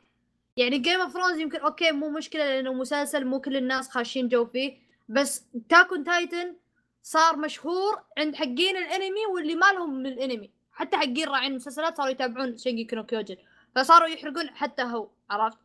[0.57, 4.45] يعني Game of Thrones يمكن okay مو مشكلة لأنه مسلسل مو كل الناس خاشين جو
[4.45, 4.77] فيه.
[5.09, 6.55] بس Attack on Titan
[7.01, 10.51] صار مشهور عند حقين الانمي واللي ما لهم من الانمي.
[10.71, 13.35] حتى حقين راعين المسلسلات صاروا يتابعون Shingeki no Kyojin.
[13.75, 15.57] فصاروا يحرقون حتى هو عرفت؟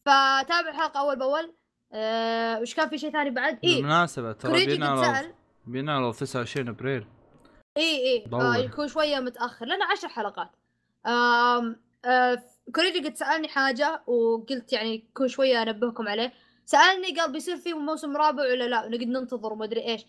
[0.00, 1.54] فتابع الحلقة أول بأول.
[1.92, 5.32] أه وش كان في شيء ثاني بعد؟ اي بالمناسبة ترى بينعرض
[5.66, 7.06] بينعرض 29 أبريل.
[7.76, 8.40] اي اي دور.
[8.40, 10.50] آه يكون شوية متأخر لأنه عشر حلقات.
[11.06, 12.42] آم آه
[12.74, 16.32] كوريجي قد سألني حاجة وقلت يعني كل شوية أنبهكم عليه.
[16.64, 20.06] سألني قال بيصير في موسم رابع ولا لا؟ نقعد ننتظر وما أدري إيش.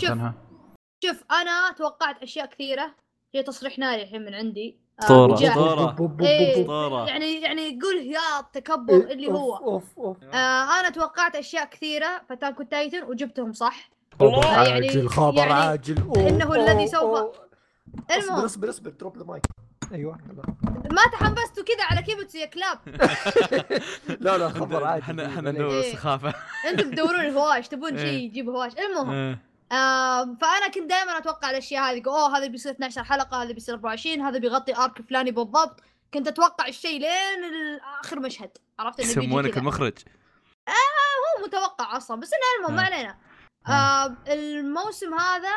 [0.00, 0.10] شوف.
[0.10, 0.34] عنها.
[1.04, 2.94] شوف أنا توقعت أشياء كثيرة.
[3.34, 4.76] هي تصريح ناري الحين من عندي.
[5.92, 6.66] بوب- إيه.
[7.08, 9.56] يعني يعني يقول يا التكبر إيه، اللي أوف- هو.
[9.56, 10.16] أوف أوف.
[10.24, 13.90] آه أنا توقعت أشياء كثيرة فتاكو تايتن وجبتهم صح.
[14.20, 16.02] خبر آه، يعني- عاجل خبر يعني عاجل.
[16.02, 17.36] أوه، إنه الذي سوف-
[18.10, 18.44] المهم.
[18.44, 19.42] اصبر اصبر دروب ذا مايك.
[19.92, 20.18] أيوه.
[20.92, 22.78] ما تحمستوا كذا على كيبوتسو يا كلاب.
[24.24, 25.50] لا لا خبر عاجل إحنا إحنا.
[25.50, 25.92] ندور إيه.
[25.92, 26.34] السخافة.
[26.70, 28.24] أنتم تدورون الهواش تبون شيء إيه.
[28.24, 28.72] يجيب هواش.
[28.78, 29.38] المهم إيه.
[29.72, 34.20] آه فأنا كنت دائما أتوقع الأشياء هذه أوه هذا بيصير 12 حلقة هذا بيصير 24
[34.20, 35.80] هذا بيغطي ارك فلاني بالضبط.
[36.14, 38.50] كنت أتوقع الشيء لين اخر مشهد.
[38.78, 39.98] عرفت؟ إنه يسمونك المخرج.
[40.68, 42.94] هو متوقع أصلا بس إنه المهم ما آه.
[42.94, 43.16] علينا
[43.68, 45.52] آه الموسم هذا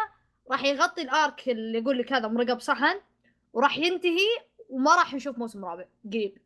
[0.51, 2.99] راح يغطي الارك اللي يقول لك هذا مرقب صحن
[3.53, 4.27] وراح ينتهي
[4.69, 6.38] وما راح نشوف موسم رابع قريب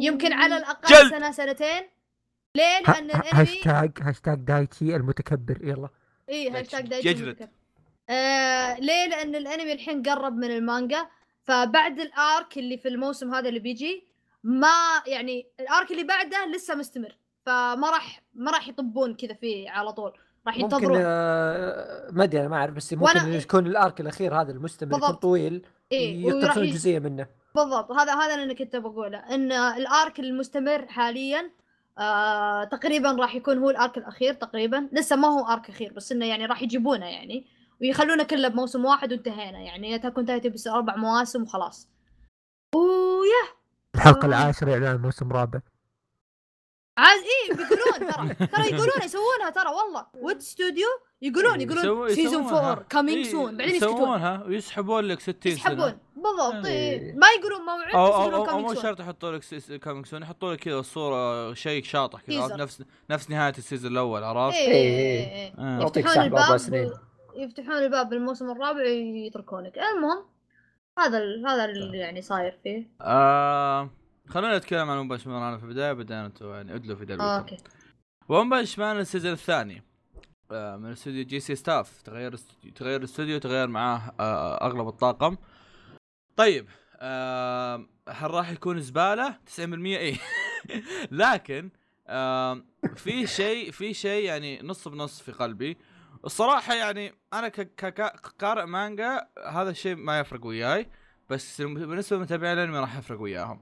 [0.00, 1.10] يمكن على الأقل جلد.
[1.10, 1.82] سنة سنتين
[2.54, 5.88] ليه؟ لأن الأنمي هاشتاج هاشتاج دايتشي المتكبر يلا
[6.28, 7.28] اي هاشتاج دايتشي يجلد.
[7.28, 7.48] مذكر.
[8.10, 11.08] آه ليه؟ لأن الأنمي الحين قرب من المانجا
[11.44, 14.06] فبعد الأرك اللي في الموسم هذا اللي بيجي
[14.44, 17.16] ما يعني الأرك اللي بعده لسه مستمر
[17.46, 20.12] فما راح ما راح يطبون كذا فيه على طول
[20.46, 20.98] راح ممكن ينتظرون.
[21.04, 25.00] آه ما أدري أنا ما أعرف بس ممكن وأنا- يكون الأرك الأخير هذا المستمر يكون
[25.00, 25.22] بالضبط.
[25.22, 25.62] طويل
[25.92, 27.26] وراح يقتبسون يجي جزئية منه.
[27.54, 27.92] بالضبط.
[27.92, 31.50] هذا هذا اللي أنا كنت بقوله إن الأرك المستمر حاليا
[31.98, 34.88] آه تقريبا راح يكون هو الأرك الأخير تقريبا.
[34.92, 37.46] لسه ما هو أرك أخير بس إنه يعني راح يجيبونه يعني
[37.80, 39.94] ويخلونه كله بموسم واحد وانتهينا يعني.
[39.94, 41.88] Attack Titan بس أربع مواسم وخلاص.
[42.74, 43.52] ويا
[43.94, 44.26] الحلقة آه.
[44.28, 45.60] العاشرة إعلان موسم رابع.
[46.98, 50.86] عاد إيه بيقولون ترى ترى يقولون يسوونها ترى والله Wit Studio
[51.22, 52.70] يقولون يقولون يسوي- season يسوونها.
[52.72, 57.00] 4 coming إيه، soon بعدين يسكتون يسوونها ويسحبون لك 60 سنه يسحبون بالضبط إيه.
[57.00, 57.14] إيه.
[57.14, 59.42] ما يقولون موعد أو بس أو يقولون أو, أو coming مو soon شرط يحطوا لك
[59.80, 62.56] coming soon يحطوا لك كذا الصورة شيء شاطح كذا.
[62.56, 65.34] نفس نفس نهاية ال season الأول عرفت؟ إيه، إيه، إيه، إيه.
[65.34, 65.54] إيه.
[65.58, 65.80] آه.
[65.80, 66.92] يعطيك يفتحون سحب أربع الباب سنين
[67.36, 70.24] يفتحون الباب بالموسم الرابع ويتركونك المهم
[70.98, 71.46] هذا ال...
[71.46, 73.90] هذا اللي يعني صاير فيه آه
[74.32, 77.06] خلونا نتكلم عن One Punch Man أنا في البداية بعدين أنتم يعني ادلوا في آه،
[77.06, 77.56] دلوكم okay.
[78.28, 79.82] One Punch Man ال season الثاني.
[80.52, 82.02] آه من استوديو J.C.Staff.
[82.02, 85.36] تغير استوديو تغير الاستوديو تغير معاه آه أغلب الطاقم.
[86.36, 90.16] طيب آه هل راح يكون زبالة؟ 90% اي
[91.10, 91.70] لكن
[92.06, 92.62] آه
[92.96, 95.76] في شيء في شيء يعني نص بنص في قلبي.
[96.24, 100.86] الصراحة يعني ك- كقارئ مانجا هذا الشيء ما يفرق وياي.
[101.30, 103.60] بس بالنسبة لمتابعين الأنمي راح يفرق وياهم.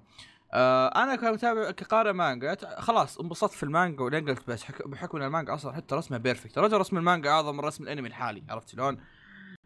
[0.52, 4.88] آه أنا كمتابع كقارئ مانجا خلاص انبسطت في المانجا ولين قلت بس حك...
[4.88, 8.42] بحكم إن المانجا أصلا حتى رسمها perfect رجل رسم المانجا أعظم من رسم الأنمي الحالي
[8.48, 9.00] عرفت شلون؟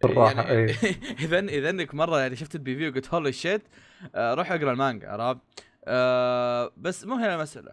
[0.02, 0.72] بالراحة، يعني.
[1.20, 3.62] اذا اذا انك مرة يعني شفت البي في وقلت holy shit
[4.14, 5.40] آه روح أقرأ المانجا عرفت؟
[5.84, 7.72] آه بس مو هنا المسألة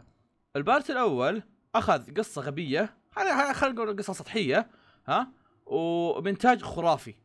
[0.56, 1.44] البارت الأول
[1.76, 4.68] أخذ قصة غبية خلينا نقول قصة سطحية
[5.08, 5.28] ها
[5.66, 7.16] وبانتاج خرافي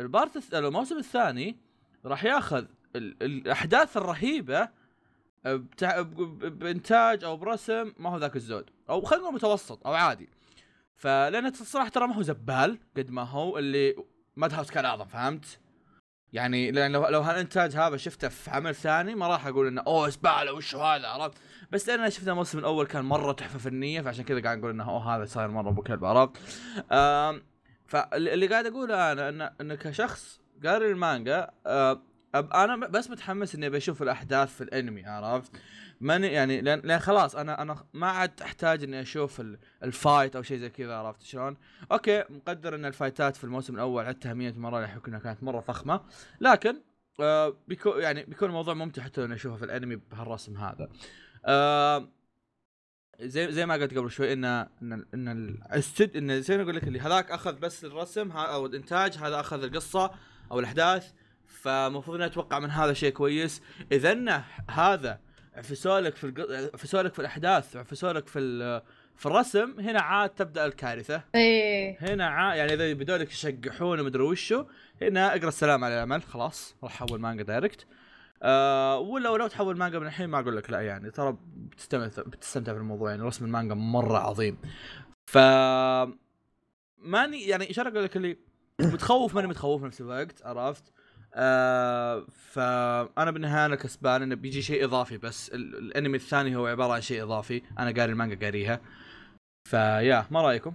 [0.00, 1.56] البارت الث- الموسم الثاني
[2.04, 2.64] راح ياخذ
[2.96, 4.68] ال- الأحداث الرهيبة
[5.56, 9.94] بتاع ب- ب- بإنتاج أو برسم ما هو ذاك الزود أو خلينا نقول متوسط أو
[9.94, 10.28] عادي
[10.96, 13.96] فلأن الصراحه ترى ما هو زبال قد ما هو اللي
[14.36, 15.58] Madhouse كان أعظم فهمت؟
[16.32, 20.08] يعني لأن لو لو هالإنتاج هذا شفته في عمل ثاني ما راح أقول إنه أوه
[20.08, 21.38] زبالة وش هذا عرفت؟
[21.72, 25.16] بس لأن شفنا الموسم الأول كان مرة تحفة فنية فعشان كذا قاعد نقول إنه أوه
[25.16, 26.36] هذا صاير مرة أبو كلب عرفت؟
[27.86, 32.02] فاللي قاعد أقوله أنا ان ان كشخص قاري المانجا آه،
[32.34, 35.52] أب أنا بس متحمس إني بشوف الأحداث في الأنمي عرفت؟
[36.00, 40.36] ماني يعني لأن لأن خلاص أنا أنا ما عاد أحتاج إني أشوف ال- ال fight
[40.36, 41.56] أو شيء زي كذا عرفت شلون؟
[41.92, 46.00] okay مقدر إن ال fightات في الموسم الأول عدتها 100 مرة لحكم كانت مرة فخمة
[46.40, 46.76] لكن
[47.20, 50.88] آه بيكون يعني بيكون الموضوع ممتع حتى لو أشوفه في الأنمي بهالرسم هذا.
[51.46, 52.08] آه
[53.20, 54.66] زي زي ما قلت قبل شوي ان إن
[55.14, 59.40] إن الاستد إن زي ما أقول لك اللي هذاك أخذ بس الرسم أو الإنتاج هذا
[59.40, 60.10] أخذ القصة
[60.52, 61.12] أو الأحداث
[61.48, 63.62] فمفروض اني أتوقع من هذا شيء كويس.
[63.92, 65.20] إذا هذا
[65.54, 66.70] عفسولك في الق...
[66.74, 68.82] عفسولك في الأحداث عفسولك في ال...
[69.16, 71.22] في الرسم هنا عاد تبدأ الكارثة.
[71.34, 71.96] إيه.
[72.00, 72.54] هنا عا...
[72.54, 74.64] يعني إذا بدولك يشقحون ومدري وشو
[75.02, 77.86] هنا اقرأ السلام على الأمل خلاص راح أحول مانجا direct
[78.42, 82.72] آه ولا ولو تحول مانجا من الحين ما أقول لك لا يعني ترى بتستمتع بتستمتع
[82.72, 84.58] بالموضوع يعني رسم المانجا مرة عظيم.
[85.26, 85.38] ف
[86.98, 88.36] ماني يعني إيش أقول لك اللي
[88.80, 90.92] متخوف ماني متخوف نفس الوقت عرفت؟
[91.34, 96.92] آه فأنا بالنهاية أنا كسبان انه بيجي شيء إضافي بس ال- الأنمي الثاني هو عبارة
[96.92, 98.80] عن شيء إضافي أنا قاري المانجا قاريها.
[99.68, 100.72] فيا ما رأيكم؟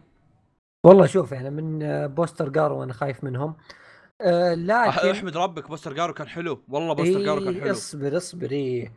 [0.86, 3.56] والله شوف يعني من آه، بوستر جارو وأنا خايف منهم.
[4.22, 6.64] آه لكن احمد ربك بوستر جارو كان حلو.
[6.70, 7.72] والله بوستر جارو كان حلو.
[7.72, 8.94] اصبر اصبر إيه.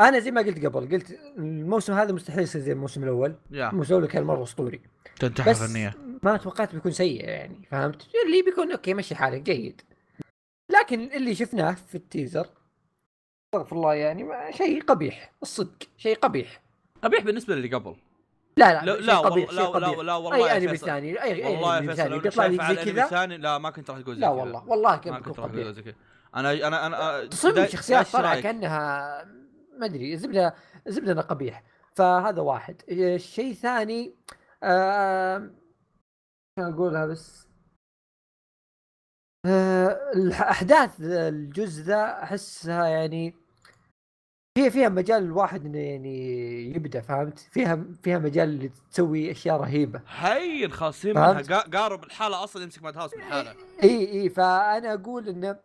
[0.00, 3.34] أنا زي ما قلت قبل قلت الموسم هذا مستحيل يصير زي الموسم الأول.
[3.50, 3.70] yeah.
[3.70, 4.80] الموسم الأول كان مرة أسطوري.
[5.20, 5.94] تنتحر بس فنية.
[6.22, 9.82] ما توقعت بيكون سيء يعني فهمت؟ اللي بيكون okay مشي حالك جيد.
[10.90, 12.46] لكن اللي شفناه في ال teaser
[13.46, 16.62] استغفر الله يعني شيء قبيح الصدق شيء قبيح.
[17.02, 17.96] قبيح بالنسبة للي قبل.
[18.56, 21.78] لا لا لا لا قبيح لا لا, لا والله أي انمي ثاني أي أي والله
[21.78, 23.04] انمي ثاني بيطلع على زي كذا.
[23.04, 24.36] الثاني لا ما كنت راح تقول زي لا كذا.
[24.36, 25.94] والله والله كان ما كنت راح تقول زي كذا.
[26.36, 28.40] أنا أنا أنا الشخصيات داش طالعة.
[28.40, 29.24] كأنها
[29.78, 30.54] ما أدري زبدة
[30.86, 31.62] زبدة قبيح.
[31.94, 32.82] فهذا واحد.
[32.88, 34.14] الشيء ثاني
[34.62, 35.50] آه
[36.58, 37.49] شلون أقولها بس؟
[39.46, 43.34] آه الأحداث الجزء ذا أحسها يعني
[44.58, 50.00] فيها فيها مجال الواحد إنه يعني يبدأ فهمت؟ فيها فيها مجال اللي تسوي أشياء رهيبة.
[50.08, 53.54] هين خاصين منها فهمت؟ قا- قاروا بالحاله أصلا يمسك ماد هاوس بالحالة.
[53.82, 55.56] إي إي فأنا أقول إنه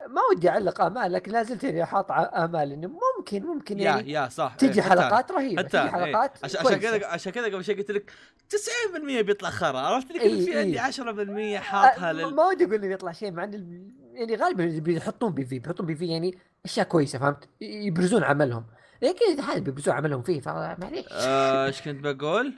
[0.00, 4.12] ما ودي اعلق امال لكن لا زلت يعني حاط امال انه ممكن ممكن يا يعني
[4.12, 5.02] يا صح تجي إيه، أنا.
[5.02, 5.88] حلقات رهيبة حتى تجي إيه.
[5.88, 6.76] حلقات عشان.
[6.76, 8.10] كذا عشان كذا قبل شوي قلت لك
[8.48, 11.56] 90% بيطلع خرا عرفت لك في عندي إيه.
[11.58, 15.32] 10% حاطها آه، لل ما ودي أقول إنه يطلع شيء مع ان يعني غالبا بيحطون
[15.32, 18.66] بي في بيحطون بي في يعني أشياء كويسة فهمت يبرزون عملهم
[19.02, 22.52] لكن إذا هذا بيبرزون عملهم فيه فمعليش آه، إيش كنت بقول؟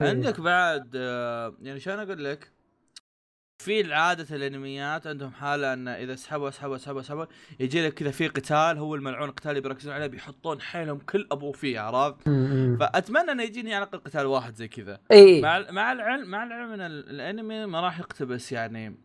[0.00, 2.59] عندك بعد آه، يعني شلون أقول لك؟
[3.60, 7.24] في عادة الأنميات عندهم حالة أن إذا سحبوا سحبوا سحبوا سحبوا
[7.60, 11.52] يجي لك كذا في قتال هو الملعون القتال اللي بيركزون عليه بيحطون حيلهم كل أبو
[11.52, 12.22] فيه عرفت؟
[12.80, 15.00] فأتمنى إنه يجيني على الاقل قتال واحد زي كذا.
[15.12, 15.40] إي.
[15.40, 18.96] مع مع العلم مع العلم إن ال- الأنمي ما راح يقتبس يعني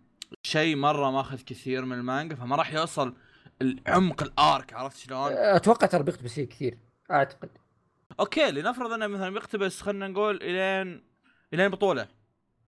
[0.43, 3.15] شيء مرة ماخذ كثير من المانجا فما راح يوصل
[3.61, 6.77] العمق ال arc عرفت شلون؟ أتوقع ترى بيقتبس كثير
[7.11, 7.49] أعتقد.
[8.19, 11.03] okay لنفرض إنه مثلا بيقتبس خلينا نقول الين
[11.53, 12.07] إلين بطولة.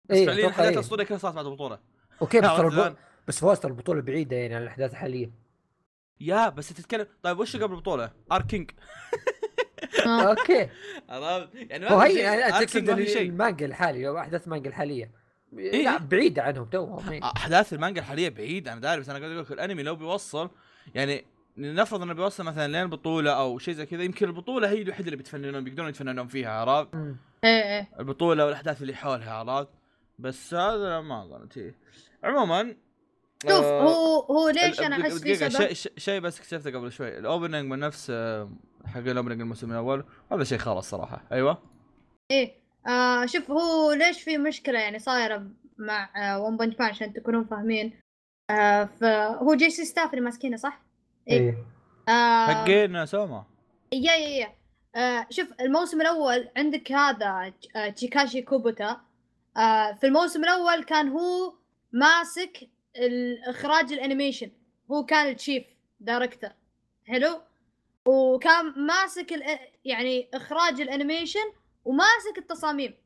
[0.09, 0.73] بس إيه، فعليا الاحداث إيه.
[0.73, 1.79] الاسطوريه كلها صارت بعد البطوله
[2.21, 2.95] okay بس؟ الب-
[3.27, 5.31] بس فواز ترى البطولة بعيده يعني عن الأحداث الحاليه
[6.21, 8.71] يا بس تتكلم طيب وش قبل البطولة؟ arc كينج
[10.05, 10.21] آه.
[10.29, 10.69] أوكي
[11.09, 15.11] عرفت؟ يعني ما هي يعني تقصد المانجا الحالي أو أحداث المانجا الحالية
[15.57, 15.83] إيه.
[15.83, 17.23] لا بعيدة عنهم توهم إيه.
[17.23, 20.49] أحداث المانجا الحالية بعيد أنا داري بس أنا قاعد أقول لك الأنمي لو بيوصل
[20.95, 21.25] يعني
[21.57, 25.17] نفرض إنه بيوصل مثلا لين البطوله أو شيء زي كذا يمكن البطولة هي الوحيدة اللي
[25.17, 27.09] بيتفننون بيقدرون يتفننون فيها عرفت؟ إيه
[27.43, 29.69] إيه البطولة والأحداث اللي حولها عرفت؟
[30.19, 31.75] بس هذا ما ظنيت فيه.
[32.23, 32.75] عموما
[33.43, 36.91] شوف آه، هو هو ليش أنا أحس في سبب؟ شيء شيء- شيء بس اكتشفته قبل
[36.91, 37.17] شوي.
[37.17, 38.49] الأوبننج من نفس آه،
[38.85, 40.03] حق ال opening الموسم الأول.
[40.31, 41.57] هذا شيء خلاص صراحة أيوه.
[42.31, 42.53] إيه
[42.87, 45.47] آه شوف هو ليش في مشكلة يعني صايرة
[45.77, 47.99] مع آه ون بنش مان عشان تكونون فاهمين؟
[48.49, 50.81] آه فهو جي سي ستاف اللي ماسكينه صح؟
[51.27, 51.39] إيه.
[51.39, 51.65] إيه.
[52.13, 53.45] آه حقين سوما.
[53.93, 54.53] yeah yeah yeah
[54.95, 59.01] آه شوف الموسم الأول عندك هذا آه تشيكاشي كوبوتا.
[59.59, 61.53] آه في الموسم الأول كان هو
[61.91, 64.51] ماسك الإخراج ال animation.
[64.91, 65.63] هو كان ال chief
[65.99, 66.49] director
[67.07, 67.41] حلو؟
[68.05, 69.31] وكان ماسك
[69.85, 71.53] يعني إخراج ال animation
[71.85, 72.97] وماسك التصاميم.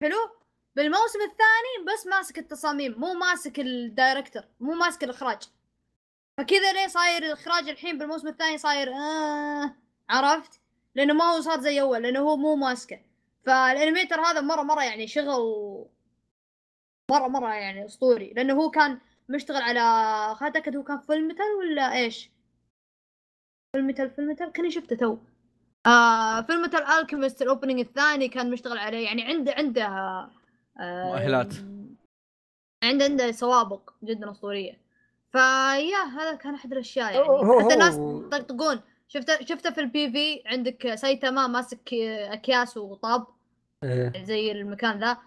[0.00, 0.30] حلو؟
[0.76, 5.42] بالموسم الثاني بس ماسك التصاميم مو ماسك ال director مو ماسك الإخراج.
[6.38, 9.74] فكذا ليه صاير الإخراج الحين بالموسم الثاني صاير آه
[10.10, 10.60] عرفت؟
[10.94, 13.00] لأنه ما هو صار زي أول لأنه هو مو ماسكه.
[13.46, 15.86] فال animator هذا مرة مرة يعني شغل
[17.10, 18.32] مرة مرة يعني أسطوري.
[18.36, 19.80] لأنه هو كان مشتغل على
[20.34, 22.30] خليني اتاكد هو كان فيلم ميتال ولا إيش؟
[23.72, 25.18] فيلم ميتال فيلم ميتال كاني شفته تو.
[25.86, 29.04] آه فيلم ميتال الكيمست ال opening الثاني كان مشتغل عليه.
[29.04, 30.30] يعني عنده عنده آه
[30.80, 31.54] مؤهلات.
[32.84, 34.80] عنده عنده سوابق جدا أسطورية.
[35.32, 37.64] ف yeah هذا كان أحد الأشياء يعني.
[37.64, 38.80] حتى الناس يطقطقون.
[39.08, 43.26] شفته شفته في ال PV عندك سايتاما ماسك أكياس وطاب.
[43.84, 44.24] إيه.
[44.24, 45.18] زي المكان ذا.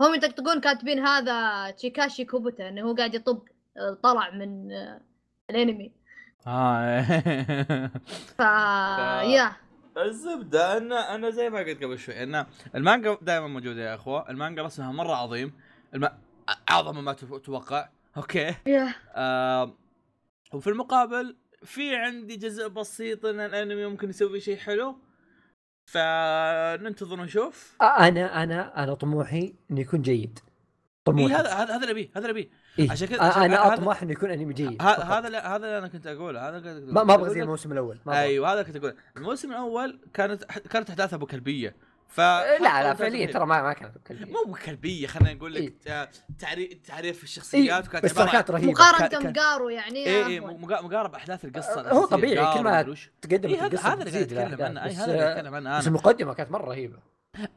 [0.00, 3.42] هم يطقطقون كاتبين هذا تشيكاشي كوبوتا إنه هو قاعد يطب
[3.76, 5.00] آه، طلع من آه،
[5.50, 5.92] الانمي.
[6.46, 7.00] آه.
[8.38, 8.40] ف
[9.34, 9.52] yeah.
[9.98, 14.30] الزبدة ان أنا زي ما قلت قبل شوي إن المانجا دائما موجودة يا أخوة.
[14.30, 15.52] المانجا رسمها مرة عظيم.
[15.94, 16.08] الم...
[16.70, 18.54] أعظم ما تتوقع okay.
[18.66, 18.94] yeah.
[19.14, 19.74] آه
[20.52, 24.98] وفي المقابل في عندي جزء بسيط إن الانمي ممكن يسوي شيء حلو.
[25.86, 27.76] فننتظر ونشوف.
[27.82, 30.38] أنا أنا أنا طموحي إنه يكون جيد.
[31.04, 31.34] طموحي.
[31.34, 32.48] إيه هذا هذا هذا اللي أبيه هذا اللي أبيه.
[32.78, 34.82] إيه؟ عشان كذا- أنا اطمح إنه يكون أنمي جيد.
[34.82, 37.98] هذا هذا اللي أنا كنت أقوله هذا كنت ما أبغى زي الموسم الأول.
[38.08, 41.76] أيوه هذا كنت أقول الموسم الأول كانت كانت احداث أبو كلبية.
[42.08, 44.32] ف لا لا فعليا ترى ما ما كانت كلبية.
[44.46, 46.10] مو كلبية خلينا نقول لك إيه.
[46.38, 50.26] تعريف تعريف الشخصيات إيه وكانت بس ترى عباره كانت رهيبة مقارنة ك- بقارو يعني اي
[50.26, 52.82] اي مقارب احداث القصة هو طبيعي، كل ما.
[53.22, 54.62] تقدم في هذا هذا اللي أتكلم.
[54.66, 56.98] عنه بس، هذا اللي أتكلم عنه بس أنا المقدمة كانت مرة رهيبة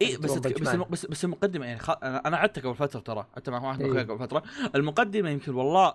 [0.01, 0.76] اي بس بس.
[0.89, 1.89] بس بس المقدمة يعني خ...
[2.03, 3.89] أنا أنا عدت قبل فترة ترى عدت مع واحد من إيه.
[3.91, 4.43] اخوياي قبل فترة
[4.76, 5.93] المقدمة يمكن والله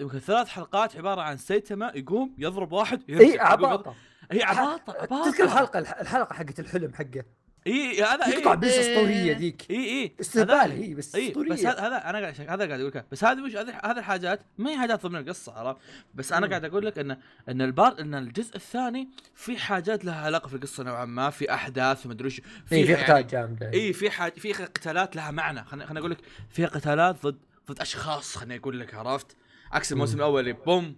[0.00, 3.94] يمكن ثلاث حلقات عبارة عن سيتما يقوم يضرب واحد اي عباطة
[4.32, 7.24] هي عباطه عباطة تذكر الحلقة الحلقة حقت الحلم حقه
[7.66, 8.56] إي هذا يقطع إي.
[8.56, 8.80] بيس إيه.
[8.96, 10.12] أسطورية ذيك إي إي.
[10.20, 11.50] استهبال هي بس إي أسطورية.
[11.50, 13.06] بس هذا هذا أنا قاعد هذا قاعد أقول لك.
[13.12, 15.80] بس هذه مش هذه هذه الحاجات ما هي حاجات ضمن القصة عرفت؟
[16.14, 16.46] بس أنا.
[16.46, 17.16] قاعد أقول لك إن
[17.48, 22.06] إن البار إن الجزء الثاني في حاجات لها علاقة في القصة نوعا ما في أحداث
[22.06, 22.40] ومدري إيش
[22.72, 23.72] اي في يعني- قتال جامدة.
[23.72, 25.64] إي في حاجة في قتالات لها معنى.
[25.64, 26.18] خليني أقول لك
[26.50, 27.38] فيها قتالات ضد
[27.70, 29.36] ضد أشخاص خليني أقول لك عرفت؟
[29.72, 30.16] عكس الموسم.
[30.16, 30.96] الأول اللي بوم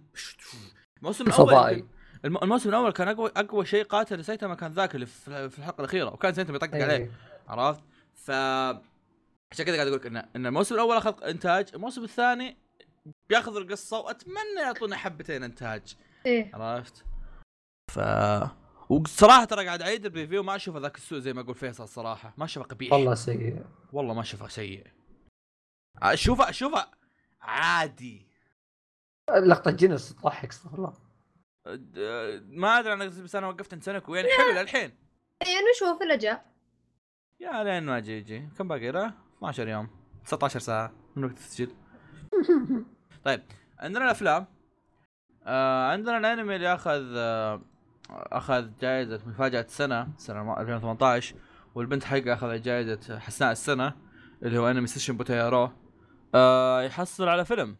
[1.01, 1.85] الموسم الأول فضائي
[2.25, 6.33] الموسم الأول كان أقوى أقوى شيء قاتل سايتاما كان ذاك اللي في الحلقة الأخيرة وكان
[6.33, 7.11] سايتاما يطقطق عليه إيه.
[7.47, 7.83] عرفت؟
[8.15, 8.31] ف
[9.51, 12.57] عشان كذا قاعد أقول لك ان إن الموسم الأول أخذ إنتاج الموسم الثاني
[13.29, 15.95] بياخذ القصة وأتمنى يعطونا حبتين إنتاج
[16.25, 16.55] إيه.
[16.55, 17.05] عرفت؟
[17.91, 17.99] ف
[18.89, 22.45] وصراحة ترى قاعد أعيد الريفيو ما اشوفه ذاك السوء زي ما يقول فيصل صراحة ما
[22.45, 22.93] أشوفه قبيح.
[22.93, 23.65] والله سيء.
[23.93, 24.87] والله ما أشوفه سيء.
[26.01, 26.87] أشوفه أشوفه
[27.41, 28.27] عادي.
[29.29, 30.93] لقطة جنس تضحك استغفر الله.
[31.65, 34.91] ما أدري أنا بس أنا وقفت انسنك وين حلو للحين.
[35.41, 36.45] إيه نشوف اللي جاء
[37.39, 39.87] يا لين ما أجي يجي كم باقي له؟ 12 يوم.
[40.25, 41.69] 19 ساعة من وقت التسجيل
[43.25, 43.41] طيب
[43.79, 44.45] عندنا الأفلام.
[45.45, 47.61] آه عندنا الأنمي اللي أخذ آه
[48.09, 51.35] أخذ جائزه مفاجأة السنة سنة 2018
[51.75, 53.93] والبنت حقه أخذت جائزه حسناء السنة
[54.43, 55.71] اللي هو أنمي سيشن بوتيارو
[56.35, 57.75] آه يحصل على فيلم.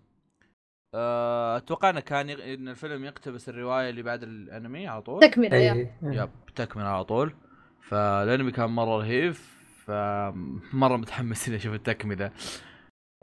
[0.95, 2.43] أتوقع إنه كان يق...
[2.43, 5.21] إن الفيلم يقتبس الرواية اللي بعد الأنمي على طول.
[5.21, 5.73] تكملة yeah.
[5.73, 5.97] إيه.
[6.03, 7.35] yep تكمل على طول.
[7.81, 9.33] فالأنمي كان مرة رهيب
[9.85, 12.31] فمرة متحمس إني أشوف التكملة.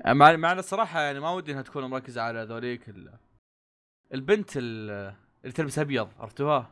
[0.07, 3.13] مع مع الصراحة يعني ما ودي إنها تكون مركزة على ذوليك ال...
[4.15, 5.15] البنت ال-
[5.45, 6.71] اللي تلبس أبيض عرفتوها؟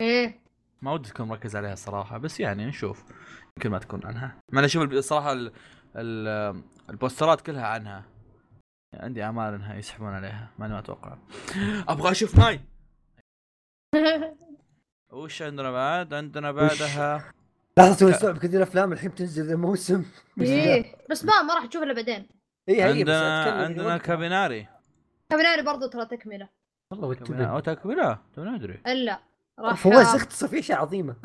[0.00, 0.40] إيه.
[0.82, 3.04] ما ودي تكون مركز عليها الصراحة بس يعني نشوف.
[3.56, 4.36] يمكن ما تكون عنها.
[4.52, 5.52] ما أنا أشوف الصراحة ال...
[5.96, 6.62] ال...
[6.90, 8.04] البوسترات كلها عنها.
[8.94, 11.16] عندي امال إنها يسحبون عليها ما أنا ما أتوقع
[11.88, 12.60] أبغى أشوف ماي.
[15.12, 17.32] وش عندنا بعد؟ عندنا بعدها
[17.76, 20.04] لاحظت توي استوعب كثير الافلام الحين تنزل ذا الموسم
[20.40, 20.96] إيه.
[21.10, 22.28] بس ما ما راح تشوف إلا بعدين.
[22.68, 23.98] اي هي بس عندنا عندنا.
[23.98, 24.68] كابيناري.
[25.30, 26.48] كابيناري برضو ترى تكملة.
[26.90, 27.50] والله كابيناري.
[27.50, 28.80] أو وتبن تكمله تو ندري.
[28.86, 29.20] إلا.
[29.58, 31.16] راح فواز اختصر في أشياء عظيمة.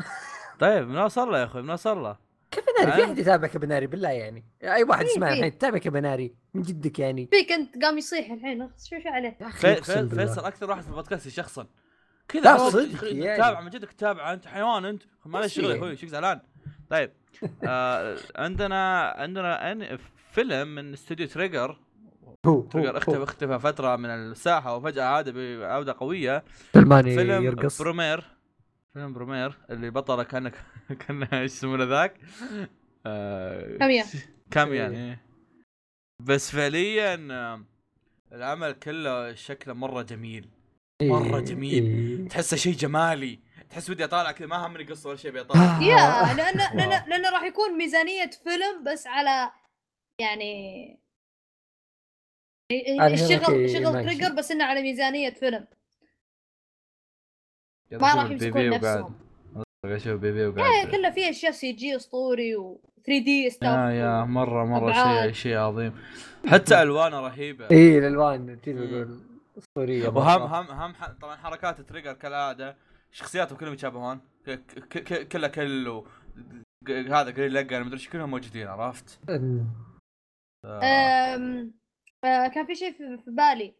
[0.59, 2.17] طيب بنوصل له يا أخوي بنوصل له.
[2.61, 4.45] كابيناري في أحد يتابع كابيناري بالله يعني.
[4.63, 5.33] أي واحد يسمع.
[5.33, 7.29] الحين تتابع كابيناري من جدك يعني.
[7.31, 8.69] فيك انت قام يصيح الحين.
[8.89, 9.37] شو شو عليه؟
[10.07, 11.65] فيصل أكثر واحد في البودكاست يشخصن
[12.27, 13.35] كذا صدق يعني.
[13.35, 14.33] تتابع من جدك تتابع.
[14.33, 15.81] أنت حيوان أنت ما لك شغل يا يعني.
[15.81, 16.39] أخوي؟ شفيك زعلان؟
[16.89, 17.11] طيب.
[17.63, 19.97] آه عندنا عندنا
[20.31, 21.79] فيلم من استوديو Trigger.
[22.43, 23.23] Trigger اختفى.
[23.23, 26.43] اختفى فترة من الساحة وفجأة عاد بعودة قوية.
[26.73, 27.81] فيلم يرقص.
[27.81, 28.23] Promare.
[28.93, 30.53] فيلم Promare اللي بطله كأنك
[31.07, 32.17] كان إيش يسمونه ذاك؟
[33.05, 34.05] آه، كامينا.
[34.51, 35.21] كامينا إيه.
[36.21, 37.63] بس فعليا آه،
[38.31, 40.49] العمل كله شكله مرة جميل
[41.01, 41.83] مرة إيه، جميل.
[41.83, 42.27] إيه.
[42.29, 43.39] تحسه شيء جمالي
[43.69, 45.81] تحس ودي أطالع كذا ما همني قصه ولا شيء ابي اطالع آه.
[45.83, 49.51] yeah لأن لأن لأن راح يكون ميزانية فيلم بس على
[50.21, 50.99] يعني
[53.01, 54.03] الشغل شغل.
[54.05, 55.67] Trigger بس إنه على ميزانية فيلم
[57.91, 59.26] ما راح يمسكون نفسهم
[59.95, 64.23] أشوف بي بي إيه وقاعد كله فيه أشياء CG أسطوري و 3D stuff yeah yeah
[64.23, 64.93] مرة مرة
[65.23, 65.31] شيء.
[65.31, 65.93] شيء عظيم
[66.47, 68.59] حتى ألوانه رهيبة اي الألوان.
[68.67, 69.19] يقول
[69.57, 70.41] أسطورية وهم.
[70.41, 72.77] هم هم ح- طبعا حركات Trigger كالعادة
[73.11, 76.07] شخصياتهم كلهم يتشابهون ك- ك- ك- كله كل و
[76.87, 79.65] هذا قليل لقى مدري إيش كلهم موجودين عرفت؟ آه.
[82.23, 83.73] آه كان في شيء في في بالي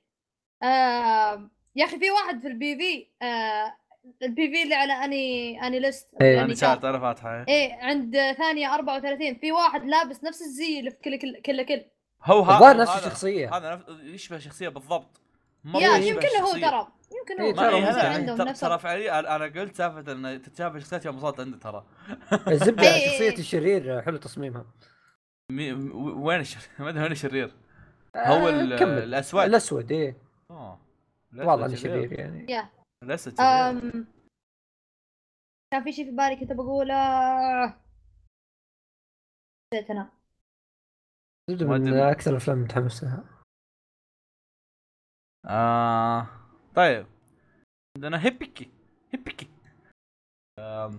[0.63, 1.51] آم...
[1.75, 3.77] يا أخي في واحد في البي في آه
[4.23, 6.33] البي في اللي على Ani AniList إيه.
[6.33, 10.97] أنا AniChart أنا فاتحة إيه عند ثانية 34 في واحد لابس نفس الزي اللي في
[10.97, 11.81] كل كل كل, كل.
[12.23, 13.57] هو هذا الظاهر نفس الشخصية.
[13.57, 15.21] هذا نفس يشبه شخصية بالضبط
[15.65, 16.51] يا يمكن هو.
[16.51, 16.87] ترى
[17.19, 20.11] يمكن إيه، هو ما ترى إيه عندهم ترى نفس ترى فعليا أنا أنا قلت سالفه
[20.11, 21.85] إن تتشابه شخصيات يوم وصلت عنده ترى
[22.47, 23.39] الزبده إيه، إيه، شخصية إيه.
[23.39, 24.65] الشرير حلو تصميمها
[26.15, 26.59] وين الشر...
[26.79, 27.51] ما أدري وين الشرير
[28.17, 28.49] هو آه،.
[28.49, 30.17] الأسود الأسود إيه
[30.51, 30.79] آه
[31.35, 32.69] واضح انه شرير يعني
[33.03, 34.07] شرير أم...
[35.73, 36.95] كان في شيء في بالي كنت بقوله.
[39.73, 40.11] نسيت أنا.
[41.49, 41.93] من.
[41.93, 43.23] أكثر الأفلام متحمس لها
[45.45, 46.27] آه...
[46.75, 47.07] طيب.
[47.97, 48.71] عندنا هيبيكي.
[49.13, 49.47] هيبيكي.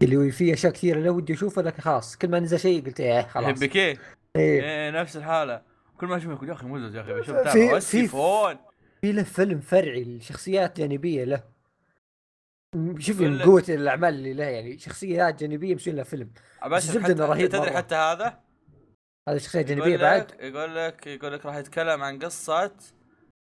[0.02, 3.00] اللي هو في أشياء كثيرة لو ودي أشوفها لكن خلاص كل ما نزل شيء قلت
[3.00, 3.46] إيه خلاص.
[3.46, 3.90] هيبيكي؟
[4.36, 4.62] إيه.
[4.62, 5.62] إيه نفس الحالة.
[6.00, 8.08] كل ما أشوفه يقول يا أخي مزز يا أخي بشوف في- تابع في-
[9.00, 11.57] في له فيلم فرعي لشخصيات جانبية له.
[12.98, 16.30] شوف من قوة الأعمال اللي له يعني شخصيات جانبية مسوين لها فيلم.
[17.02, 17.70] حتى إنه رهيب تدري.
[17.70, 18.40] حتى هذا؟
[19.28, 20.32] هذه شخصية يقول جانبية بعد.
[20.40, 22.72] يقول لك يقول لك راح يتكلم عن قصة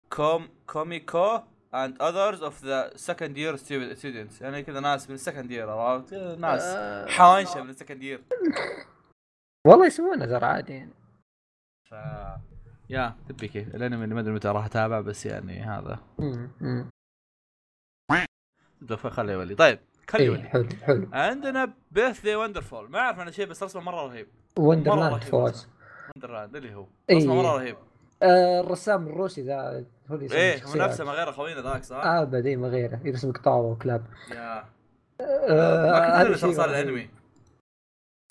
[0.09, 1.37] كوم كوميكو
[1.99, 4.41] others of the second year stu- students.
[4.41, 8.23] يعني كذا ناس من ال second year عرفت؟ ناس آه، حوانشة من ال second year
[9.67, 10.93] والله يسوونها ترى عادي يعني.
[11.89, 11.93] ف
[12.89, 15.99] yeah تبي كيف؟ الأنمي اللي ما أدري متى راح أتابع بس يعني هذا.
[18.91, 19.79] خليه يولي طيب
[20.09, 21.07] خليه يولي حلو حلو.
[21.13, 24.27] عندنا Birthday Wonderful ما أعرف أنا شيء بس رسمه مرة رهيب.
[24.57, 25.67] Wonderland رهيب فواز.
[26.15, 26.87] Wonderland اللي هو.
[27.09, 27.17] إيه.
[27.17, 27.75] رسمه مرة رهيب.
[28.23, 30.89] آه الرسام الروسي ذا هو اللي يسوي إيه هو الشخصيات.
[30.89, 32.99] نفسه ما غير خوينا ذاك صح؟ ابد اي ما غيره.
[33.03, 34.05] يرسم قطاوه وكلاب.
[34.31, 34.65] يا.
[35.21, 36.69] آه ما صار.
[36.69, 37.09] الأنمي.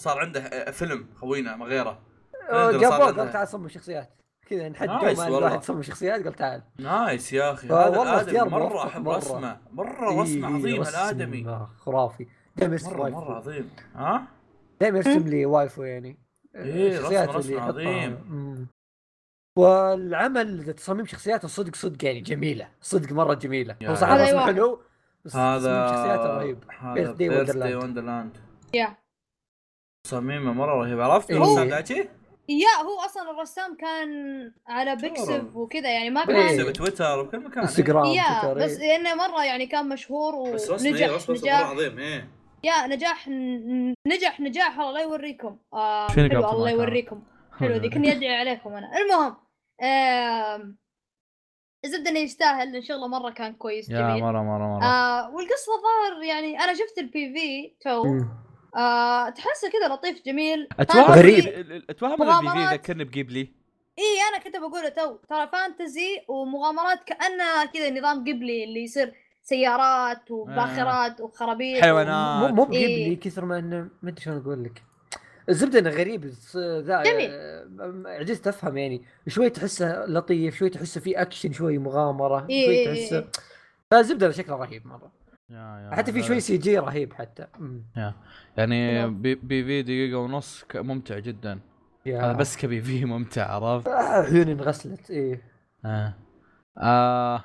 [0.00, 1.98] صار عنده آه، فيلم خوينا ما غيره.
[2.50, 4.10] آه، عنده- تعال صمم شخصيات.
[4.52, 5.38] كذا نحد nice يوم والله.
[5.38, 6.62] الواحد صمم شخصيات قال تعال.
[6.78, 7.70] نايس يا أخي.
[7.70, 9.16] آه، هذا والله اختيار مرة أحب مرة.
[9.16, 9.60] رسمه.
[9.72, 11.66] مرة رسمه إيه، عظيم رسم الآدمي.
[11.78, 12.26] خرافي.
[12.56, 13.70] دائما يرسم مرة مرة عظيم.
[13.94, 14.22] ها؟
[14.80, 16.18] دائما يرسم لي waifu يعني.
[16.56, 17.68] إيه، الشخصيات رسمه- يحطها.
[17.68, 18.68] عظيم.
[19.58, 22.68] والعمل تصاميم شخصياته صدق صدق يعني جميلة.
[22.80, 23.76] صدق مرة جميلة.
[23.82, 24.54] هو صح هذا رسمه واحد.
[24.54, 24.80] حلو
[25.24, 26.58] بس تصميم هذا شخصياته رهيب
[27.16, 27.74] بيرث داي.
[27.74, 28.36] وندرلاند
[28.74, 28.96] يا
[30.04, 31.00] تصاميمه مرة رهيب.
[31.00, 32.08] عرفت؟ إيه.
[32.48, 34.08] يا هو أصلا الرسام كان
[34.66, 35.56] على Pixiv أوه.
[35.58, 36.24] وكذا يعني ما.
[36.24, 37.62] كان Pixiv تويتر بكل مكان.
[37.62, 38.96] انستغرام yeah بس إيه.
[38.96, 42.28] انه مرة يعني كان مشهور بس ونجح إيه، رسمه مره نجاح عظيم إيه
[42.64, 43.28] yeah نجاح
[44.06, 47.22] نجح نجاح الله يوريكم آه حلو الله؟ يوريكم
[47.58, 49.36] حلو ذي كني ادعي عليكم أنا المهم
[49.82, 50.76] آم،
[51.84, 55.72] الزبدة انه يستاهل لأن شغله مرة كان كويس yeah جميل مرة مرة مرة آه والقصة
[55.82, 58.04] ظاهر يعني أنا شفت ال PV تو.
[58.76, 61.12] آه تحسه كذا لطيف جميل اتوهم.
[61.12, 61.44] غريب.
[61.90, 62.74] اتوهم ال PV.
[62.74, 63.48] يذكرني بجيبلي
[63.98, 70.30] إي أنا كنت بقوله تو ترى fantasy ومغامرات كأنها كذا نظام قبلي اللي يصير سيارات
[70.30, 72.50] وباخرات وخرابيط حيوانات.
[72.50, 73.20] مو مو بجيب إيه.
[73.20, 74.82] كثر ما إنه ما أدري شلون أقول لك
[75.48, 76.24] الزبدة إنه غريب
[76.56, 77.30] ذا جميل.
[77.30, 82.84] آه، عجزت أفهم يعني شوي تحسه لطيف شوي تحسه في أكشن شوي مغامرة إيه شوي
[82.84, 83.28] تحسه إيه.
[83.90, 85.21] فالزبدة شكله رهيب مرة
[85.52, 86.40] yeah yeah حتى في شوي.
[86.40, 87.82] CG رهيب حتى مم.
[88.56, 89.08] يعني.
[89.10, 91.60] P, PV دقيقة ونص ممتع جدا
[92.06, 93.92] yeah هذا بس ك PV ممتع عرفت آه،
[94.22, 95.42] عيوني انغسلت إيه
[95.84, 96.14] آه.
[96.78, 97.44] آه.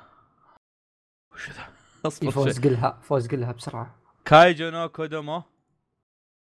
[1.32, 2.70] وش ذا؟ إيه، اصبر فوز شوي.
[2.70, 3.94] قلها فوز قلها بسرعة
[4.24, 5.42] Kaijuu no Kodomo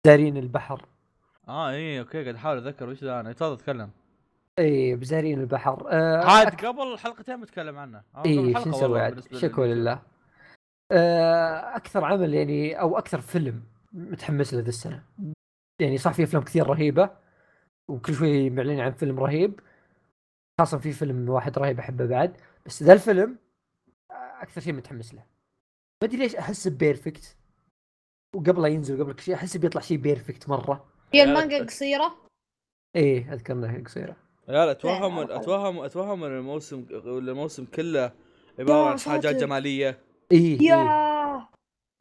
[0.05, 0.85] بزارين البحر
[1.47, 3.89] آه اي okay قاعد أحاول أتذكر وش ذا أنا تفضل تكلم
[4.59, 9.73] إيه بزارين البحر آه عاد قبل الحلقتين متكلم عنه الحلقة شو نسوي عاد شكوى.
[9.73, 10.12] لله
[11.75, 15.03] أكثر عمل يعني أو أكثر فيلم متحمس له ذا السنة.
[15.81, 17.09] يعني صح في أفلام كثير رهيبة
[17.89, 19.59] وكل شوي معلن عن فيلم رهيب.
[20.59, 22.37] خاصة في فيلم واحد رهيب أحبه بعد.
[22.65, 23.37] بس ذا الفيلم
[24.11, 25.23] آه، أكثر شيء متحمس له.
[26.01, 27.37] ما أدري ليش أحس perfect
[28.35, 30.85] وقبل لا ينزل قبل كل شيء أحس بيطلع شيء perfect مرة.
[31.13, 31.65] هي المانجا.
[31.65, 32.15] قصيرة؟
[32.95, 34.15] إيه أذكر إنها قصيرة.
[34.47, 38.11] لا لا أتوهم لا، أتوهم أتوهم إن الموسم الموسم كله
[38.59, 39.35] عبارة عن حاجات.
[39.35, 39.99] جمالية.
[40.31, 40.75] إيه, yeah.
[40.75, 41.49] إيه.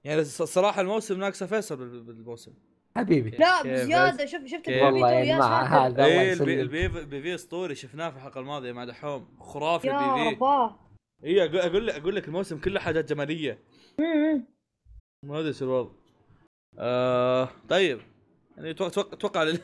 [0.04, 2.52] يعني الص- الصراحه الموسم ناقصه فيصل بال- بالموسم.
[2.96, 3.30] حبيبي.
[3.30, 5.46] لا بزياده شوف شفت؟ والله يا يا ساتر.
[5.76, 6.32] هذا الله إيه
[6.62, 6.88] ال
[7.22, 10.36] PV اسطوري شفناه في الحلقة الماضيه مع دحوم خرافي يا ال PV.
[10.36, 10.78] رباه.
[11.24, 13.58] اي أقول أقول لك أقول لك الموسم كله حاجات جمالية.
[15.26, 15.90] ما أدري شو الوضع.
[16.78, 18.00] آه طيب.
[18.56, 19.54] يعني أتوقع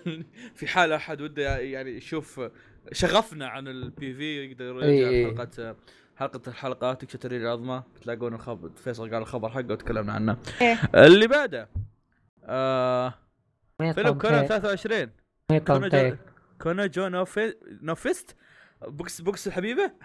[0.55, 2.41] في حال أحد وده يعني يشوف
[2.93, 5.27] شغفنا عن البي في يقدر يرجع إي.
[5.27, 5.77] حلقة
[6.19, 10.37] حلقة الحلقات تكشف تريد العظمى بتلاقون الخبر فيصل قال الخبر حقه وتكلمنا عنه.
[10.61, 10.79] إيه.
[11.07, 11.69] اللي بعده
[12.45, 13.15] آه
[13.79, 15.11] فيلم كونان متى- 23
[15.51, 16.17] ما يطلع كونان متى- جو
[16.63, 18.37] كونان جو نوفي نوفيست؟
[18.83, 19.93] بوكس بوكس الحبيبة؟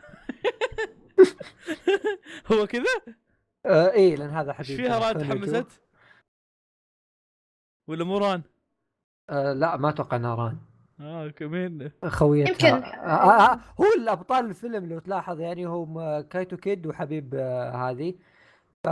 [2.51, 2.83] هو كذا؟
[3.65, 5.19] آه إيه لأن هذا إيش حبيبي فيها راد.
[5.21, 5.81] تحمست
[7.87, 8.41] ولا موران
[9.29, 10.57] آه لا ما أتوقع ناران
[11.03, 12.83] آه كمين خويتها يمكن.
[12.83, 18.13] آه آه آه هو الأبطال الفيلم لو تلاحظ يعني هم كايتو كيد وحبيب آه هذه.
[18.83, 18.87] ف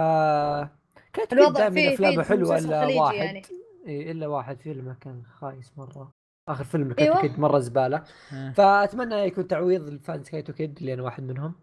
[1.14, 3.16] كايتو كيد دائما أفلامه حلوة إلا واحد.
[3.16, 3.42] يعني.
[3.86, 6.12] إيه إلا واحد فيلمه كان خايس مرة.
[6.50, 7.22] آخر فيلم كايتو أيوة.
[7.22, 8.04] كيد مرة زبالة.
[8.56, 11.54] فأتمنى يكون تعويض لفانز كايتو كيد اللي أنا واحد منهم.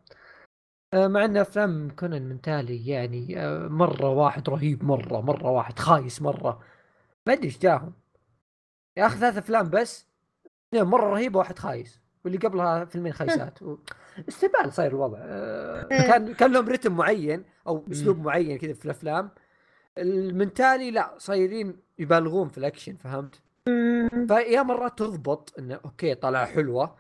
[0.95, 5.79] آه، مع إن أفلام كونان من تالي يعني آه، مرة واحد رهيب مرة مرة واحد
[5.79, 6.63] خايس مرة.
[7.27, 7.93] ما أدري إيش جاهم.
[8.97, 10.08] يا أخي ثلاث أفلام بس.
[10.69, 13.63] اثنين مرة رهيبة واحد خايس واللي قبلها فيلمين خايسات.
[13.67, 13.77] و...
[14.29, 15.19] استهبال صاير الوضع.
[15.21, 19.31] آه، كان كان لهم رتم معين أو أسلوب معين كذا في الأفلام.
[20.33, 23.41] من تالي لا صايرين يبالغون في الأكشن فهمت؟
[24.29, 26.97] فيا مرات تضبط إنه okay طلع حلوة.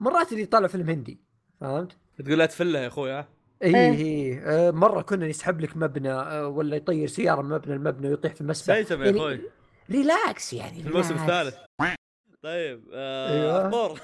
[0.00, 1.20] مرات اللي طلع فيلم هندي
[1.60, 3.28] فهمت؟ تقول لا تفله يا أخوي ها
[3.62, 3.90] اي إيه.
[3.90, 8.34] اي آه، مرة كنا يسحب لك مبنى آه، ولا يطير سيارة من مبنى لمبنى ويطيح
[8.34, 8.74] في المسبح.
[8.74, 9.40] سيتم يا يعني أخوي.
[9.90, 11.14] ريلاكس يعني في الموسم.
[11.14, 11.56] الثالث.
[12.42, 13.64] طيب آه أيوة.
[13.64, 14.00] عبور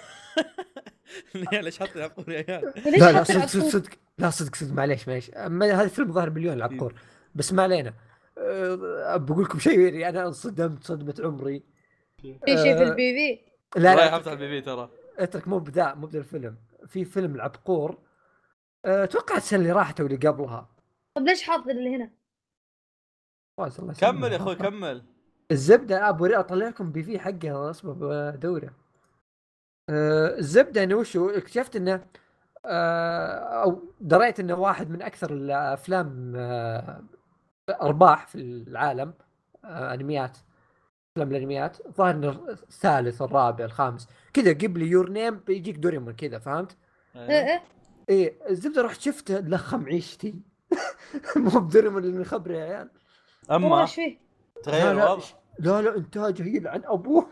[1.62, 3.90] ليش حاطين عبقور يا عيال؟ لا لا صدق صدق؟ صدق.
[4.18, 5.30] لا صدق صدق معليش معليش.
[5.34, 6.94] هذا الفيلم ظهر مليون العبقور
[7.34, 7.94] بس ما علينا.
[8.38, 11.62] أه، بقول لكم شيء يعني أنا انصدمت صدمة عمري.
[12.22, 13.14] في شيء في آه، البي
[13.72, 14.16] في لا رايح لا.
[14.16, 14.90] افتح ال PV ترى.
[15.18, 16.56] اترك مو بذا مو بذا الفيلم.
[16.86, 17.98] في فيلم العبقور.
[18.84, 20.68] أه، أتوقع السنة اللي راحت أو اللي قبلها.
[21.14, 22.10] طب ليش حاط اللي هنا؟
[24.00, 25.04] كمل يا أخوي كمل.
[25.52, 28.70] الزبدة ابو اطلع لكم PV حقه أصبر بدوره
[29.90, 32.06] أه الزبدة إنه وشو اكتشفت إنه
[32.66, 37.02] أه أو دريت إنه واحد من أكثر الأفلام أه
[37.70, 39.14] أرباح في العالم
[39.64, 40.38] أه أنميات
[41.18, 41.76] أفلام الأنميات.
[41.96, 44.08] ظاهر إنه الثالث الرابع الخامس.
[44.32, 46.76] كذا قبل يور نيم بيجيك دوريمون كذا فهمت؟
[47.16, 47.62] إيه إيه.
[48.08, 50.34] إيه الزبدة رحت شفته لخم عيشتي.
[51.36, 52.90] مو بدوريمون اللي خبري يا عيال.
[53.50, 54.18] أما إيش فيه؟
[54.62, 55.18] تغير لا
[55.58, 57.22] لا لا لا انتاجه يلعن أبوه.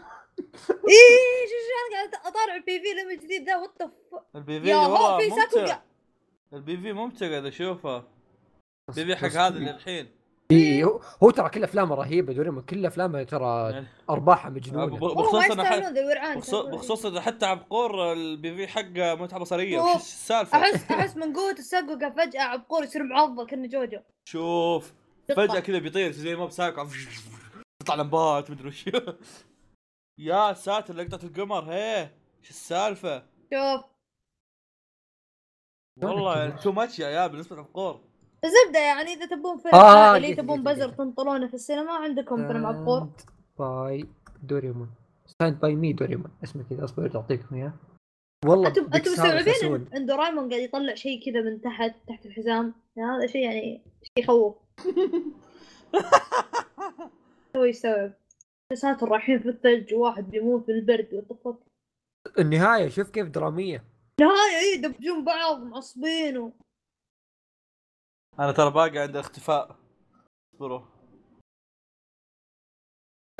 [0.71, 3.93] إيه شو شو أنا قاعد أطالع البي في لما الجديد ذا وات
[4.37, 5.45] البي في يا هو في ممتع.
[5.45, 5.83] ساكوغا
[6.53, 8.05] ال PV ممتع قاعد أشوفه.
[8.89, 10.09] ال PV حق هذا اللي الحين
[10.51, 14.97] اي هو, هو ترى كل أفلامه رهيبة دوريمون كل أفلامه ترى ارباحها مجنونة.
[16.37, 19.81] بخصوص بخصوص انه حتى عبقور ال PV حقه متعة بصرية.
[19.81, 23.99] وش السالفة؟ احس أحس من قوة ال sakuga فجأة عبقور يصير معضل كأنه جوجو.
[24.25, 24.93] شوف.
[25.29, 26.79] فجأة كذا بيطير زي ما بساق
[27.87, 28.85] تطلع لمبات مدري وش.
[30.29, 32.11] يا ساتر لقطة القمر هي.
[32.41, 33.19] إيش السالفة؟
[33.55, 33.85] شوف.
[36.03, 38.01] والله تو ماتش يا يا بالنسبة لعبقور
[38.45, 40.89] الزبده يعني إذا تبون فيلم آه، عائلي لقيت- تبون لقيت- بزر.
[40.89, 43.09] تنطرونه في السينما عندكم فيلم عبقور
[43.59, 44.07] باي
[44.43, 44.91] دوريمون
[45.27, 47.73] ستاند باي مي دوريمون اسمه كذا أصبر أعطيكم إياه.
[48.47, 53.27] والله أنتم أنتم مستوعبين إن دورايمون قاعد يطلع شيء كذا من تحت تحت الحزام؟ هذا
[53.27, 54.55] شيء يعني شيء يخوف.
[57.57, 58.13] هو يستوعب
[58.71, 61.59] يا ساتر رايحين في الثلج وواحد بيموت بالبرد وطفت
[62.39, 63.85] النهاية شوف كيف درامية.
[64.21, 66.53] نهاية اي يدبجون بعض معصبين و...
[68.39, 69.77] أنا ترى باقي عند الاختفاء
[70.55, 70.81] اصبروا.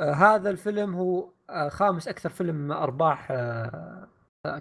[0.01, 4.07] آه هذا الفيلم هو آه خامس أكثر فيلم أرباح آه
[4.45, 4.59] آه،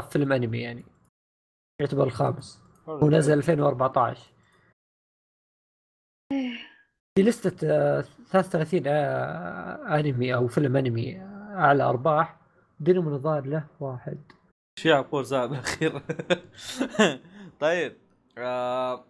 [0.00, 0.84] كفيلم أنمي يعني.
[1.80, 2.62] يعتبر الخامس.
[2.88, 4.37] هو نزل 2014
[7.18, 12.36] في لستة آه 33 آه أنمي أو فيلم أنمي آه، أعلى أرباح
[12.80, 14.18] دينامون الظاهر له واحد.
[14.78, 16.02] شيء عبقور زاد الاخير
[17.60, 17.96] طيب
[18.38, 19.04] آه...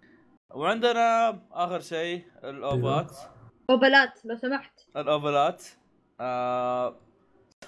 [0.54, 3.16] وعندنا آخر شيء الأوفات.
[3.70, 4.80] اوبلات لو سمحت.
[4.96, 5.64] الأوفلات.
[6.20, 6.96] آه...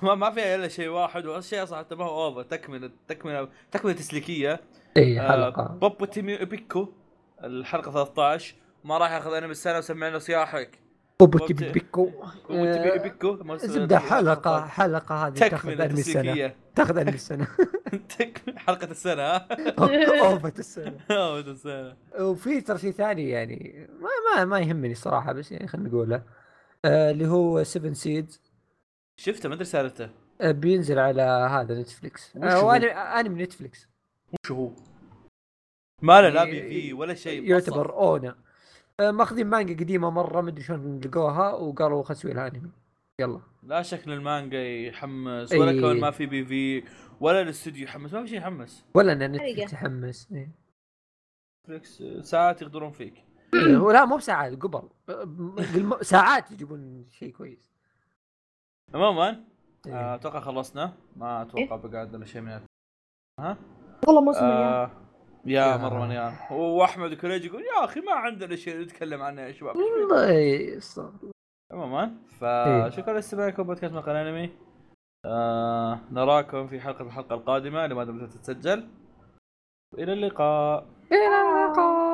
[0.03, 3.95] ما ما فيها إلا شيء واحد والشيء أصلا حتى ما هو أوفر تكملة تكملة تكملة
[3.95, 4.61] تسليكية.
[4.97, 5.29] اي آه...
[5.29, 5.79] حلقة.
[5.81, 6.89] بوبو تيمي بيكو
[7.45, 8.55] الحلقة 13
[8.85, 10.79] ما راح ياخذ أنمي السنة وسمع له صياحك
[11.21, 12.05] بوبو بوبو تيبي تي- بيكو.
[12.49, 17.49] بوبو تيمي بيكو؟ زبدة حلقة حلقة هذه تاخذ أنمي تسليكيه تاخذ أنمي السنة.
[18.19, 18.59] تكملة.
[18.59, 19.49] حلقة السنة ها؟
[20.21, 21.01] اوفت السنة.
[21.11, 21.97] أوه، السنة.
[22.21, 26.23] وفي ترى شيء ثاني يعني ما ما ما يهمني صراحة بس يعني خلينا نقوله.
[26.85, 28.41] آه اللي هو 7 سيدز
[29.17, 30.11] شفته؟ ما أدري سالفته.
[30.41, 31.85] آه بينزل على هذا
[32.43, 33.89] آه هو؟ وانمي انمي نتفليكس
[34.45, 34.71] وش هو؟
[36.03, 38.37] ما له لا يعني PV ولا شيء يعتبر ONA
[39.01, 42.71] ماخذين مانجا قديمة مرة مدري شلون لقوها وقالوا خلنا نسوي لها أنمي.
[43.19, 43.41] يلا.
[43.63, 45.53] لا شكل المانجا يحمس.
[45.53, 46.85] ولا كون ما في PV
[47.21, 48.85] ولا الاستوديو يحمس ما في شيء يحمس.
[48.95, 49.75] ولا إن نتفليكس حقيقة.
[49.75, 50.51] يحمس إيه.
[51.61, 53.25] نتفلكس ساعات يقدرون فيك.
[53.55, 54.89] إيه، هو لا مو بساعات قبل.
[55.09, 57.71] آه، ساعات يجيبون شيء كويس.
[58.95, 59.45] عموما
[59.87, 59.95] إيه.
[59.95, 60.93] آه، أتوقع خلصنا.
[61.17, 62.61] ما أتوقع بقى عندنا شيء من
[63.41, 63.57] ها
[64.07, 64.91] والله موسم آه
[65.45, 65.77] يا يا.
[65.77, 69.77] مرة مليان وأحمد وكريج يقول يا أخي ما عندنا شيء نتكلم عنه يا شباب.
[69.77, 71.31] والله استغفر
[71.73, 72.05] عموما
[72.43, 72.89] إيه.
[72.91, 74.51] فشكرا لاستماعكم بودكاست مقال أنمي.
[75.27, 78.89] آه نراكم في حلقة الحلقة القادمة لماذا بدات تتسجل.
[79.95, 80.87] والى اللقاء.
[81.13, 82.10] إلى اللقاء.